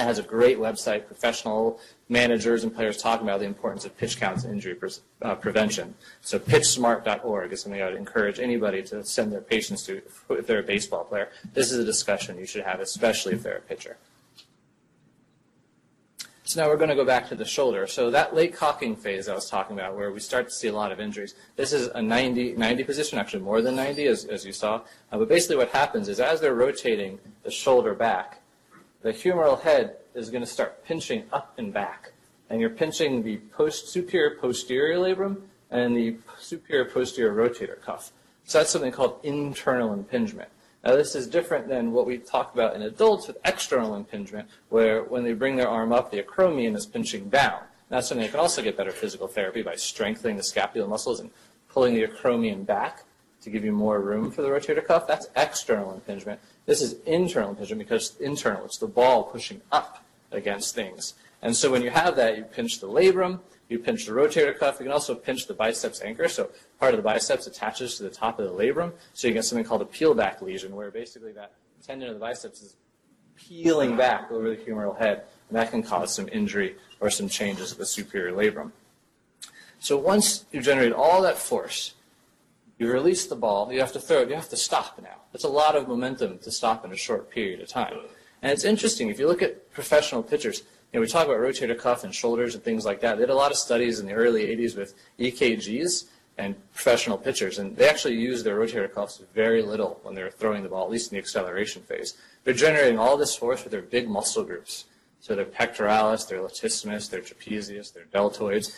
It 0.01 0.05
has 0.05 0.17
a 0.17 0.23
great 0.23 0.57
website, 0.57 1.05
professional 1.05 1.79
managers 2.09 2.63
and 2.63 2.73
players 2.73 2.97
talking 2.97 3.27
about 3.27 3.39
the 3.39 3.45
importance 3.45 3.85
of 3.85 3.95
pitch 3.95 4.19
counts 4.19 4.43
and 4.43 4.51
injury 4.51 4.73
pre 4.73 4.89
uh, 5.21 5.35
prevention. 5.35 5.93
So 6.21 6.39
pitchsmart.org 6.39 7.53
is 7.53 7.61
something 7.61 7.79
I 7.79 7.85
would 7.85 7.95
encourage 7.95 8.39
anybody 8.39 8.81
to 8.83 9.03
send 9.03 9.31
their 9.31 9.41
patients 9.41 9.83
to 9.83 10.01
if 10.31 10.47
they're 10.47 10.59
a 10.59 10.63
baseball 10.63 11.03
player. 11.03 11.29
This 11.53 11.71
is 11.71 11.77
a 11.77 11.85
discussion 11.85 12.39
you 12.39 12.47
should 12.47 12.63
have, 12.63 12.79
especially 12.79 13.33
if 13.33 13.43
they're 13.43 13.57
a 13.57 13.61
pitcher. 13.61 13.97
So 16.45 16.59
now 16.59 16.67
we're 16.67 16.77
going 16.77 16.89
to 16.89 16.95
go 16.95 17.05
back 17.05 17.29
to 17.29 17.35
the 17.35 17.45
shoulder. 17.45 17.85
So 17.85 18.09
that 18.09 18.35
late 18.35 18.55
cocking 18.55 18.95
phase 18.95 19.29
I 19.29 19.35
was 19.35 19.49
talking 19.49 19.77
about, 19.77 19.95
where 19.95 20.11
we 20.11 20.19
start 20.19 20.49
to 20.49 20.53
see 20.53 20.67
a 20.67 20.73
lot 20.73 20.91
of 20.91 20.99
injuries, 20.99 21.35
this 21.55 21.71
is 21.73 21.87
a 21.93 22.01
90, 22.01 22.55
90 22.55 22.83
position, 22.83 23.19
actually 23.19 23.43
more 23.43 23.61
than 23.61 23.75
90, 23.75 24.07
as, 24.07 24.25
as 24.25 24.45
you 24.45 24.51
saw. 24.51 24.81
Uh, 25.11 25.19
but 25.19 25.29
basically 25.29 25.57
what 25.57 25.69
happens 25.69 26.09
is 26.09 26.19
as 26.19 26.41
they're 26.41 26.55
rotating 26.55 27.19
the 27.43 27.51
shoulder 27.51 27.93
back, 27.93 28.40
the 29.01 29.11
humeral 29.11 29.59
head 29.61 29.97
is 30.13 30.29
going 30.29 30.43
to 30.43 30.49
start 30.49 30.83
pinching 30.85 31.23
up 31.31 31.53
and 31.57 31.73
back. 31.73 32.13
And 32.49 32.59
you're 32.59 32.69
pinching 32.69 33.23
the 33.23 33.37
post 33.37 33.89
superior 33.89 34.37
posterior 34.39 34.97
labrum 34.97 35.41
and 35.69 35.95
the 35.95 36.17
superior 36.39 36.85
posterior 36.85 37.33
rotator 37.33 37.81
cuff. 37.81 38.11
So 38.43 38.57
that's 38.57 38.69
something 38.69 38.91
called 38.91 39.19
internal 39.23 39.93
impingement. 39.93 40.49
Now 40.83 40.95
this 40.95 41.15
is 41.15 41.27
different 41.27 41.67
than 41.67 41.91
what 41.91 42.05
we 42.05 42.17
talk 42.17 42.53
about 42.53 42.75
in 42.75 42.81
adults 42.81 43.27
with 43.27 43.37
external 43.45 43.95
impingement, 43.95 44.49
where 44.69 45.03
when 45.03 45.23
they 45.23 45.33
bring 45.33 45.55
their 45.55 45.69
arm 45.69 45.93
up, 45.93 46.11
the 46.11 46.21
acromion 46.21 46.75
is 46.75 46.85
pinching 46.85 47.29
down. 47.29 47.61
That's 47.89 48.07
something 48.07 48.25
they 48.25 48.31
can 48.31 48.39
also 48.39 48.61
get 48.61 48.77
better 48.77 48.91
physical 48.91 49.27
therapy 49.27 49.61
by 49.61 49.75
strengthening 49.75 50.37
the 50.37 50.43
scapular 50.43 50.87
muscles 50.87 51.19
and 51.19 51.29
pulling 51.69 51.93
the 51.93 52.07
acromion 52.07 52.65
back 52.65 53.03
to 53.41 53.49
give 53.49 53.65
you 53.65 53.71
more 53.71 53.99
room 53.99 54.32
for 54.32 54.41
the 54.41 54.47
rotator 54.47 54.86
cuff. 54.86 55.08
That's 55.08 55.27
external 55.36 55.93
impingement. 55.93 56.39
This 56.65 56.82
is 56.82 56.95
internal 57.06 57.49
impingement 57.51 57.80
because 57.80 58.17
internal. 58.19 58.65
It's 58.65 58.77
the 58.77 58.88
ball 58.88 59.23
pushing 59.23 59.62
up 59.71 60.04
against 60.32 60.75
things. 60.75 61.15
And 61.41 61.56
so 61.56 61.71
when 61.71 61.82
you 61.82 61.89
have 61.89 62.15
that, 62.17 62.38
you 62.38 62.43
pinch 62.43 62.80
the 62.80 62.88
labrum, 62.88 63.39
you 63.67 63.80
pinch 63.80 64.06
the 64.06 64.12
rotator 64.12 64.58
cuff. 64.58 64.80
You 64.80 64.86
can 64.86 64.91
also 64.91 65.15
pinch 65.15 65.47
the 65.47 65.54
biceps 65.54 66.01
anchor. 66.01 66.27
So 66.27 66.49
part 66.80 66.93
of 66.93 66.97
the 66.97 67.04
biceps 67.04 67.47
attaches 67.47 67.97
to 67.97 68.04
the 68.04 68.10
top 68.10 68.38
of 68.39 68.45
the 68.45 68.54
labrum. 68.54 68.91
So 69.13 69.27
you 69.27 69.34
get 69.34 69.45
something 69.45 69.65
called 69.65 69.82
a 69.82 69.86
peel 69.86 70.13
back 70.13 70.41
lesion 70.41 70.75
where 70.75 70.91
basically 70.91 71.32
that 71.32 71.54
tendon 71.86 72.10
of 72.10 72.15
the 72.15 72.19
biceps 72.19 72.62
is 72.62 72.75
peeling 73.36 73.97
back 73.97 74.32
over 74.32 74.49
the 74.49 74.58
humeral 74.58 74.97
head. 74.97 75.23
And 75.49 75.58
that 75.58 75.71
can 75.71 75.82
cause 75.82 76.13
some 76.13 76.30
injury 76.32 76.75
or 76.99 77.10
some 77.10 77.27
changes 77.27 77.71
to 77.71 77.77
the 77.77 77.86
superior 77.86 78.34
labrum. 78.34 78.71
So 79.80 79.97
once 79.97 80.45
you 80.51 80.62
generate 80.62 80.93
all 80.93 81.21
that 81.23 81.38
force, 81.38 81.95
you 82.82 82.91
release 82.91 83.28
the 83.28 83.36
ball, 83.36 83.72
you 83.72 83.80
have 83.80 83.94
to 83.94 84.00
throw 84.00 84.22
it, 84.22 84.30
you 84.30 84.36
have 84.36 84.50
to 84.50 84.58
stop 84.58 85.00
now. 85.02 85.22
It's 85.36 85.44
a 85.44 85.50
lot 85.50 85.76
of 85.76 85.88
momentum 85.88 86.39
to 86.39 86.52
stop 86.52 86.84
in 86.84 86.91
a 86.91 86.98
short 86.98 87.30
period 87.30 87.62
of 87.62 87.67
time. 87.70 87.94
And 88.41 88.52
it's 88.52 88.65
interesting, 88.65 89.10
if 89.10 89.20
you 89.20 89.28
look 89.28 89.44
at 89.44 89.72
professional 89.72 90.24
pitchers, 90.24 90.63
you 90.91 90.98
know, 90.98 91.02
we 91.02 91.08
talk 91.08 91.28
about 91.28 91.38
rotator 91.38 91.78
cuff 91.78 92.04
and 92.04 92.13
shoulders 92.13 92.56
and 92.56 92.63
things 92.63 92.84
like 92.84 93.00
that. 93.02 93.17
They 93.17 93.24
did 93.24 93.30
a 93.30 93.36
lot 93.36 93.52
of 93.52 93.58
studies 93.58 94.00
in 94.00 94.08
the 94.08 94.13
early 94.13 94.48
80s 94.48 94.76
with 94.76 94.96
EKGs 95.20 96.06
and 96.39 96.56
professional 96.74 97.20
pitchers, 97.20 97.60
and 97.60 97.78
they 97.78 97.88
actually 97.88 98.15
use 98.15 98.44
their 98.44 98.58
rotator 98.58 98.91
cuffs 98.91 99.22
very 99.34 99.62
little 99.62 100.00
when 100.02 100.15
they're 100.15 100.32
throwing 100.32 100.63
the 100.63 100.70
ball, 100.70 100.86
at 100.86 100.91
least 100.91 101.12
in 101.12 101.15
the 101.15 101.20
acceleration 101.20 101.84
phase. 101.84 102.15
They're 102.44 102.54
generating 102.56 102.98
all 102.98 103.15
this 103.15 103.36
force 103.36 103.63
with 103.63 103.72
their 103.72 103.84
big 103.84 104.10
muscle 104.10 104.44
groups. 104.44 104.86
So 105.20 105.36
their 105.36 105.46
pectoralis, 105.46 106.28
their 106.28 106.39
latissimus, 106.39 107.12
their 107.12 107.22
trapezius, 107.22 107.94
their 107.94 108.06
deltoids, 108.06 108.76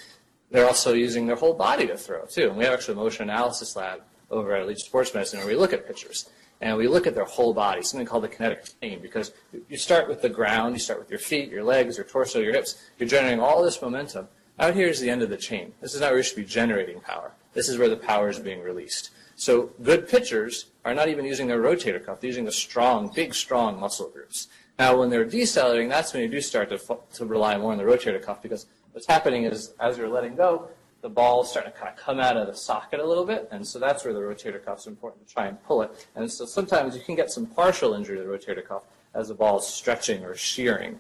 they're 0.53 0.67
also 0.67 0.93
using 0.93 1.25
their 1.25 1.35
whole 1.35 1.55
body 1.55 1.87
to 1.87 1.97
throw 1.97 2.25
too. 2.25 2.49
And 2.49 2.57
we 2.57 2.63
have 2.63 2.73
actually 2.73 2.93
a 2.93 2.97
motion 2.97 3.23
analysis 3.29 3.75
lab 3.75 4.01
over 4.29 4.55
at 4.55 4.61
Elite 4.61 4.77
Sports 4.77 5.13
Medicine 5.13 5.39
where 5.39 5.47
we 5.47 5.55
look 5.55 5.73
at 5.73 5.87
pitchers 5.87 6.29
and 6.61 6.77
we 6.77 6.87
look 6.87 7.07
at 7.07 7.15
their 7.15 7.25
whole 7.25 7.55
body, 7.55 7.81
something 7.81 8.05
called 8.05 8.23
the 8.23 8.29
kinetic 8.29 8.63
chain, 8.79 8.99
because 9.01 9.33
you 9.67 9.77
start 9.77 10.07
with 10.07 10.21
the 10.21 10.29
ground, 10.29 10.75
you 10.75 10.79
start 10.79 10.99
with 10.99 11.09
your 11.09 11.19
feet, 11.19 11.49
your 11.49 11.63
legs, 11.63 11.97
your 11.97 12.05
torso, 12.05 12.39
your 12.39 12.53
hips. 12.53 12.81
You're 12.99 13.09
generating 13.09 13.39
all 13.39 13.63
this 13.63 13.81
momentum. 13.81 14.27
Out 14.59 14.75
here 14.75 14.87
is 14.87 14.99
the 14.99 15.09
end 15.09 15.23
of 15.23 15.31
the 15.31 15.37
chain. 15.37 15.73
This 15.81 15.95
is 15.95 16.01
not 16.01 16.11
where 16.11 16.17
you 16.17 16.23
should 16.23 16.37
be 16.37 16.45
generating 16.45 17.01
power. 17.01 17.31
This 17.53 17.67
is 17.67 17.79
where 17.79 17.89
the 17.89 17.97
power 17.97 18.29
is 18.29 18.37
being 18.37 18.61
released. 18.61 19.09
So 19.35 19.71
good 19.81 20.07
pitchers 20.07 20.67
are 20.85 20.93
not 20.93 21.09
even 21.09 21.25
using 21.25 21.47
their 21.47 21.61
rotator 21.61 22.03
cuff. 22.05 22.21
They're 22.21 22.29
using 22.29 22.45
the 22.45 22.51
strong, 22.51 23.11
big, 23.13 23.33
strong 23.33 23.79
muscle 23.79 24.07
groups. 24.07 24.49
Now, 24.77 24.99
when 24.99 25.09
they're 25.09 25.25
decelerating, 25.25 25.89
that's 25.89 26.13
when 26.13 26.21
you 26.21 26.29
do 26.29 26.41
start 26.41 26.69
to, 26.69 26.97
to 27.15 27.25
rely 27.25 27.57
more 27.57 27.71
on 27.71 27.79
the 27.79 27.83
rotator 27.83 28.21
cuff 28.21 28.41
because 28.41 28.67
what's 28.93 29.07
happening 29.07 29.43
is 29.43 29.73
as 29.79 29.97
you're 29.97 30.07
letting 30.07 30.35
go, 30.35 30.69
the 31.01 31.09
ball 31.09 31.43
is 31.43 31.49
starting 31.49 31.73
to 31.73 31.77
kind 31.77 31.91
of 31.91 31.97
come 31.97 32.19
out 32.19 32.37
of 32.37 32.47
the 32.47 32.55
socket 32.55 33.01
a 33.01 33.05
little 33.05 33.25
bit, 33.25 33.49
and 33.51 33.67
so 33.67 33.77
that's 33.77 34.05
where 34.05 34.13
the 34.13 34.21
rotator 34.21 34.63
cuff 34.63 34.79
is 34.79 34.87
important 34.87 35.27
to 35.27 35.33
try 35.33 35.47
and 35.47 35.61
pull 35.65 35.81
it. 35.81 36.07
And 36.15 36.31
so 36.31 36.45
sometimes 36.45 36.95
you 36.95 37.01
can 37.01 37.15
get 37.15 37.29
some 37.29 37.45
partial 37.45 37.93
injury 37.93 38.17
to 38.17 38.23
the 38.23 38.29
rotator 38.29 38.65
cuff 38.65 38.83
as 39.13 39.27
the 39.27 39.33
ball 39.33 39.59
is 39.59 39.67
stretching 39.67 40.23
or 40.23 40.33
shearing 40.33 40.99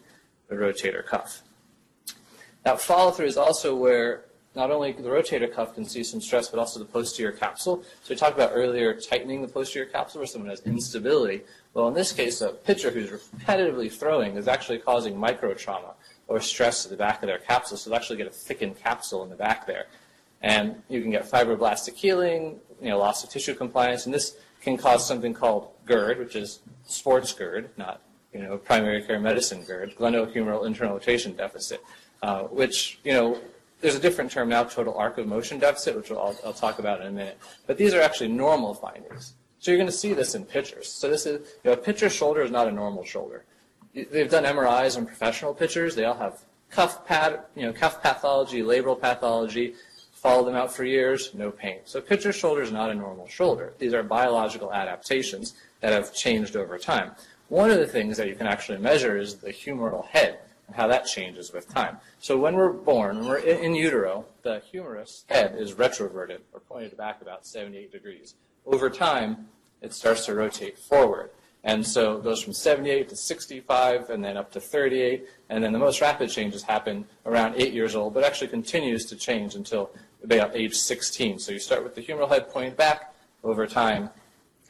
the 0.49 0.55
rotator 0.55 1.05
cuff. 1.05 1.41
Now, 2.65 2.75
follow 2.75 3.11
through 3.11 3.27
is 3.27 3.37
also 3.37 3.75
where 3.75 4.25
not 4.55 4.71
only 4.71 4.91
the 4.91 5.03
rotator 5.03 5.51
cuff 5.51 5.73
can 5.73 5.85
see 5.85 6.03
some 6.03 6.21
stress, 6.21 6.49
but 6.49 6.59
also 6.59 6.79
the 6.79 6.85
posterior 6.85 7.31
capsule. 7.31 7.83
So 8.03 8.09
we 8.09 8.15
talked 8.15 8.35
about 8.35 8.51
earlier 8.53 8.93
tightening 8.93 9.41
the 9.41 9.47
posterior 9.47 9.89
capsule 9.89 10.19
where 10.19 10.27
someone 10.27 10.49
has 10.49 10.61
instability. 10.61 11.41
Well, 11.73 11.87
in 11.87 11.93
this 11.93 12.11
case, 12.11 12.41
a 12.41 12.49
pitcher 12.49 12.91
who's 12.91 13.09
repetitively 13.09 13.91
throwing 13.91 14.35
is 14.35 14.47
actually 14.47 14.77
causing 14.79 15.17
micro 15.17 15.53
trauma 15.53 15.95
or 16.27 16.39
stress 16.39 16.83
to 16.83 16.89
the 16.89 16.95
back 16.95 17.21
of 17.21 17.27
their 17.27 17.37
capsule. 17.37 17.77
So 17.77 17.89
they'll 17.89 17.97
actually 17.97 18.17
get 18.17 18.27
a 18.27 18.31
thickened 18.31 18.77
capsule 18.77 19.23
in 19.23 19.29
the 19.29 19.35
back 19.35 19.67
there. 19.67 19.87
And 20.41 20.81
you 20.89 21.01
can 21.01 21.11
get 21.11 21.29
fibroblastic 21.29 21.95
healing, 21.95 22.59
you 22.81 22.89
know, 22.89 22.97
loss 22.97 23.23
of 23.23 23.29
tissue 23.29 23.55
compliance, 23.55 24.05
and 24.05 24.13
this 24.13 24.35
can 24.61 24.77
cause 24.77 25.05
something 25.05 25.33
called 25.33 25.69
GERD, 25.85 26.19
which 26.19 26.35
is 26.35 26.59
sports 26.85 27.33
GERD, 27.33 27.69
not 27.77 28.01
you 28.33 28.41
know 28.41 28.57
primary 28.57 29.01
care 29.03 29.19
medicine 29.19 29.63
GERD, 29.63 29.95
glenohumeral 29.95 30.65
internal 30.65 30.95
rotation 30.95 31.33
deficit, 31.33 31.81
uh, 32.21 32.43
which 32.43 32.99
you 33.03 33.13
know 33.13 33.39
there's 33.81 33.95
a 33.95 33.99
different 33.99 34.31
term 34.31 34.49
now, 34.49 34.63
total 34.63 34.97
arc 34.97 35.17
of 35.17 35.27
motion 35.27 35.59
deficit, 35.59 35.95
which 35.95 36.09
I'll, 36.09 36.35
I'll 36.45 36.53
talk 36.53 36.79
about 36.79 37.01
in 37.01 37.07
a 37.07 37.11
minute. 37.11 37.37
But 37.67 37.77
these 37.77 37.93
are 37.93 38.01
actually 38.01 38.29
normal 38.29 38.73
findings. 38.73 39.33
So 39.59 39.71
you're 39.71 39.77
going 39.77 39.89
to 39.89 39.95
see 39.95 40.13
this 40.13 40.35
in 40.35 40.45
pitchers. 40.45 40.89
So 40.89 41.09
this 41.09 41.25
is 41.25 41.47
you 41.63 41.69
know, 41.69 41.73
a 41.73 41.77
pitcher's 41.77 42.13
shoulder 42.13 42.41
is 42.41 42.51
not 42.51 42.67
a 42.67 42.71
normal 42.71 43.03
shoulder. 43.03 43.43
They've 43.93 44.29
done 44.29 44.43
MRIs 44.43 44.97
on 44.97 45.05
professional 45.05 45.53
pitchers. 45.53 45.95
They 45.95 46.05
all 46.05 46.15
have 46.15 46.41
cuff 46.69 47.05
pad, 47.05 47.41
you 47.55 47.63
know, 47.63 47.73
cuff 47.73 48.01
pathology, 48.01 48.61
labral 48.61 48.99
pathology. 48.99 49.75
Follow 50.13 50.45
them 50.45 50.55
out 50.55 50.73
for 50.73 50.85
years, 50.85 51.31
no 51.33 51.51
pain. 51.51 51.79
So 51.85 51.99
pitcher's 51.99 52.35
shoulder 52.35 52.61
is 52.61 52.71
not 52.71 52.89
a 52.89 52.95
normal 52.95 53.27
shoulder. 53.27 53.73
These 53.77 53.93
are 53.93 54.03
biological 54.03 54.71
adaptations 54.73 55.53
that 55.81 55.91
have 55.91 56.13
changed 56.13 56.55
over 56.55 56.77
time. 56.77 57.11
One 57.49 57.69
of 57.69 57.77
the 57.77 57.87
things 57.87 58.17
that 58.17 58.29
you 58.29 58.35
can 58.35 58.47
actually 58.47 58.77
measure 58.77 59.17
is 59.17 59.35
the 59.35 59.51
humeral 59.51 60.05
head 60.07 60.39
and 60.67 60.75
how 60.75 60.87
that 60.87 61.05
changes 61.05 61.51
with 61.51 61.67
time. 61.67 61.97
So 62.19 62.37
when 62.37 62.55
we're 62.55 62.71
born, 62.71 63.19
when 63.19 63.27
we're 63.27 63.39
in 63.39 63.75
utero, 63.75 64.25
the 64.43 64.61
humerus 64.71 65.25
head 65.27 65.55
is 65.57 65.73
retroverted 65.73 66.39
or 66.53 66.61
pointed 66.61 66.95
back 66.95 67.21
about 67.21 67.45
78 67.45 67.91
degrees. 67.91 68.35
Over 68.65 68.89
time, 68.89 69.49
it 69.81 69.93
starts 69.93 70.25
to 70.27 70.35
rotate 70.35 70.79
forward. 70.79 71.31
And 71.63 71.85
so 71.85 72.17
it 72.17 72.23
goes 72.23 72.41
from 72.41 72.53
78 72.53 73.09
to 73.09 73.15
65 73.15 74.09
and 74.09 74.23
then 74.23 74.35
up 74.35 74.51
to 74.51 74.59
38. 74.59 75.27
And 75.49 75.63
then 75.63 75.71
the 75.71 75.79
most 75.79 76.01
rapid 76.01 76.29
changes 76.29 76.61
happen 76.63 77.05
around 77.25 77.55
8 77.55 77.73
years 77.73 77.95
old, 77.95 78.13
but 78.13 78.23
actually 78.23 78.49
continues 78.49 79.05
to 79.05 79.15
change 79.15 79.55
until 79.55 79.91
about 80.23 80.55
age 80.55 80.75
16. 80.75 81.39
So 81.39 81.51
you 81.51 81.59
start 81.59 81.83
with 81.83 81.95
the 81.95 82.01
humeral 82.01 82.27
head 82.27 82.49
pointing 82.49 82.75
back. 82.75 83.13
Over 83.43 83.67
time, 83.67 84.09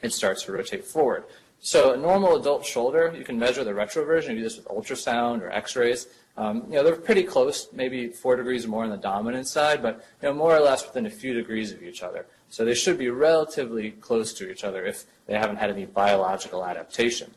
it 0.01 0.11
starts 0.13 0.43
to 0.43 0.51
rotate 0.51 0.83
forward. 0.83 1.25
So 1.59 1.93
a 1.93 1.97
normal 1.97 2.35
adult 2.35 2.65
shoulder, 2.65 3.13
you 3.17 3.23
can 3.23 3.39
measure 3.39 3.63
the 3.63 3.71
retroversion. 3.71 4.29
You 4.29 4.37
do 4.37 4.43
this 4.43 4.57
with 4.57 4.65
ultrasound 4.65 5.41
or 5.41 5.51
x-rays. 5.51 6.07
Um, 6.35 6.63
you 6.67 6.73
know, 6.73 6.83
they're 6.83 6.95
pretty 6.95 7.23
close, 7.23 7.69
maybe 7.71 8.09
four 8.09 8.35
degrees 8.35 8.67
more 8.67 8.83
on 8.83 8.89
the 8.89 8.97
dominant 8.97 9.47
side, 9.47 9.81
but 9.81 10.03
you 10.21 10.27
know, 10.27 10.33
more 10.33 10.55
or 10.55 10.59
less 10.59 10.85
within 10.85 11.05
a 11.05 11.09
few 11.09 11.33
degrees 11.33 11.71
of 11.71 11.83
each 11.83 12.01
other. 12.01 12.25
So 12.53 12.63
they 12.63 12.75
should 12.75 12.99
be 12.99 13.09
relatively 13.09 13.89
close 13.93 14.31
to 14.35 14.51
each 14.51 14.63
other 14.63 14.85
if 14.85 15.05
they 15.25 15.33
haven't 15.33 15.55
had 15.55 15.71
any 15.71 15.87
biological 15.87 16.63
adaptation. 16.63 17.31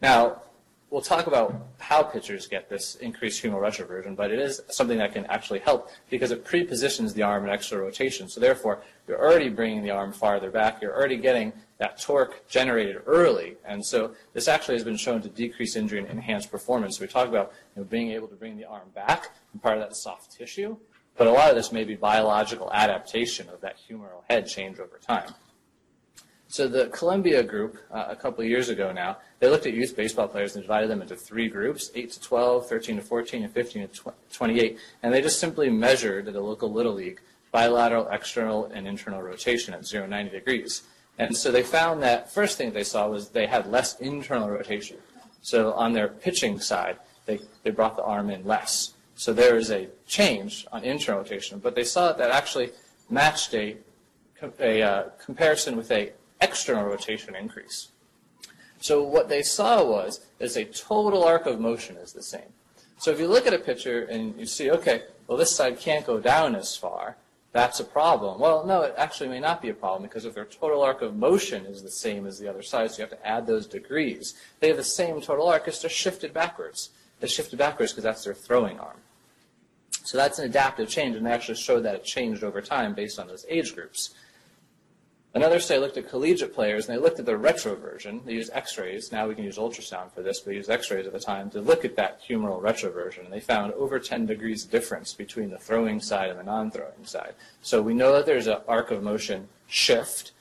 Now, 0.00 0.42
we'll 0.90 1.00
talk 1.00 1.26
about 1.26 1.60
how 1.80 2.04
pitchers 2.04 2.46
get 2.46 2.70
this 2.70 2.94
increased 2.94 3.42
humeral 3.42 3.62
retroversion, 3.62 4.14
but 4.14 4.30
it 4.30 4.38
is 4.38 4.62
something 4.68 4.98
that 4.98 5.12
can 5.12 5.26
actually 5.26 5.58
help 5.58 5.90
because 6.08 6.30
it 6.30 6.44
prepositions 6.44 7.12
the 7.14 7.22
arm 7.24 7.42
in 7.42 7.50
extra 7.50 7.78
rotation. 7.78 8.28
So 8.28 8.38
therefore, 8.38 8.80
you're 9.08 9.20
already 9.20 9.48
bringing 9.48 9.82
the 9.82 9.90
arm 9.90 10.12
farther 10.12 10.52
back. 10.52 10.80
You're 10.80 10.94
already 10.94 11.16
getting 11.16 11.52
that 11.78 12.00
torque 12.00 12.46
generated 12.46 13.02
early. 13.06 13.56
And 13.64 13.84
so 13.84 14.14
this 14.34 14.46
actually 14.46 14.76
has 14.76 14.84
been 14.84 14.96
shown 14.96 15.20
to 15.22 15.28
decrease 15.28 15.74
injury 15.74 15.98
and 15.98 16.08
enhance 16.08 16.46
performance. 16.46 16.98
So 16.98 17.02
we 17.02 17.08
talk 17.08 17.26
about 17.26 17.52
you 17.74 17.82
know, 17.82 17.88
being 17.88 18.12
able 18.12 18.28
to 18.28 18.36
bring 18.36 18.56
the 18.56 18.66
arm 18.66 18.90
back, 18.94 19.30
and 19.52 19.60
part 19.60 19.78
of 19.78 19.82
that 19.82 19.96
soft 19.96 20.30
tissue. 20.30 20.76
But 21.20 21.26
a 21.26 21.32
lot 21.32 21.50
of 21.50 21.54
this 21.54 21.70
may 21.70 21.84
be 21.84 21.96
biological 21.96 22.72
adaptation 22.72 23.50
of 23.50 23.60
that 23.60 23.76
humeral 23.76 24.22
head 24.30 24.46
change 24.46 24.78
over 24.78 24.98
time. 25.06 25.34
So 26.48 26.66
the 26.66 26.86
Columbia 26.86 27.42
group, 27.42 27.76
uh, 27.90 28.06
a 28.08 28.16
couple 28.16 28.42
years 28.42 28.70
ago 28.70 28.90
now, 28.90 29.18
they 29.38 29.50
looked 29.50 29.66
at 29.66 29.74
youth 29.74 29.94
baseball 29.94 30.28
players 30.28 30.54
and 30.54 30.64
divided 30.64 30.88
them 30.88 31.02
into 31.02 31.14
three 31.16 31.50
groups, 31.50 31.90
8 31.94 32.10
to 32.12 32.20
12, 32.22 32.66
13 32.66 32.96
to 32.96 33.02
14, 33.02 33.42
and 33.44 33.52
15 33.52 33.88
to 33.88 34.14
28. 34.32 34.78
And 35.02 35.12
they 35.12 35.20
just 35.20 35.38
simply 35.38 35.68
measured 35.68 36.26
at 36.26 36.36
a 36.36 36.40
local 36.40 36.72
Little 36.72 36.94
League 36.94 37.20
bilateral, 37.52 38.08
external, 38.08 38.64
and 38.72 38.88
internal 38.88 39.20
rotation 39.20 39.74
at 39.74 39.84
0, 39.84 40.06
90 40.06 40.30
degrees. 40.30 40.84
And 41.18 41.36
so 41.36 41.52
they 41.52 41.62
found 41.62 42.02
that 42.02 42.32
first 42.32 42.56
thing 42.56 42.72
they 42.72 42.82
saw 42.82 43.08
was 43.08 43.28
they 43.28 43.46
had 43.46 43.66
less 43.66 44.00
internal 44.00 44.48
rotation. 44.48 44.96
So 45.42 45.74
on 45.74 45.92
their 45.92 46.08
pitching 46.08 46.60
side, 46.60 46.96
they, 47.26 47.40
they 47.62 47.72
brought 47.72 47.96
the 47.96 48.04
arm 48.04 48.30
in 48.30 48.46
less. 48.46 48.94
So 49.20 49.34
there 49.34 49.58
is 49.58 49.70
a 49.70 49.86
change 50.06 50.66
on 50.72 50.82
internal 50.82 51.20
rotation. 51.20 51.58
But 51.58 51.74
they 51.74 51.84
saw 51.84 52.14
that 52.14 52.30
actually 52.30 52.70
matched 53.10 53.52
a, 53.52 53.76
a 54.58 54.80
uh, 54.80 55.02
comparison 55.22 55.76
with 55.76 55.90
a 55.90 56.12
external 56.40 56.86
rotation 56.86 57.36
increase. 57.36 57.88
So 58.80 59.02
what 59.02 59.28
they 59.28 59.42
saw 59.42 59.84
was 59.84 60.24
is 60.38 60.56
a 60.56 60.64
total 60.64 61.22
arc 61.22 61.44
of 61.44 61.60
motion 61.60 61.96
is 61.96 62.14
the 62.14 62.22
same. 62.22 62.50
So 62.96 63.10
if 63.10 63.20
you 63.20 63.28
look 63.28 63.46
at 63.46 63.52
a 63.52 63.58
picture 63.58 64.04
and 64.04 64.34
you 64.40 64.46
see, 64.46 64.70
okay, 64.70 65.02
well 65.26 65.36
this 65.36 65.54
side 65.54 65.78
can't 65.78 66.06
go 66.06 66.18
down 66.18 66.54
as 66.54 66.74
far, 66.74 67.18
that's 67.52 67.78
a 67.78 67.84
problem. 67.84 68.40
Well, 68.40 68.64
no, 68.64 68.80
it 68.84 68.94
actually 68.96 69.28
may 69.28 69.40
not 69.40 69.60
be 69.60 69.68
a 69.68 69.74
problem 69.74 70.04
because 70.04 70.24
if 70.24 70.32
their 70.32 70.46
total 70.46 70.80
arc 70.80 71.02
of 71.02 71.14
motion 71.14 71.66
is 71.66 71.82
the 71.82 71.90
same 71.90 72.24
as 72.24 72.38
the 72.38 72.48
other 72.48 72.62
side, 72.62 72.90
so 72.90 73.02
you 73.02 73.08
have 73.10 73.18
to 73.18 73.26
add 73.26 73.46
those 73.46 73.66
degrees, 73.66 74.32
they 74.60 74.68
have 74.68 74.78
the 74.78 74.82
same 74.82 75.20
total 75.20 75.46
arc, 75.46 75.68
it's 75.68 75.82
just 75.82 75.94
shifted 75.94 76.32
backwards. 76.32 76.88
They 77.20 77.28
shifted 77.28 77.58
backwards 77.58 77.92
because 77.92 78.04
that's 78.04 78.24
their 78.24 78.32
throwing 78.32 78.80
arm. 78.80 78.96
So 80.04 80.18
that's 80.18 80.38
an 80.38 80.46
adaptive 80.46 80.88
change, 80.88 81.16
and 81.16 81.26
they 81.26 81.32
actually 81.32 81.56
showed 81.56 81.84
that 81.84 81.94
it 81.94 82.04
changed 82.04 82.42
over 82.42 82.60
time 82.60 82.94
based 82.94 83.18
on 83.18 83.28
those 83.28 83.46
age 83.48 83.74
groups. 83.74 84.14
Another 85.32 85.60
study 85.60 85.78
looked 85.78 85.96
at 85.96 86.08
collegiate 86.08 86.52
players, 86.52 86.88
and 86.88 86.98
they 86.98 87.00
looked 87.00 87.20
at 87.20 87.26
the 87.26 87.32
retroversion. 87.32 88.24
They 88.24 88.32
used 88.32 88.50
x-rays. 88.52 89.12
Now 89.12 89.28
we 89.28 89.36
can 89.36 89.44
use 89.44 89.58
ultrasound 89.58 90.10
for 90.10 90.22
this, 90.22 90.40
but 90.40 90.50
they 90.50 90.56
used 90.56 90.68
x-rays 90.68 91.06
at 91.06 91.12
the 91.12 91.20
time 91.20 91.50
to 91.50 91.60
look 91.60 91.84
at 91.84 91.94
that 91.94 92.20
humeral 92.20 92.60
retroversion. 92.60 93.24
And 93.24 93.32
they 93.32 93.38
found 93.38 93.72
over 93.74 94.00
10 94.00 94.26
degrees 94.26 94.64
difference 94.64 95.14
between 95.14 95.50
the 95.50 95.58
throwing 95.58 96.00
side 96.00 96.30
and 96.30 96.38
the 96.38 96.42
non-throwing 96.42 97.04
side. 97.04 97.34
So 97.62 97.80
we 97.80 97.94
know 97.94 98.12
that 98.14 98.26
there's 98.26 98.48
an 98.48 98.58
arc 98.66 98.90
of 98.90 99.04
motion 99.04 99.46
shift. 99.68 100.32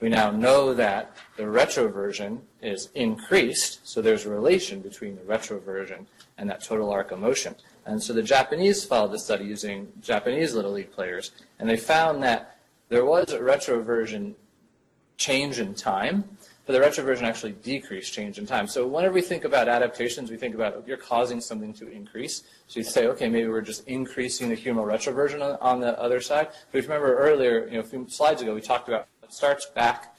We 0.00 0.10
now 0.10 0.30
know 0.30 0.74
that 0.74 1.16
the 1.38 1.44
retroversion 1.44 2.40
is 2.60 2.90
increased, 2.94 3.88
so 3.88 4.02
there's 4.02 4.26
a 4.26 4.30
relation 4.30 4.80
between 4.80 5.16
the 5.16 5.22
retroversion 5.22 6.04
and 6.36 6.50
that 6.50 6.62
total 6.62 6.90
arc 6.90 7.12
of 7.12 7.20
motion. 7.20 7.54
And 7.86 8.02
so 8.02 8.12
the 8.12 8.22
Japanese 8.22 8.84
followed 8.84 9.12
the 9.12 9.18
study 9.18 9.44
using 9.44 9.92
Japanese 10.00 10.54
Little 10.54 10.72
League 10.72 10.92
players, 10.92 11.32
and 11.58 11.68
they 11.68 11.76
found 11.76 12.22
that 12.22 12.58
there 12.88 13.04
was 13.04 13.32
a 13.32 13.38
retroversion 13.38 14.34
change 15.16 15.58
in 15.58 15.74
time, 15.74 16.24
but 16.66 16.72
the 16.72 16.78
retroversion 16.78 17.22
actually 17.22 17.52
decreased 17.52 18.12
change 18.12 18.38
in 18.38 18.46
time. 18.46 18.66
So 18.66 18.86
whenever 18.86 19.14
we 19.14 19.20
think 19.20 19.44
about 19.44 19.68
adaptations, 19.68 20.30
we 20.30 20.36
think 20.36 20.54
about 20.54 20.74
oh, 20.74 20.84
you're 20.86 20.96
causing 20.96 21.40
something 21.40 21.74
to 21.74 21.88
increase. 21.88 22.44
So 22.68 22.80
you 22.80 22.84
say, 22.84 23.06
okay, 23.08 23.28
maybe 23.28 23.48
we're 23.48 23.60
just 23.60 23.86
increasing 23.86 24.48
the 24.48 24.56
humeral 24.56 24.86
retroversion 24.86 25.42
on, 25.42 25.58
on 25.60 25.80
the 25.80 25.98
other 26.00 26.20
side. 26.20 26.48
But 26.72 26.78
if 26.78 26.84
you 26.84 26.90
remember 26.90 27.16
earlier, 27.16 27.66
you 27.66 27.74
know, 27.74 27.80
a 27.80 27.84
few 27.84 28.06
slides 28.08 28.40
ago, 28.40 28.54
we 28.54 28.62
talked 28.62 28.88
about 28.88 29.08
it 29.22 29.32
starts 29.32 29.66
back 29.66 30.16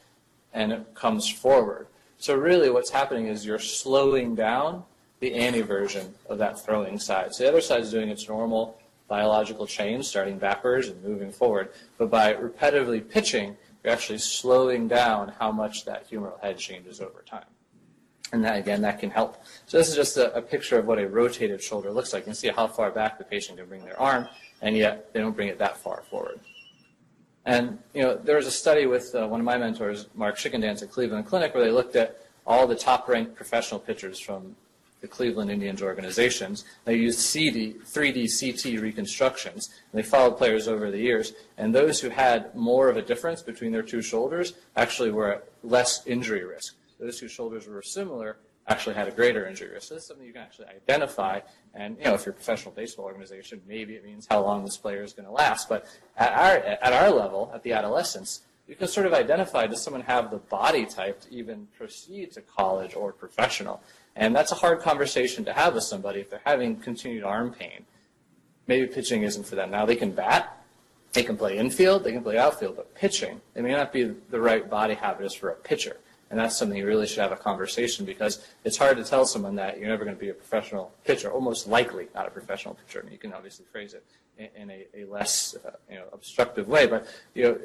and 0.54 0.72
it 0.72 0.94
comes 0.94 1.28
forward. 1.28 1.88
So 2.18 2.36
really 2.36 2.70
what's 2.70 2.92
happening 2.92 3.28
is 3.28 3.46
you're 3.46 3.60
slowing 3.60 4.36
down 4.36 4.84
the 5.20 5.32
anteversion 5.32 6.10
of 6.30 6.38
that 6.40 6.64
throwing 6.64 7.00
side. 7.00 7.34
So 7.34 7.44
the 7.44 7.50
other 7.50 7.62
side 7.62 7.82
is 7.82 7.92
doing 7.92 8.10
its 8.10 8.28
normal 8.28 8.78
biological 9.08 9.68
change, 9.68 10.06
starting 10.06 10.38
backwards 10.38 10.88
and 10.88 11.04
moving 11.04 11.32
forward. 11.32 11.70
But 11.98 12.10
by 12.10 12.34
repetitively 12.34 13.08
pitching, 13.08 13.56
you're 13.84 13.94
actually 13.94 14.18
slowing 14.18 14.88
down 14.88 15.34
how 15.40 15.52
much 15.52 15.86
that 15.86 16.10
humeral 16.10 16.40
head 16.42 16.58
changes 16.58 17.02
over 17.02 17.24
time. 17.26 17.46
And 18.34 18.44
that, 18.44 18.58
again, 18.58 18.82
that 18.82 19.00
can 19.00 19.12
help. 19.12 19.44
So 19.68 19.78
this 19.78 19.88
is 19.88 19.96
just 19.96 20.18
a, 20.18 20.36
a, 20.36 20.42
picture 20.42 20.80
of 20.80 20.88
what 20.88 20.98
a 20.98 21.08
rotated 21.08 21.62
shoulder 21.62 21.92
looks 21.92 22.12
like. 22.12 22.24
You 22.24 22.26
can 22.26 22.34
see 22.34 22.48
how 22.48 22.66
far 22.66 22.90
back 22.90 23.20
the 23.20 23.24
patient 23.24 23.60
can 23.60 23.68
bring 23.68 23.86
their 23.86 24.00
arm, 24.00 24.28
and 24.62 24.76
yet 24.76 25.14
they 25.14 25.20
don't 25.20 25.36
bring 25.36 25.48
it 25.48 25.60
that 25.60 25.78
far 25.78 26.02
forward. 26.10 26.40
And, 27.46 27.78
you 27.94 28.02
know, 28.02 28.16
there 28.16 28.36
was 28.36 28.48
a 28.48 28.52
study 28.52 28.88
with 28.88 29.14
uh, 29.14 29.28
one 29.28 29.40
of 29.40 29.46
my 29.46 29.58
mentors, 29.58 30.08
Mark 30.16 30.38
Schickendantz 30.38 30.82
at 30.82 30.90
Cleveland 30.90 31.28
Clinic, 31.28 31.54
where 31.54 31.64
they 31.64 31.70
looked 31.70 31.96
at 31.96 32.20
all 32.48 32.66
the 32.66 32.76
top-ranked 32.76 33.36
professional 33.36 33.80
pitchers 33.80 34.20
from 34.20 34.56
the 35.06 35.12
Cleveland 35.16 35.52
Indians 35.52 35.84
organizations. 35.84 36.66
They 36.84 36.96
used 36.96 37.20
CD, 37.20 37.76
3D 37.86 38.28
CT 38.40 38.82
reconstructions, 38.82 39.70
they 39.94 40.02
followed 40.02 40.38
players 40.38 40.68
over 40.68 40.90
the 40.90 40.98
years. 40.98 41.34
And 41.60 41.76
those 41.76 42.02
who 42.02 42.10
had 42.10 42.56
more 42.56 42.90
of 42.90 42.98
a 42.98 43.04
difference 43.04 43.44
between 43.44 43.72
their 43.72 43.84
two 43.84 44.02
shoulders 44.02 44.54
actually 44.76 45.12
were 45.12 45.34
at 45.34 45.48
less 45.64 46.06
injury 46.08 46.44
risk. 46.44 46.76
Those 47.00 47.20
whose 47.20 47.32
shoulders 47.32 47.68
were 47.68 47.84
similar 47.84 48.38
actually 48.68 48.96
had 48.96 49.08
a 49.08 49.12
greater 49.12 49.46
injury 49.46 49.70
risk. 49.70 49.90
So 49.90 49.94
this 49.94 50.04
is 50.04 50.08
something 50.08 50.26
you 50.26 50.34
can 50.34 50.42
actually 50.42 50.70
identify. 50.70 51.42
And 51.76 51.98
you 52.00 52.06
know, 52.06 52.16
if 52.16 52.26
you're 52.26 52.34
a 52.34 52.36
professional 52.36 52.74
baseball 52.74 53.06
organization, 53.06 53.62
maybe 53.68 53.94
it 53.94 54.04
means 54.04 54.26
how 54.28 54.42
long 54.42 54.66
this 54.66 54.76
player 54.76 55.04
is 55.04 55.14
going 55.14 55.28
to 55.28 55.32
last. 55.32 55.70
But 55.70 55.86
at 56.18 56.32
our 56.34 56.56
at 56.58 56.94
our 56.94 57.12
level, 57.12 57.52
at 57.54 57.62
the 57.62 57.74
adolescence, 57.74 58.42
you 58.68 58.76
can 58.76 58.88
sort 58.88 59.06
of 59.06 59.14
identify 59.14 59.68
does 59.68 59.84
someone 59.84 60.02
have 60.02 60.32
the 60.32 60.38
body 60.38 60.86
type 60.86 61.22
to 61.22 61.32
even 61.32 61.68
proceed 61.78 62.32
to 62.32 62.42
college 62.42 62.96
or 62.96 63.12
professional. 63.12 63.82
And 64.16 64.36
that's 64.36 64.52
a 64.52 64.56
hard 64.56 64.80
conversation 64.80 65.44
to 65.46 65.54
have 65.54 65.76
with 65.76 65.84
somebody 65.84 66.22
if 66.22 66.30
they're 66.30 66.42
having 66.46 66.78
continued 66.78 67.24
arm 67.24 67.52
pain. 67.52 67.86
Maybe 68.68 68.88
pitching 68.88 69.24
isn't 69.24 69.46
for 69.46 69.56
them. 69.56 69.72
Now 69.72 69.86
they 69.86 69.96
can 69.96 70.12
bat, 70.12 70.64
they 71.14 71.24
can 71.24 71.38
play 71.38 71.58
infield, 71.58 72.04
they 72.04 72.12
can 72.12 72.24
play 72.24 72.38
outfield, 72.38 72.78
but 72.78 72.96
pitching, 72.96 73.42
they 73.54 73.62
may 73.62 73.72
not 73.72 73.92
be 73.92 74.04
the 74.04 74.40
right 74.40 74.70
body 74.70 74.94
habitus 74.94 75.34
for 75.34 75.50
a 75.50 75.56
pitcher. 75.56 75.98
And 76.30 76.40
that's 76.40 76.58
something 76.58 76.78
you 76.78 76.88
really 76.88 77.06
should 77.06 77.20
have 77.20 77.32
a 77.32 77.38
conversation 77.38 78.06
because 78.06 78.46
it's 78.64 78.78
hard 78.78 78.98
to 78.98 79.04
tell 79.04 79.26
someone 79.26 79.56
that 79.56 79.80
you're 79.80 79.90
never 79.90 80.04
going 80.04 80.16
to 80.16 80.20
be 80.20 80.30
a 80.30 80.34
professional 80.34 80.92
pitcher, 81.04 81.32
almost 81.32 81.68
likely 81.68 82.08
not 82.16 82.28
a 82.28 82.32
professional 82.32 82.74
pitcher. 82.74 83.00
I 83.00 83.04
mean, 83.04 83.12
you 83.14 83.20
can 83.20 83.32
obviously 83.32 83.66
phrase 83.72 83.94
it 83.94 84.04
in, 84.56 84.70
a, 84.70 84.86
a, 84.96 85.06
less 85.06 85.56
uh, 85.66 85.72
you 85.90 85.96
know, 85.96 86.06
obstructive 86.12 86.68
way, 86.68 86.88
but 86.88 87.08
you 87.36 87.44
know, 87.44 87.60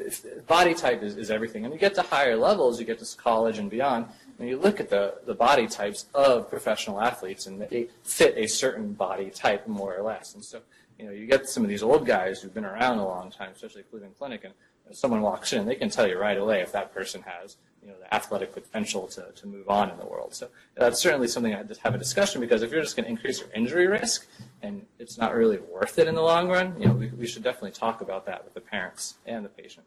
body 0.46 0.74
type 0.74 1.02
is, 1.02 1.16
is 1.16 1.30
everything. 1.30 1.64
And 1.64 1.72
you 1.72 1.80
get 1.80 1.94
to 1.94 2.02
higher 2.02 2.36
levels, 2.36 2.78
you 2.78 2.86
get 2.86 2.98
to 2.98 3.16
college 3.16 3.58
and 3.58 3.70
beyond, 3.70 4.06
and 4.38 4.48
you 4.48 4.58
look 4.58 4.78
at 4.78 4.90
the, 4.90 5.14
the 5.26 5.34
body 5.34 5.66
types 5.66 6.06
of 6.14 6.50
professional 6.50 7.00
athletes, 7.00 7.46
and 7.46 7.60
they 7.60 7.88
fit 8.04 8.36
a 8.36 8.46
certain 8.46 8.92
body 8.92 9.30
type 9.30 9.66
more 9.66 9.96
or 9.96 10.02
less. 10.02 10.34
And 10.34 10.44
so, 10.44 10.60
you 10.98 11.06
know, 11.06 11.12
you 11.12 11.26
get 11.26 11.48
some 11.48 11.62
of 11.62 11.70
these 11.70 11.82
old 11.82 12.06
guys 12.06 12.40
who've 12.40 12.54
been 12.54 12.64
around 12.66 12.98
a 12.98 13.06
long 13.06 13.30
time, 13.30 13.52
especially 13.54 13.82
Cleveland 13.84 14.14
Clinic, 14.18 14.44
and 14.44 14.52
someone 14.92 15.22
walks 15.22 15.52
in, 15.52 15.66
they 15.66 15.74
can 15.76 15.90
tell 15.90 16.06
you 16.06 16.18
right 16.18 16.38
away 16.38 16.60
if 16.60 16.72
that 16.72 16.94
person 16.94 17.22
has 17.22 17.56
you 17.82 17.88
know, 17.88 17.94
the 17.98 18.12
athletic 18.14 18.52
potential 18.52 19.06
to, 19.08 19.26
to 19.34 19.46
move 19.46 19.68
on 19.68 19.90
in 19.90 19.98
the 19.98 20.04
world. 20.04 20.34
So 20.34 20.48
that's 20.74 21.00
certainly 21.00 21.28
something 21.28 21.54
I 21.54 21.64
have 21.82 21.94
a 21.94 21.98
discussion 21.98 22.40
because 22.40 22.62
if 22.62 22.70
you're 22.70 22.82
just 22.82 22.96
going 22.96 23.04
to 23.04 23.10
increase 23.10 23.40
your 23.40 23.48
injury 23.54 23.86
risk 23.86 24.26
and 24.62 24.84
it's 24.98 25.16
not 25.16 25.34
really 25.34 25.58
worth 25.58 25.98
it 25.98 26.06
in 26.06 26.14
the 26.14 26.22
long 26.22 26.48
run, 26.48 26.74
you 26.78 26.86
know, 26.86 26.92
we, 26.92 27.08
we 27.08 27.26
should 27.26 27.42
definitely 27.42 27.72
talk 27.72 28.00
about 28.00 28.26
that 28.26 28.44
with 28.44 28.54
the 28.54 28.60
parents 28.60 29.14
and 29.26 29.44
the 29.44 29.48
patient. 29.48 29.86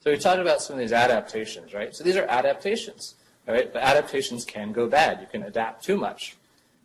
So 0.00 0.10
we 0.10 0.18
talked 0.18 0.40
about 0.40 0.62
some 0.62 0.74
of 0.74 0.80
these 0.80 0.92
adaptations, 0.92 1.74
right? 1.74 1.94
So 1.94 2.04
these 2.04 2.16
are 2.16 2.24
adaptations, 2.26 3.14
right? 3.46 3.72
But 3.72 3.82
adaptations 3.82 4.44
can 4.44 4.72
go 4.72 4.88
bad. 4.88 5.20
You 5.20 5.26
can 5.26 5.42
adapt 5.42 5.84
too 5.84 5.96
much. 5.96 6.36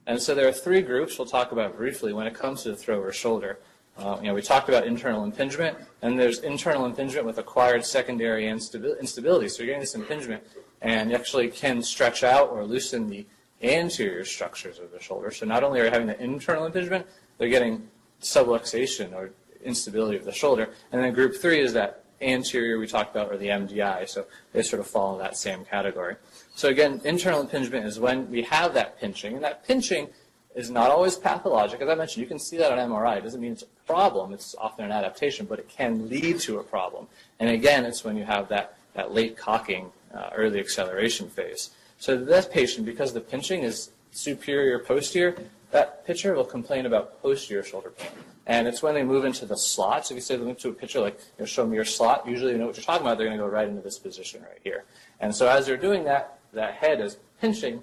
And 0.06 0.22
so 0.22 0.36
there 0.36 0.48
are 0.48 0.54
three 0.54 0.82
groups 0.82 1.18
we'll 1.18 1.28
talk 1.28 1.52
about 1.52 1.78
briefly 1.78 2.12
when 2.12 2.28
it 2.28 2.34
comes 2.34 2.64
to 2.64 2.72
the 2.72 2.76
thrower 2.76 3.12
shoulder. 3.12 3.60
Uh, 3.98 4.18
you 4.22 4.28
know, 4.28 4.34
we 4.34 4.42
talked 4.42 4.70
about 4.70 4.88
internal 4.88 5.24
impingement, 5.24 5.78
and 6.02 6.20
there's 6.20 6.40
internal 6.40 6.86
impingement 6.86 7.26
with 7.26 7.38
acquired 7.38 7.86
secondary 7.86 8.48
instability. 8.48 9.48
So 9.48 9.62
you're 9.62 9.68
getting 9.68 9.82
this 9.82 9.96
impingement, 9.96 10.44
and 10.82 11.12
you 11.12 11.16
actually 11.16 11.50
can 11.50 11.82
stretch 11.84 12.24
out 12.24 12.50
or 12.50 12.66
loosen 12.66 13.08
the 13.08 13.26
anterior 13.62 14.26
structures 14.26 14.80
of 14.80 14.92
the 14.92 15.00
shoulder. 15.00 15.32
So 15.32 15.46
not 15.46 15.64
only 15.64 15.80
are 15.80 15.86
you 15.86 15.92
having 15.92 16.08
the 16.08 16.22
internal 16.22 16.66
impingement, 16.66 17.06
they're 17.38 17.50
getting 17.50 17.88
subluxation 18.22 19.14
or 19.14 19.32
instability 19.64 20.18
of 20.18 20.26
the 20.26 20.32
shoulder. 20.32 20.70
And 20.92 21.04
then 21.04 21.14
group 21.14 21.36
three 21.36 21.60
is 21.60 21.74
that 21.74 22.04
anterior 22.22 22.80
we 22.80 22.88
talked 22.88 23.16
about, 23.16 23.32
or 23.32 23.38
the 23.38 23.48
MDI. 23.48 24.10
So 24.10 24.26
they 24.54 24.64
sort 24.64 24.80
of 24.80 24.88
fall 24.88 25.14
in 25.14 25.20
that 25.20 25.38
same 25.38 25.66
category. 25.66 26.16
So 26.56 26.70
again, 26.70 27.02
internal 27.04 27.42
impingement 27.42 27.86
is 27.86 28.00
when 28.00 28.30
we 28.32 28.42
have 28.44 28.74
that 28.74 29.00
pinching, 29.00 29.36
and 29.36 29.44
that 29.44 29.66
pinching 29.66 30.10
is 30.56 30.70
not 30.70 30.92
always 30.92 31.16
pathologic. 31.16 31.82
As 31.82 31.90
I 31.90 31.96
mentioned, 31.96 32.22
you 32.22 32.28
can 32.28 32.40
see 32.40 32.58
that 32.58 32.72
on 32.72 32.78
MRI. 32.78 33.18
It 33.18 33.24
doesn't 33.24 33.42
mean 33.42 33.54
it's 33.54 33.64
a 33.64 33.88
problem. 33.88 34.34
It's 34.34 34.56
often 34.60 34.86
an 34.86 34.92
adaptation, 34.92 35.46
but 35.46 35.60
it 35.60 35.70
can 35.70 36.10
lead 36.10 36.40
to 36.42 36.60
a 36.60 36.64
problem. 36.64 37.08
And 37.40 37.50
again, 37.50 37.86
it's 37.86 38.04
when 38.04 38.16
you 38.16 38.24
have 38.24 38.50
that, 38.50 38.78
that 38.94 39.14
late 39.14 39.36
cocking, 39.38 39.92
uh, 40.14 40.30
early 40.36 40.60
acceleration 40.60 41.30
phase. 41.30 41.72
So 41.98 42.18
this 42.18 42.46
patient, 42.46 42.86
because 42.86 43.14
the 43.14 43.22
pinching 43.22 43.64
is 43.64 43.92
superior 44.12 44.80
posterior, 44.80 45.36
that 45.72 46.06
pitcher 46.06 46.36
will 46.36 46.46
complain 46.46 46.86
about 46.86 47.22
posterior 47.22 47.64
shoulder 47.64 47.90
pain. 47.90 48.12
And 48.46 48.68
it's 48.68 48.84
when 48.84 48.94
they 48.94 49.04
move 49.04 49.26
into 49.26 49.46
the 49.46 49.58
slot. 49.58 50.06
So 50.06 50.14
if 50.14 50.18
you 50.18 50.22
say 50.22 50.36
them 50.36 50.54
to 50.54 50.70
a 50.70 50.74
pitcher 50.74 51.00
like, 51.00 51.18
you 51.18 51.44
know, 51.44 51.46
show 51.46 51.66
me 51.66 51.76
your 51.76 51.86
slot, 51.86 52.28
usually 52.28 52.52
you 52.52 52.58
know 52.58 52.68
what 52.68 52.78
you're 52.78 52.84
talking 52.84 53.06
about. 53.08 53.18
They're 53.18 53.28
going 53.28 53.38
to 53.38 53.44
go 53.44 53.50
right 53.50 53.68
into 53.68 53.82
this 53.82 53.98
position 53.98 54.42
right 54.44 54.60
here. 54.64 54.84
And 55.20 55.34
so 55.34 55.48
as 55.48 55.66
they're 55.66 55.78
doing 55.78 56.04
that, 56.04 56.40
that 56.54 56.76
head 56.76 57.00
is 57.00 57.18
pinching 57.40 57.82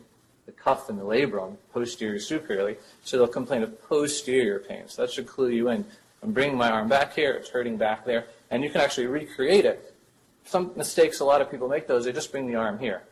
the 0.51 0.63
cuff 0.63 0.89
and 0.89 0.99
the 0.99 1.05
labrum 1.05 1.57
posterior 1.73 2.19
superiorly, 2.19 2.77
so 3.05 3.17
they'll 3.17 3.29
complain 3.29 3.63
of 3.63 3.81
posterior 3.89 4.59
pain. 4.59 4.83
So 4.89 5.03
that 5.03 5.13
should 5.13 5.27
clue 5.27 5.51
you 5.51 5.69
in. 5.69 5.85
I'm 6.23 6.33
bringing 6.33 6.57
my 6.57 6.71
arm 6.71 6.89
back 6.89 7.15
here, 7.15 7.33
it's 7.33 7.49
hurting 7.49 7.77
back 7.77 8.05
there, 8.05 8.27
and 8.51 8.63
you 8.63 8.71
can 8.71 8.81
actually 8.81 9.07
recreate 9.07 9.65
it. 9.65 9.95
Some 10.45 10.73
mistakes 10.77 11.21
a 11.21 11.25
lot 11.25 11.41
of 11.41 11.51
people 11.51 11.69
make 11.69 11.87
those, 11.87 12.05
they 12.05 12.13
just 12.13 12.33
bring 12.33 12.47
the 12.47 12.57
arm 12.57 12.79
here. 12.79 13.03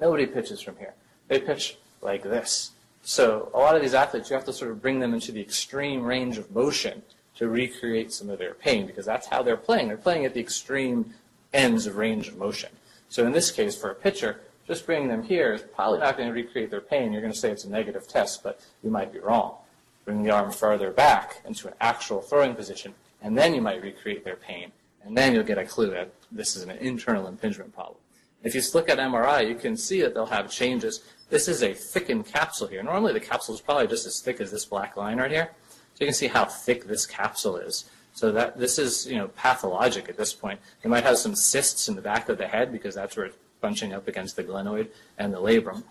Nobody 0.00 0.26
pitches 0.26 0.60
from 0.60 0.76
here. 0.76 0.94
They 1.28 1.38
pitch 1.38 1.78
like 2.00 2.24
this. 2.24 2.72
So 3.02 3.50
a 3.54 3.58
lot 3.58 3.76
of 3.76 3.82
these 3.82 3.94
athletes, 3.94 4.28
you 4.28 4.34
have 4.34 4.44
to 4.46 4.52
sort 4.52 4.70
of 4.70 4.82
bring 4.82 4.98
them 4.98 5.14
into 5.14 5.32
the 5.32 5.40
extreme 5.40 6.02
range 6.02 6.38
of 6.38 6.50
motion 6.50 7.02
to 7.36 7.48
recreate 7.48 8.12
some 8.12 8.28
of 8.28 8.38
their 8.38 8.54
pain 8.54 8.86
because 8.86 9.06
that's 9.06 9.28
how 9.28 9.42
they're 9.42 9.56
playing. 9.56 9.88
They're 9.88 9.96
playing 9.96 10.24
at 10.24 10.34
the 10.34 10.40
extreme 10.40 11.14
ends 11.52 11.86
of 11.86 11.96
range 11.96 12.28
of 12.28 12.36
motion. 12.36 12.70
So 13.08 13.26
in 13.26 13.32
this 13.32 13.50
case, 13.50 13.76
for 13.76 13.90
a 13.90 13.94
pitcher, 13.94 14.40
just 14.66 14.86
bringing 14.86 15.08
them 15.08 15.22
here 15.22 15.52
is 15.52 15.62
probably 15.62 15.98
not 15.98 16.16
going 16.16 16.28
to 16.28 16.34
recreate 16.34 16.70
their 16.70 16.80
pain. 16.80 17.12
You're 17.12 17.22
going 17.22 17.32
to 17.32 17.38
say 17.38 17.50
it's 17.50 17.64
a 17.64 17.70
negative 17.70 18.06
test, 18.06 18.42
but 18.42 18.60
you 18.82 18.90
might 18.90 19.12
be 19.12 19.18
wrong. 19.18 19.56
Bring 20.04 20.22
the 20.22 20.30
arm 20.30 20.50
farther 20.50 20.90
back 20.90 21.40
into 21.44 21.68
an 21.68 21.74
actual 21.80 22.20
throwing 22.20 22.54
position, 22.54 22.94
and 23.20 23.36
then 23.36 23.54
you 23.54 23.60
might 23.60 23.82
recreate 23.82 24.24
their 24.24 24.36
pain. 24.36 24.72
And 25.04 25.16
then 25.16 25.34
you'll 25.34 25.44
get 25.44 25.58
a 25.58 25.64
clue 25.64 25.90
that 25.90 26.12
this 26.30 26.56
is 26.56 26.62
an 26.62 26.70
internal 26.70 27.26
impingement 27.26 27.74
problem. 27.74 27.98
If 28.42 28.54
you 28.54 28.62
look 28.74 28.88
at 28.88 28.98
MRI, 28.98 29.48
you 29.48 29.54
can 29.54 29.76
see 29.76 30.02
that 30.02 30.14
they'll 30.14 30.26
have 30.26 30.50
changes. 30.50 31.02
This 31.30 31.46
is 31.48 31.62
a 31.62 31.72
thickened 31.72 32.26
capsule 32.26 32.66
here. 32.66 32.82
Normally 32.82 33.12
the 33.12 33.20
capsule 33.20 33.54
is 33.54 33.60
probably 33.60 33.86
just 33.86 34.06
as 34.06 34.20
thick 34.20 34.40
as 34.40 34.50
this 34.50 34.64
black 34.64 34.96
line 34.96 35.18
right 35.18 35.30
here. 35.30 35.50
So 35.94 36.00
you 36.00 36.06
can 36.06 36.14
see 36.14 36.26
how 36.26 36.44
thick 36.46 36.84
this 36.86 37.06
capsule 37.06 37.56
is. 37.56 37.84
So 38.14 38.32
that 38.32 38.58
this 38.58 38.78
is, 38.78 39.06
you 39.06 39.16
know, 39.16 39.28
pathologic 39.28 40.08
at 40.08 40.16
this 40.16 40.34
point. 40.34 40.60
They 40.82 40.88
might 40.88 41.04
have 41.04 41.18
some 41.18 41.34
cysts 41.34 41.88
in 41.88 41.94
the 41.94 42.02
back 42.02 42.28
of 42.28 42.36
the 42.36 42.46
head 42.46 42.72
because 42.72 42.94
that's 42.94 43.16
where 43.16 43.30
bunching 43.62 43.94
up 43.94 44.06
against 44.06 44.36
the 44.36 44.44
glenoid 44.44 44.88
and 45.16 45.32
the 45.32 45.40
labrum. 45.40 45.82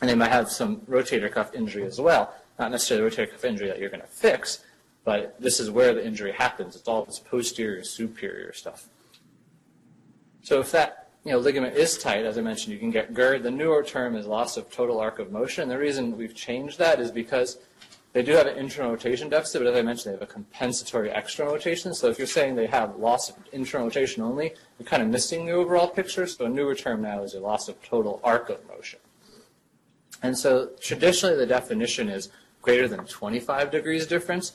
And 0.00 0.08
they 0.08 0.14
might 0.14 0.30
have 0.30 0.48
some 0.48 0.76
rotator 0.82 1.30
cuff 1.30 1.52
injury 1.54 1.84
as 1.84 2.00
well. 2.00 2.32
Not 2.60 2.70
necessarily 2.70 3.10
rotator 3.10 3.32
cuff 3.32 3.44
injury 3.44 3.66
that 3.66 3.80
you're 3.80 3.90
going 3.90 4.00
to 4.00 4.06
fix, 4.06 4.64
but 5.02 5.40
this 5.40 5.58
is 5.58 5.70
where 5.70 5.92
the 5.92 6.06
injury 6.06 6.30
happens. 6.30 6.76
It's 6.76 6.86
all 6.86 7.04
this 7.04 7.18
posterior, 7.18 7.82
superior 7.82 8.52
stuff. 8.52 8.86
So 10.42 10.60
if 10.60 10.70
that 10.70 11.08
you 11.24 11.32
know, 11.32 11.38
ligament 11.38 11.74
is 11.74 11.96
tight, 11.96 12.26
as 12.26 12.36
I 12.36 12.42
mentioned, 12.42 12.74
you 12.74 12.78
can 12.78 12.90
get 12.90 13.14
GIRD. 13.14 13.42
The 13.42 13.50
newer 13.50 13.82
term 13.82 14.14
is 14.14 14.26
loss 14.26 14.58
of 14.58 14.70
total 14.70 15.00
arc 15.00 15.18
of 15.18 15.32
motion. 15.32 15.68
The 15.70 15.78
reason 15.78 16.18
we've 16.18 16.34
changed 16.34 16.78
that 16.78 17.00
is 17.00 17.10
because 17.10 17.58
they 18.14 18.22
do 18.22 18.32
have 18.32 18.46
an 18.46 18.56
internal 18.56 18.92
rotation 18.92 19.28
deficit, 19.28 19.60
but 19.60 19.66
as 19.66 19.76
I 19.76 19.82
mentioned, 19.82 20.14
they 20.14 20.18
have 20.20 20.30
a 20.30 20.32
compensatory 20.32 21.10
external 21.10 21.52
rotation. 21.52 21.92
So 21.94 22.08
if 22.08 22.16
you're 22.16 22.28
saying 22.28 22.54
they 22.54 22.68
have 22.68 22.94
loss 22.94 23.28
of 23.28 23.36
internal 23.52 23.88
rotation 23.88 24.22
only, 24.22 24.54
you're 24.78 24.86
kind 24.86 25.02
of 25.02 25.08
missing 25.08 25.46
the 25.46 25.52
overall 25.52 25.88
picture. 25.88 26.24
So 26.28 26.44
a 26.44 26.48
newer 26.48 26.76
term 26.76 27.02
now 27.02 27.24
is 27.24 27.34
a 27.34 27.40
loss 27.40 27.68
of 27.68 27.82
total 27.82 28.20
arc 28.22 28.50
of 28.50 28.64
motion. 28.68 29.00
And 30.22 30.38
so 30.38 30.70
traditionally 30.80 31.36
the 31.36 31.44
definition 31.44 32.08
is 32.08 32.30
greater 32.62 32.86
than 32.86 33.04
25 33.04 33.72
degrees 33.72 34.06
difference. 34.06 34.52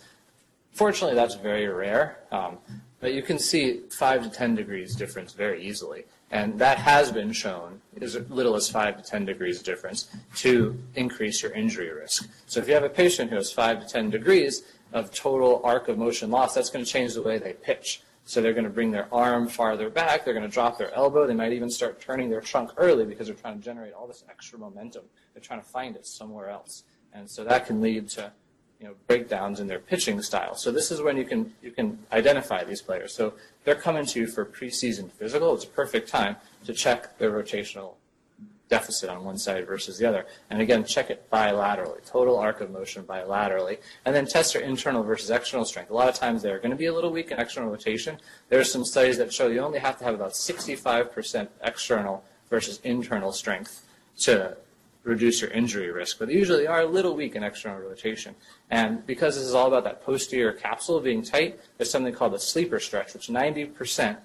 Fortunately, 0.71 1.15
that's 1.15 1.35
very 1.35 1.67
rare. 1.67 2.19
Um, 2.31 2.59
but 3.01 3.13
you 3.13 3.21
can 3.21 3.37
see 3.37 3.81
5 3.89 4.23
to 4.23 4.29
10 4.29 4.55
degrees 4.55 4.95
difference 4.95 5.33
very 5.33 5.61
easily. 5.61 6.05
And 6.31 6.59
that 6.59 6.77
has 6.77 7.11
been 7.11 7.31
shown, 7.31 7.81
as 8.01 8.15
little 8.29 8.55
as 8.55 8.69
5 8.69 8.97
to 8.97 9.03
10 9.03 9.25
degrees 9.25 9.61
difference, 9.63 10.09
to 10.37 10.77
increase 10.95 11.41
your 11.41 11.51
injury 11.53 11.91
risk. 11.91 12.29
So 12.45 12.59
if 12.59 12.67
you 12.67 12.73
have 12.75 12.83
a 12.83 12.89
patient 12.89 13.29
who 13.29 13.35
has 13.35 13.51
5 13.51 13.81
to 13.81 13.87
10 13.87 14.11
degrees 14.11 14.63
of 14.93 15.11
total 15.11 15.61
arc 15.63 15.87
of 15.87 15.97
motion 15.97 16.29
loss, 16.29 16.53
that's 16.53 16.69
going 16.69 16.85
to 16.85 16.91
change 16.91 17.13
the 17.13 17.21
way 17.21 17.39
they 17.39 17.53
pitch. 17.53 18.01
So 18.25 18.41
they're 18.41 18.53
going 18.53 18.65
to 18.65 18.69
bring 18.69 18.91
their 18.91 19.11
arm 19.11 19.47
farther 19.47 19.89
back, 19.89 20.23
they're 20.23 20.35
going 20.35 20.45
to 20.45 20.53
drop 20.53 20.77
their 20.77 20.93
elbow, 20.93 21.25
they 21.25 21.33
might 21.33 21.51
even 21.51 21.69
start 21.69 21.99
turning 21.99 22.29
their 22.29 22.41
trunk 22.41 22.69
early 22.77 23.05
because 23.05 23.25
they're 23.25 23.35
trying 23.35 23.57
to 23.57 23.63
generate 23.63 23.93
all 23.93 24.05
this 24.05 24.23
extra 24.29 24.59
momentum. 24.59 25.03
They're 25.33 25.41
trying 25.41 25.61
to 25.61 25.65
find 25.65 25.95
it 25.95 26.05
somewhere 26.05 26.49
else. 26.49 26.83
And 27.11 27.27
so 27.27 27.43
that 27.43 27.65
can 27.65 27.81
lead 27.81 28.07
to 28.09 28.31
you 28.79 28.87
know, 28.87 28.93
breakdowns 29.07 29.59
in 29.59 29.67
their 29.67 29.79
pitching 29.79 30.21
style. 30.21 30.55
So 30.55 30.71
this 30.71 30.89
is 30.91 31.01
when 31.01 31.17
you 31.17 31.25
can 31.25 31.53
you 31.61 31.71
can 31.71 31.99
identify 32.11 32.63
these 32.63 32.81
players. 32.81 33.13
So 33.13 33.33
they're 33.65 33.75
coming 33.75 34.05
to 34.05 34.19
you 34.21 34.27
for 34.27 34.45
preseason 34.45 35.11
physical. 35.11 35.53
It's 35.53 35.65
a 35.65 35.67
perfect 35.67 36.07
time 36.07 36.37
to 36.65 36.73
check 36.73 37.17
their 37.17 37.31
rotational 37.31 37.95
deficit 38.69 39.09
on 39.09 39.23
one 39.25 39.37
side 39.37 39.65
versus 39.65 39.97
the 39.97 40.05
other. 40.05 40.25
And 40.49 40.61
again, 40.61 40.85
check 40.85 41.09
it 41.09 41.29
bilaterally, 41.31 42.05
total 42.05 42.37
arc 42.37 42.61
of 42.61 42.69
motion 42.71 43.03
bilaterally, 43.03 43.79
and 44.05 44.15
then 44.15 44.27
test 44.27 44.53
their 44.53 44.61
internal 44.61 45.03
versus 45.03 45.29
external 45.31 45.65
strength. 45.65 45.89
A 45.89 45.93
lot 45.93 46.07
of 46.07 46.15
times 46.15 46.41
they're 46.41 46.59
going 46.59 46.71
to 46.71 46.77
be 46.77 46.85
a 46.85 46.93
little 46.93 47.11
weak 47.11 47.31
in 47.31 47.39
external 47.39 47.69
rotation. 47.69 48.17
There 48.49 48.59
are 48.59 48.63
some 48.63 48.85
studies 48.85 49.17
that 49.17 49.33
show 49.33 49.47
you 49.47 49.59
only 49.59 49.79
have 49.79 49.97
to 49.97 50.05
have 50.05 50.13
about 50.13 50.33
65% 50.33 51.47
external 51.63 52.23
versus 52.49 52.79
internal 52.83 53.31
strength 53.31 53.83
to 54.19 54.55
reduce 55.03 55.41
your 55.41 55.49
injury 55.51 55.91
risk, 55.91 56.19
but 56.19 56.27
they 56.27 56.33
usually 56.33 56.67
are 56.67 56.81
a 56.81 56.85
little 56.85 57.15
weak 57.15 57.35
in 57.35 57.43
external 57.43 57.79
rotation. 57.79 58.35
And 58.69 59.05
because 59.05 59.35
this 59.35 59.45
is 59.45 59.53
all 59.53 59.67
about 59.67 59.83
that 59.85 60.03
posterior 60.03 60.51
capsule 60.51 60.99
being 60.99 61.23
tight, 61.23 61.59
there's 61.77 61.89
something 61.89 62.13
called 62.13 62.33
a 62.33 62.39
sleeper 62.39 62.79
stretch, 62.79 63.13
which 63.13 63.27
90%, 63.27 64.17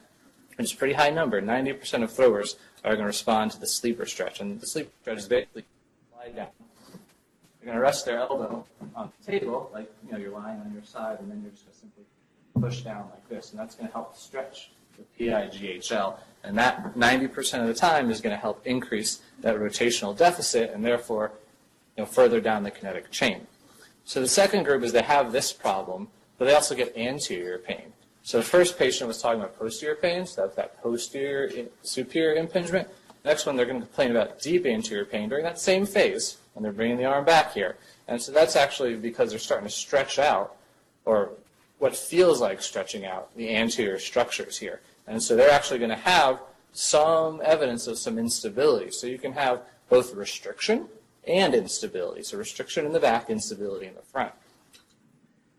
which 0.56 0.66
is 0.66 0.72
a 0.72 0.76
pretty 0.76 0.94
high 0.94 1.10
number, 1.10 1.40
90% 1.40 2.02
of 2.02 2.12
throwers 2.12 2.56
are 2.84 2.92
going 2.92 3.00
to 3.00 3.06
respond 3.06 3.52
to 3.52 3.60
the 3.60 3.66
sleeper 3.66 4.04
stretch. 4.04 4.40
And 4.40 4.60
the 4.60 4.66
sleeper 4.66 4.90
stretch 5.02 5.18
is 5.18 5.28
basically 5.28 5.64
lie 6.16 6.30
down. 6.30 6.48
You're 7.60 7.66
going 7.72 7.76
to 7.76 7.82
rest 7.82 8.04
their 8.04 8.18
elbow 8.18 8.66
on 8.94 9.10
the 9.18 9.32
table, 9.32 9.70
like 9.72 9.90
you 10.04 10.12
know 10.12 10.18
you're 10.18 10.32
lying 10.32 10.60
on 10.60 10.70
your 10.74 10.82
side, 10.82 11.18
and 11.20 11.30
then 11.30 11.40
you're 11.42 11.50
just 11.50 11.64
going 11.64 11.72
to 11.72 11.80
simply 11.80 12.04
push 12.60 12.82
down 12.82 13.08
like 13.10 13.26
this, 13.30 13.52
and 13.52 13.58
that's 13.58 13.74
going 13.74 13.86
to 13.86 13.92
help 13.92 14.14
stretch 14.16 14.70
the 14.80 14.83
PIGHL. 15.18 16.18
And 16.42 16.58
that 16.58 16.94
90% 16.94 17.60
of 17.60 17.66
the 17.66 17.74
time 17.74 18.10
is 18.10 18.20
going 18.20 18.34
to 18.34 18.40
help 18.40 18.66
increase 18.66 19.22
that 19.40 19.56
rotational 19.56 20.16
deficit 20.16 20.70
and 20.72 20.84
therefore 20.84 21.32
you 21.96 22.02
know, 22.02 22.06
further 22.06 22.40
down 22.40 22.62
the 22.62 22.70
kinetic 22.70 23.10
chain. 23.10 23.46
So 24.04 24.20
the 24.20 24.28
second 24.28 24.64
group 24.64 24.82
is 24.82 24.92
they 24.92 25.02
have 25.02 25.32
this 25.32 25.52
problem, 25.52 26.08
but 26.36 26.44
they 26.44 26.54
also 26.54 26.74
get 26.74 26.96
anterior 26.96 27.58
pain. 27.58 27.92
So 28.22 28.38
the 28.38 28.44
first 28.44 28.78
patient 28.78 29.08
was 29.08 29.20
talking 29.20 29.40
about 29.40 29.58
posterior 29.58 29.96
pain, 29.96 30.26
so 30.26 30.42
that's 30.42 30.56
that 30.56 30.82
posterior 30.82 31.50
superior 31.82 32.34
impingement. 32.34 32.88
Next 33.24 33.46
one, 33.46 33.56
they're 33.56 33.66
going 33.66 33.80
to 33.80 33.86
complain 33.86 34.10
about 34.10 34.40
deep 34.40 34.66
anterior 34.66 35.04
pain 35.04 35.28
during 35.28 35.44
that 35.44 35.58
same 35.58 35.86
phase 35.86 36.38
when 36.52 36.62
they're 36.62 36.72
bringing 36.72 36.96
the 36.96 37.04
arm 37.04 37.24
back 37.24 37.52
here. 37.52 37.76
And 38.08 38.20
so 38.20 38.32
that's 38.32 38.56
actually 38.56 38.96
because 38.96 39.30
they're 39.30 39.38
starting 39.38 39.66
to 39.66 39.72
stretch 39.72 40.18
out, 40.18 40.56
or 41.04 41.32
what 41.84 41.94
feels 41.94 42.40
like 42.40 42.62
stretching 42.62 43.04
out, 43.04 43.28
the 43.36 43.54
anterior 43.54 43.98
structures 43.98 44.56
here. 44.56 44.80
And 45.06 45.22
so 45.22 45.36
they're 45.36 45.50
actually 45.50 45.80
going 45.80 45.90
to 45.90 45.96
have 45.96 46.40
some 46.72 47.42
evidence 47.44 47.86
of 47.86 47.98
some 47.98 48.18
instability. 48.18 48.90
So 48.90 49.06
you 49.06 49.18
can 49.18 49.32
have 49.32 49.60
both 49.90 50.14
restriction 50.14 50.88
and 51.28 51.54
instability. 51.54 52.22
So 52.22 52.38
restriction 52.38 52.86
in 52.86 52.92
the 52.92 53.00
back, 53.00 53.28
instability 53.28 53.84
in 53.84 53.94
the 53.96 54.00
front. 54.00 54.32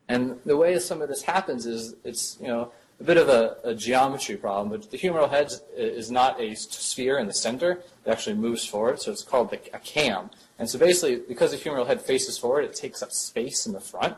And 0.08 0.40
the 0.48 0.58
way 0.58 0.80
some 0.80 1.04
of 1.04 1.10
this 1.10 1.22
happens 1.22 1.68
is 1.68 1.94
it's, 2.04 2.40
you 2.42 2.48
know, 2.48 2.72
a 3.00 3.04
bit 3.04 3.18
of 3.18 3.30
a, 3.30 3.58
a, 3.64 3.76
geometry 3.76 4.36
problem, 4.36 4.70
but 4.70 4.90
the 4.90 4.98
humeral 4.98 5.30
head 5.30 5.54
is 5.78 6.10
not 6.10 6.42
a 6.42 6.56
sphere 6.56 7.20
in 7.20 7.28
the 7.28 7.36
center. 7.36 7.84
It 8.04 8.10
actually 8.10 8.38
moves 8.38 8.66
forward, 8.66 9.00
so 9.00 9.12
it's 9.12 9.22
called 9.22 9.52
the, 9.52 9.60
a 9.76 9.80
cam. 9.80 10.32
And 10.58 10.68
so 10.68 10.80
basically, 10.80 11.18
because 11.18 11.52
the 11.52 11.58
humeral 11.58 11.86
head 11.86 12.02
faces 12.02 12.36
forward, 12.36 12.66
it 12.66 12.74
takes 12.74 13.04
up 13.04 13.12
space 13.12 13.68
in 13.68 13.74
the 13.74 13.80
front. 13.80 14.16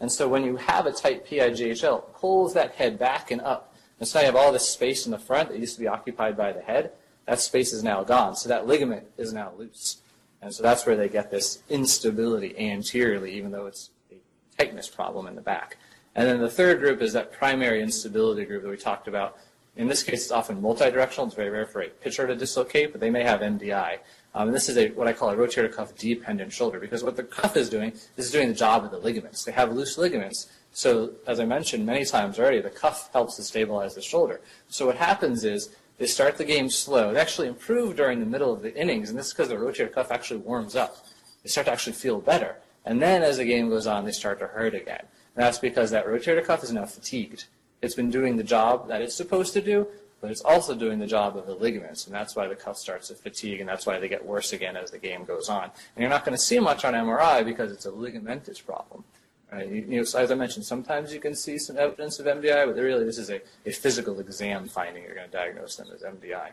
And 0.00 0.10
so 0.10 0.26
when 0.26 0.44
you 0.44 0.56
have 0.56 0.86
a 0.86 0.92
tight 0.92 1.26
PIGHL, 1.26 1.98
it 1.98 2.14
pulls 2.14 2.54
that 2.54 2.72
head 2.72 2.98
back 2.98 3.30
and 3.30 3.40
up. 3.40 3.74
And 3.98 4.08
so 4.08 4.18
now 4.18 4.22
you 4.22 4.26
have 4.26 4.36
all 4.36 4.50
this 4.50 4.68
space 4.68 5.04
in 5.04 5.12
the 5.12 5.18
front 5.18 5.50
that 5.50 5.58
used 5.58 5.74
to 5.74 5.80
be 5.80 5.86
occupied 5.86 6.36
by 6.36 6.52
the 6.52 6.62
head. 6.62 6.92
That 7.26 7.38
space 7.38 7.72
is 7.72 7.84
now 7.84 8.02
gone. 8.02 8.34
So 8.34 8.48
that 8.48 8.66
ligament 8.66 9.06
is 9.18 9.32
now 9.32 9.52
loose. 9.58 9.98
And 10.42 10.54
so 10.54 10.62
that's 10.62 10.86
where 10.86 10.96
they 10.96 11.08
get 11.08 11.30
this 11.30 11.62
instability 11.68 12.58
anteriorly, 12.58 13.32
even 13.34 13.50
though 13.50 13.66
it's 13.66 13.90
a 14.10 14.16
tightness 14.56 14.88
problem 14.88 15.26
in 15.26 15.34
the 15.34 15.42
back. 15.42 15.76
And 16.14 16.26
then 16.26 16.40
the 16.40 16.50
third 16.50 16.80
group 16.80 17.02
is 17.02 17.12
that 17.12 17.30
primary 17.30 17.82
instability 17.82 18.44
group 18.46 18.62
that 18.62 18.70
we 18.70 18.78
talked 18.78 19.06
about. 19.06 19.36
In 19.76 19.86
this 19.86 20.02
case, 20.02 20.22
it's 20.22 20.32
often 20.32 20.60
multidirectional. 20.60 21.26
It's 21.26 21.34
very 21.34 21.50
rare 21.50 21.66
for 21.66 21.82
a 21.82 21.88
pitcher 21.88 22.26
to 22.26 22.34
dislocate, 22.34 22.92
but 22.92 23.00
they 23.00 23.10
may 23.10 23.22
have 23.22 23.40
MDI. 23.40 23.98
Um, 24.34 24.48
and 24.48 24.54
this 24.54 24.68
is 24.68 24.76
a 24.78 24.88
what 24.90 25.08
I 25.08 25.12
call 25.12 25.30
a 25.30 25.36
rotator 25.36 25.72
cuff 25.72 25.96
dependent 25.96 26.52
shoulder 26.52 26.78
because 26.78 27.02
what 27.02 27.16
the 27.16 27.24
cuff 27.24 27.56
is 27.56 27.68
doing 27.68 27.92
is 28.16 28.30
doing 28.30 28.48
the 28.48 28.54
job 28.54 28.84
of 28.84 28.90
the 28.90 28.98
ligaments. 28.98 29.44
They 29.44 29.52
have 29.52 29.72
loose 29.72 29.98
ligaments. 29.98 30.48
So 30.72 31.12
as 31.26 31.40
I 31.40 31.44
mentioned 31.44 31.84
many 31.84 32.04
times 32.04 32.38
already, 32.38 32.60
the 32.60 32.70
cuff 32.70 33.10
helps 33.12 33.36
to 33.36 33.42
stabilize 33.42 33.94
the 33.94 34.02
shoulder. 34.02 34.40
So 34.68 34.86
what 34.86 34.96
happens 34.96 35.44
is 35.44 35.74
they 35.98 36.06
start 36.06 36.38
the 36.38 36.44
game 36.44 36.70
slow. 36.70 37.12
They 37.12 37.20
actually 37.20 37.48
improve 37.48 37.96
during 37.96 38.20
the 38.20 38.26
middle 38.26 38.52
of 38.52 38.62
the 38.62 38.74
innings, 38.74 39.10
and 39.10 39.18
this 39.18 39.26
is 39.26 39.32
because 39.32 39.48
the 39.48 39.56
rotator 39.56 39.92
cuff 39.92 40.10
actually 40.10 40.40
warms 40.40 40.76
up. 40.76 41.04
They 41.42 41.50
start 41.50 41.66
to 41.66 41.72
actually 41.72 41.94
feel 41.94 42.20
better. 42.20 42.56
And 42.84 43.02
then 43.02 43.22
as 43.22 43.36
the 43.36 43.44
game 43.44 43.68
goes 43.68 43.86
on, 43.86 44.04
they 44.04 44.12
start 44.12 44.38
to 44.38 44.46
hurt 44.46 44.74
again. 44.74 45.04
And 45.36 45.44
that's 45.44 45.58
because 45.58 45.90
that 45.90 46.06
rotator 46.06 46.44
cuff 46.44 46.64
is 46.64 46.72
now 46.72 46.86
fatigued. 46.86 47.44
It's 47.82 47.94
been 47.94 48.10
doing 48.10 48.36
the 48.36 48.44
job 48.44 48.88
that 48.88 49.02
it's 49.02 49.14
supposed 49.14 49.52
to 49.54 49.60
do, 49.60 49.86
but 50.20 50.30
it's 50.30 50.42
also 50.42 50.74
doing 50.74 50.98
the 50.98 51.06
job 51.06 51.36
of 51.36 51.46
the 51.46 51.54
ligaments, 51.54 52.06
and 52.06 52.14
that's 52.14 52.36
why 52.36 52.46
the 52.46 52.54
cuff 52.54 52.76
starts 52.76 53.08
to 53.08 53.14
fatigue, 53.14 53.60
and 53.60 53.68
that's 53.68 53.86
why 53.86 53.98
they 53.98 54.08
get 54.08 54.24
worse 54.24 54.52
again 54.52 54.76
as 54.76 54.90
the 54.90 54.98
game 54.98 55.24
goes 55.24 55.48
on. 55.48 55.64
And 55.64 55.72
you're 55.96 56.10
not 56.10 56.24
going 56.24 56.36
to 56.36 56.42
see 56.42 56.58
much 56.58 56.84
on 56.84 56.94
MRI 56.94 57.44
because 57.44 57.72
it's 57.72 57.86
a 57.86 57.90
ligamentous 57.90 58.64
problem. 58.64 59.04
Right? 59.50 59.68
You, 59.68 59.86
you 59.88 59.96
know, 59.98 60.04
so 60.04 60.18
as 60.18 60.30
I 60.30 60.34
mentioned, 60.34 60.64
sometimes 60.64 61.12
you 61.12 61.20
can 61.20 61.34
see 61.34 61.58
some 61.58 61.76
evidence 61.76 62.18
of 62.20 62.26
MDI, 62.26 62.66
but 62.66 62.76
really 62.76 63.04
this 63.04 63.18
is 63.18 63.30
a, 63.30 63.40
a 63.66 63.72
physical 63.72 64.20
exam 64.20 64.68
finding. 64.68 65.02
You're 65.02 65.14
going 65.14 65.30
to 65.30 65.36
diagnose 65.36 65.76
them 65.76 65.88
as 65.92 66.02
MDI. 66.02 66.50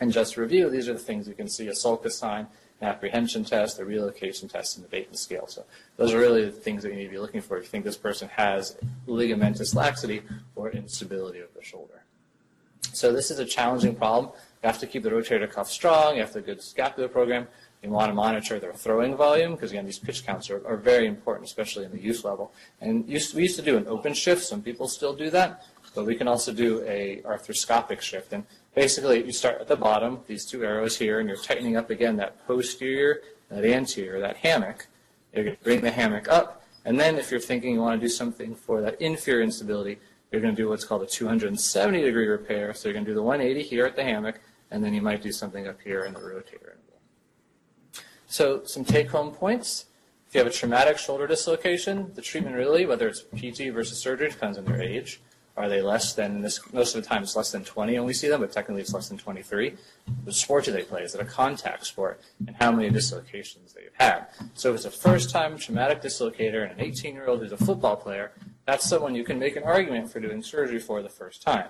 And 0.00 0.12
just 0.12 0.36
review, 0.36 0.70
these 0.70 0.88
are 0.88 0.92
the 0.92 0.98
things 0.98 1.26
you 1.26 1.34
can 1.34 1.48
see, 1.48 1.68
a 1.68 1.74
sulcus 1.74 2.16
sign, 2.16 2.46
an 2.80 2.88
apprehension 2.88 3.44
test, 3.44 3.78
a 3.78 3.84
relocation 3.84 4.48
test, 4.48 4.76
and 4.76 4.86
the 4.86 4.96
Beighton 4.96 5.16
scale. 5.16 5.46
So 5.46 5.64
those 5.96 6.14
are 6.14 6.18
really 6.18 6.44
the 6.44 6.52
things 6.52 6.82
that 6.82 6.90
you 6.90 6.96
need 6.96 7.04
to 7.04 7.10
be 7.10 7.18
looking 7.18 7.40
for 7.40 7.58
if 7.58 7.64
you 7.64 7.68
think 7.68 7.84
this 7.84 7.96
person 7.96 8.28
has 8.30 8.78
ligamentous 9.06 9.74
laxity 9.74 10.22
or 10.54 10.70
instability 10.70 11.40
of 11.40 11.52
the 11.54 11.62
shoulder. 11.62 11.99
So 12.92 13.12
this 13.12 13.30
is 13.30 13.38
a 13.38 13.44
challenging 13.44 13.94
problem. 13.94 14.32
You 14.62 14.66
have 14.66 14.78
to 14.80 14.86
keep 14.86 15.02
the 15.02 15.10
rotator 15.10 15.50
cuff 15.50 15.70
strong. 15.70 16.16
You 16.16 16.20
have 16.20 16.32
to 16.32 16.38
have 16.38 16.44
a 16.44 16.46
good 16.46 16.62
scapular 16.62 17.08
program. 17.08 17.46
You 17.82 17.88
want 17.88 18.10
to 18.10 18.14
monitor 18.14 18.58
their 18.58 18.74
throwing 18.74 19.16
volume 19.16 19.54
because, 19.54 19.70
again, 19.70 19.86
these 19.86 19.98
pitch 19.98 20.26
counts 20.26 20.50
are, 20.50 20.66
are 20.66 20.76
very 20.76 21.06
important, 21.06 21.46
especially 21.46 21.86
in 21.86 21.90
the 21.92 22.00
youth 22.00 22.24
level. 22.24 22.52
And 22.80 23.08
used, 23.08 23.34
we 23.34 23.42
used 23.42 23.56
to 23.56 23.62
do 23.62 23.78
an 23.78 23.86
open 23.88 24.12
shift. 24.12 24.44
Some 24.44 24.60
people 24.62 24.86
still 24.86 25.14
do 25.14 25.30
that. 25.30 25.64
But 25.94 26.04
we 26.04 26.14
can 26.14 26.28
also 26.28 26.52
do 26.52 26.84
a 26.86 27.22
arthroscopic 27.24 28.02
shift. 28.02 28.34
And 28.34 28.44
basically, 28.74 29.24
you 29.24 29.32
start 29.32 29.62
at 29.62 29.68
the 29.68 29.76
bottom, 29.76 30.20
these 30.26 30.44
two 30.44 30.62
arrows 30.62 30.98
here, 30.98 31.20
and 31.20 31.28
you're 31.28 31.38
tightening 31.38 31.76
up, 31.78 31.88
again, 31.88 32.16
that 32.16 32.46
posterior, 32.46 33.22
that 33.48 33.64
anterior, 33.64 34.20
that 34.20 34.36
hammock. 34.36 34.86
You're 35.32 35.44
going 35.44 35.56
to 35.56 35.64
bring 35.64 35.80
the 35.80 35.90
hammock 35.90 36.28
up. 36.28 36.62
And 36.84 36.98
then 36.98 37.16
if 37.16 37.30
you're 37.30 37.40
thinking 37.40 37.74
you 37.74 37.80
want 37.80 38.00
to 38.00 38.06
do 38.06 38.10
something 38.10 38.54
for 38.54 38.82
that 38.82 39.00
inferior 39.00 39.42
instability, 39.42 39.98
you're 40.30 40.40
going 40.40 40.54
to 40.54 40.62
do 40.62 40.68
what's 40.68 40.84
called 40.84 41.02
a 41.02 41.06
270 41.06 42.02
degree 42.02 42.26
repair. 42.26 42.72
So 42.74 42.88
you're 42.88 42.94
going 42.94 43.04
to 43.04 43.10
do 43.10 43.14
the 43.14 43.22
180 43.22 43.68
here 43.68 43.86
at 43.86 43.96
the 43.96 44.04
hammock, 44.04 44.40
and 44.70 44.84
then 44.84 44.94
you 44.94 45.02
might 45.02 45.22
do 45.22 45.32
something 45.32 45.66
up 45.66 45.80
here 45.82 46.04
in 46.04 46.14
the 46.14 46.20
rotator. 46.20 46.74
So 48.26 48.62
some 48.64 48.84
take-home 48.84 49.32
points. 49.32 49.86
If 50.28 50.36
you 50.36 50.38
have 50.38 50.46
a 50.46 50.54
traumatic 50.54 50.96
shoulder 50.98 51.26
dislocation, 51.26 52.12
the 52.14 52.22
treatment 52.22 52.54
really, 52.54 52.86
whether 52.86 53.08
it's 53.08 53.22
PT 53.22 53.72
versus 53.74 53.98
surgery, 53.98 54.28
depends 54.28 54.56
on 54.56 54.64
their 54.64 54.80
age. 54.80 55.20
Are 55.56 55.68
they 55.68 55.82
less 55.82 56.14
than 56.14 56.40
this? 56.40 56.60
Most 56.72 56.94
of 56.94 57.02
the 57.02 57.08
time, 57.08 57.24
it's 57.24 57.34
less 57.34 57.50
than 57.50 57.64
20 57.64 57.94
when 57.94 58.06
we 58.06 58.12
see 58.12 58.28
them, 58.28 58.40
but 58.40 58.52
technically 58.52 58.82
it's 58.82 58.94
less 58.94 59.08
than 59.08 59.18
23. 59.18 59.74
What 60.22 60.34
sport 60.36 60.64
do 60.64 60.72
they 60.72 60.84
play? 60.84 61.02
Is 61.02 61.16
it 61.16 61.20
a 61.20 61.24
contact 61.24 61.84
sport? 61.84 62.20
And 62.46 62.54
how 62.54 62.70
many 62.70 62.88
dislocations 62.88 63.72
they've 63.72 63.90
had? 63.94 64.28
So 64.54 64.70
if 64.70 64.76
it's 64.76 64.84
a 64.84 64.90
first-time 64.92 65.58
traumatic 65.58 66.00
dislocator 66.00 66.62
and 66.70 66.80
an 66.80 66.86
18-year-old 66.86 67.40
who's 67.40 67.50
a 67.50 67.56
football 67.56 67.96
player, 67.96 68.30
that's 68.66 68.88
someone 68.88 69.14
you 69.14 69.24
can 69.24 69.38
make 69.38 69.56
an 69.56 69.64
argument 69.64 70.10
for 70.10 70.20
doing 70.20 70.42
surgery 70.42 70.78
for 70.78 71.02
the 71.02 71.08
first 71.08 71.42
time. 71.42 71.66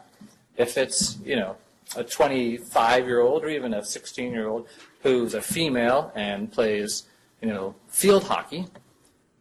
If 0.57 0.77
it's 0.77 1.19
you 1.25 1.37
know 1.37 1.57
a 1.97 2.05
25-year-old 2.05 3.45
or 3.45 3.49
even 3.49 3.75
a 3.75 3.81
16-year-old 3.81 4.69
who's 5.03 5.35
a 5.35 5.43
female 5.43 6.13
and 6.15 6.53
plays, 6.53 7.05
you 7.41 7.49
know, 7.49 7.75
field 7.89 8.25
hockey, 8.25 8.67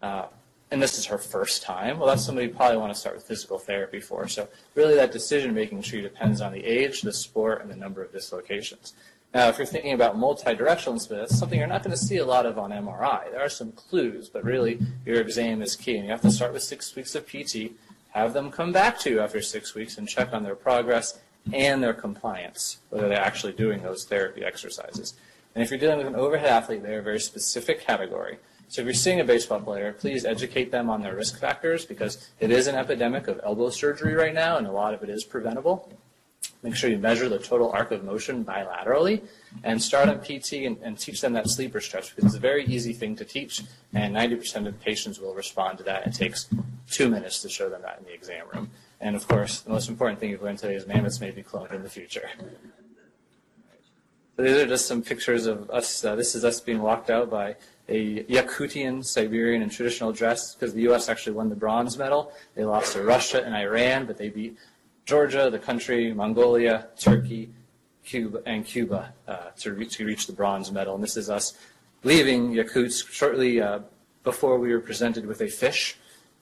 uh, 0.01 0.25
and 0.71 0.81
this 0.81 0.97
is 0.97 1.05
her 1.05 1.17
first 1.17 1.63
time, 1.63 1.97
well, 1.97 2.07
that's 2.07 2.23
somebody 2.23 2.47
you 2.47 2.53
probably 2.53 2.77
want 2.77 2.93
to 2.93 2.99
start 2.99 3.15
with 3.15 3.25
physical 3.25 3.57
therapy 3.57 3.99
for. 3.99 4.27
So 4.27 4.47
really 4.75 4.95
that 4.95 5.11
decision-making 5.11 5.81
tree 5.81 6.01
depends 6.01 6.41
on 6.41 6.51
the 6.51 6.63
age, 6.63 7.01
the 7.01 7.13
sport, 7.13 7.61
and 7.61 7.69
the 7.69 7.75
number 7.75 8.03
of 8.03 8.11
dislocations. 8.11 8.93
Now, 9.33 9.47
if 9.47 9.59
you're 9.59 9.67
thinking 9.67 9.93
about 9.93 10.17
multidirectional 10.17 11.07
that's 11.07 11.37
something 11.37 11.59
you're 11.59 11.67
not 11.67 11.83
going 11.83 11.95
to 11.95 12.03
see 12.03 12.17
a 12.17 12.25
lot 12.25 12.47
of 12.47 12.57
on 12.57 12.71
MRI. 12.71 13.31
There 13.31 13.41
are 13.41 13.49
some 13.49 13.71
clues, 13.73 14.27
but 14.27 14.43
really 14.43 14.79
your 15.05 15.21
exam 15.21 15.61
is 15.61 15.75
key. 15.75 15.97
And 15.97 16.05
you 16.05 16.11
have 16.11 16.21
to 16.21 16.31
start 16.31 16.51
with 16.51 16.63
six 16.63 16.95
weeks 16.95 17.13
of 17.13 17.27
PT, 17.27 17.73
have 18.09 18.33
them 18.33 18.49
come 18.49 18.71
back 18.71 18.97
to 19.01 19.09
you 19.11 19.19
after 19.19 19.39
six 19.39 19.75
weeks 19.75 19.99
and 19.99 20.09
check 20.09 20.33
on 20.33 20.43
their 20.43 20.55
progress 20.55 21.19
and 21.53 21.81
their 21.83 21.93
compliance, 21.93 22.79
whether 22.89 23.07
they're 23.07 23.21
actually 23.21 23.53
doing 23.53 23.83
those 23.83 24.03
therapy 24.03 24.43
exercises. 24.43 25.13
And 25.53 25.63
if 25.63 25.69
you're 25.69 25.79
dealing 25.79 25.99
with 25.99 26.07
an 26.07 26.15
overhead 26.15 26.49
athlete, 26.49 26.81
they're 26.81 26.99
a 26.99 27.03
very 27.03 27.19
specific 27.19 27.81
category. 27.81 28.39
So 28.67 28.81
if 28.81 28.85
you're 28.85 28.93
seeing 28.95 29.19
a 29.19 29.23
baseball 29.23 29.59
player, 29.59 29.93
please 29.93 30.25
educate 30.25 30.71
them 30.71 30.89
on 30.89 31.01
their 31.01 31.15
risk 31.15 31.39
factors 31.39 31.85
because 31.85 32.29
it 32.39 32.51
is 32.51 32.67
an 32.67 32.75
epidemic 32.75 33.27
of 33.27 33.39
elbow 33.43 33.69
surgery 33.69 34.13
right 34.13 34.33
now, 34.33 34.57
and 34.57 34.65
a 34.65 34.71
lot 34.71 34.93
of 34.93 35.03
it 35.03 35.09
is 35.09 35.23
preventable. 35.23 35.91
Make 36.61 36.75
sure 36.75 36.89
you 36.89 36.97
measure 36.97 37.29
the 37.29 37.39
total 37.39 37.71
arc 37.71 37.91
of 37.91 38.03
motion 38.03 38.43
bilaterally 38.43 39.21
and 39.63 39.81
start 39.81 40.09
on 40.09 40.19
PT 40.19 40.65
and, 40.65 40.77
and, 40.81 40.99
teach 40.99 41.21
them 41.21 41.31
that 41.33 41.49
sleeper 41.49 41.79
stretch 41.79 42.13
because 42.13 42.25
it's 42.25 42.35
a 42.35 42.39
very 42.39 42.65
easy 42.65 42.91
thing 42.91 43.15
to 43.15 43.23
teach, 43.23 43.63
and 43.93 44.13
90% 44.13 44.67
of 44.67 44.77
patients 44.81 45.19
will 45.19 45.33
respond 45.33 45.77
to 45.77 45.85
that. 45.85 46.05
It 46.05 46.13
takes 46.13 46.49
two 46.91 47.09
minutes 47.09 47.41
to 47.43 47.49
show 47.49 47.69
them 47.69 47.81
that 47.83 47.99
in 47.99 48.05
the 48.05 48.13
exam 48.13 48.45
room. 48.53 48.71
And 48.99 49.15
of 49.15 49.25
course, 49.25 49.61
the 49.61 49.69
most 49.69 49.87
important 49.87 50.19
thing 50.19 50.31
you've 50.31 50.43
learned 50.43 50.57
today 50.57 50.75
is 50.75 50.85
mammoths 50.85 51.21
may 51.21 51.31
be 51.31 51.43
cloned 51.43 51.73
in 51.73 51.81
the 51.81 51.89
future. 51.89 52.29
So 54.35 54.43
these 54.43 54.57
are 54.57 54.67
just 54.67 54.87
some 54.87 55.01
pictures 55.01 55.45
of 55.45 55.69
us. 55.69 56.03
Uh, 56.03 56.15
this 56.15 56.35
is 56.35 56.43
us 56.43 56.59
being 56.59 56.81
walked 56.81 57.09
out 57.09 57.29
by 57.29 57.55
a 57.87 58.23
Yakutian 58.23 59.03
Siberian 59.03 59.61
in 59.61 59.69
traditional 59.69 60.11
dress 60.11 60.55
because 60.55 60.73
the 60.73 60.81
U.S. 60.83 61.09
actually 61.09 61.33
won 61.33 61.49
the 61.49 61.55
bronze 61.55 61.97
medal. 61.97 62.31
They 62.55 62.63
lost 62.63 62.93
to 62.93 63.03
Russia 63.03 63.43
and 63.43 63.55
Iran, 63.55 64.05
but 64.05 64.17
they 64.17 64.29
beat 64.29 64.57
Georgia, 65.09 65.49
the 65.49 65.57
country, 65.57 66.13
Mongolia, 66.13 66.87
Turkey, 66.95 67.49
Cuba, 68.05 68.43
and 68.45 68.63
Cuba 68.63 69.11
uh, 69.27 69.49
to, 69.57 69.73
reach, 69.73 69.97
to 69.97 70.05
reach 70.05 70.27
the 70.27 70.33
bronze 70.33 70.71
medal. 70.71 70.93
And 70.93 71.03
this 71.03 71.17
is 71.17 71.31
us 71.31 71.57
leaving 72.03 72.51
Yakutsk 72.51 73.09
shortly 73.09 73.59
uh, 73.59 73.79
before 74.23 74.59
we 74.59 74.71
were 74.71 74.79
presented 74.79 75.25
with 75.25 75.41
a 75.41 75.47
fish 75.47 75.97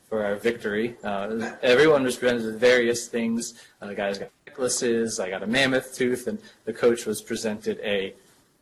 for 0.09 0.25
our 0.25 0.35
victory. 0.35 0.97
Uh, 1.01 1.51
everyone 1.61 2.03
was 2.03 2.17
presented 2.17 2.45
with 2.45 2.59
various 2.59 3.07
things. 3.07 3.53
Uh, 3.81 3.87
the 3.87 3.95
guys 3.95 4.17
got 4.17 4.31
necklaces. 4.45 5.17
I 5.21 5.29
got 5.29 5.43
a 5.43 5.47
mammoth 5.47 5.95
tooth, 5.95 6.27
and 6.27 6.37
the 6.65 6.73
coach 6.73 7.05
was 7.05 7.21
presented 7.21 7.79
a 7.83 8.15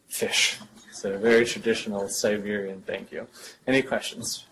fish. 0.07 0.59
So 0.91 1.17
very 1.17 1.45
traditional 1.45 2.07
Siberian 2.09 2.83
thank 2.85 3.11
you. 3.11 3.27
Any 3.65 3.81
questions? 3.81 4.45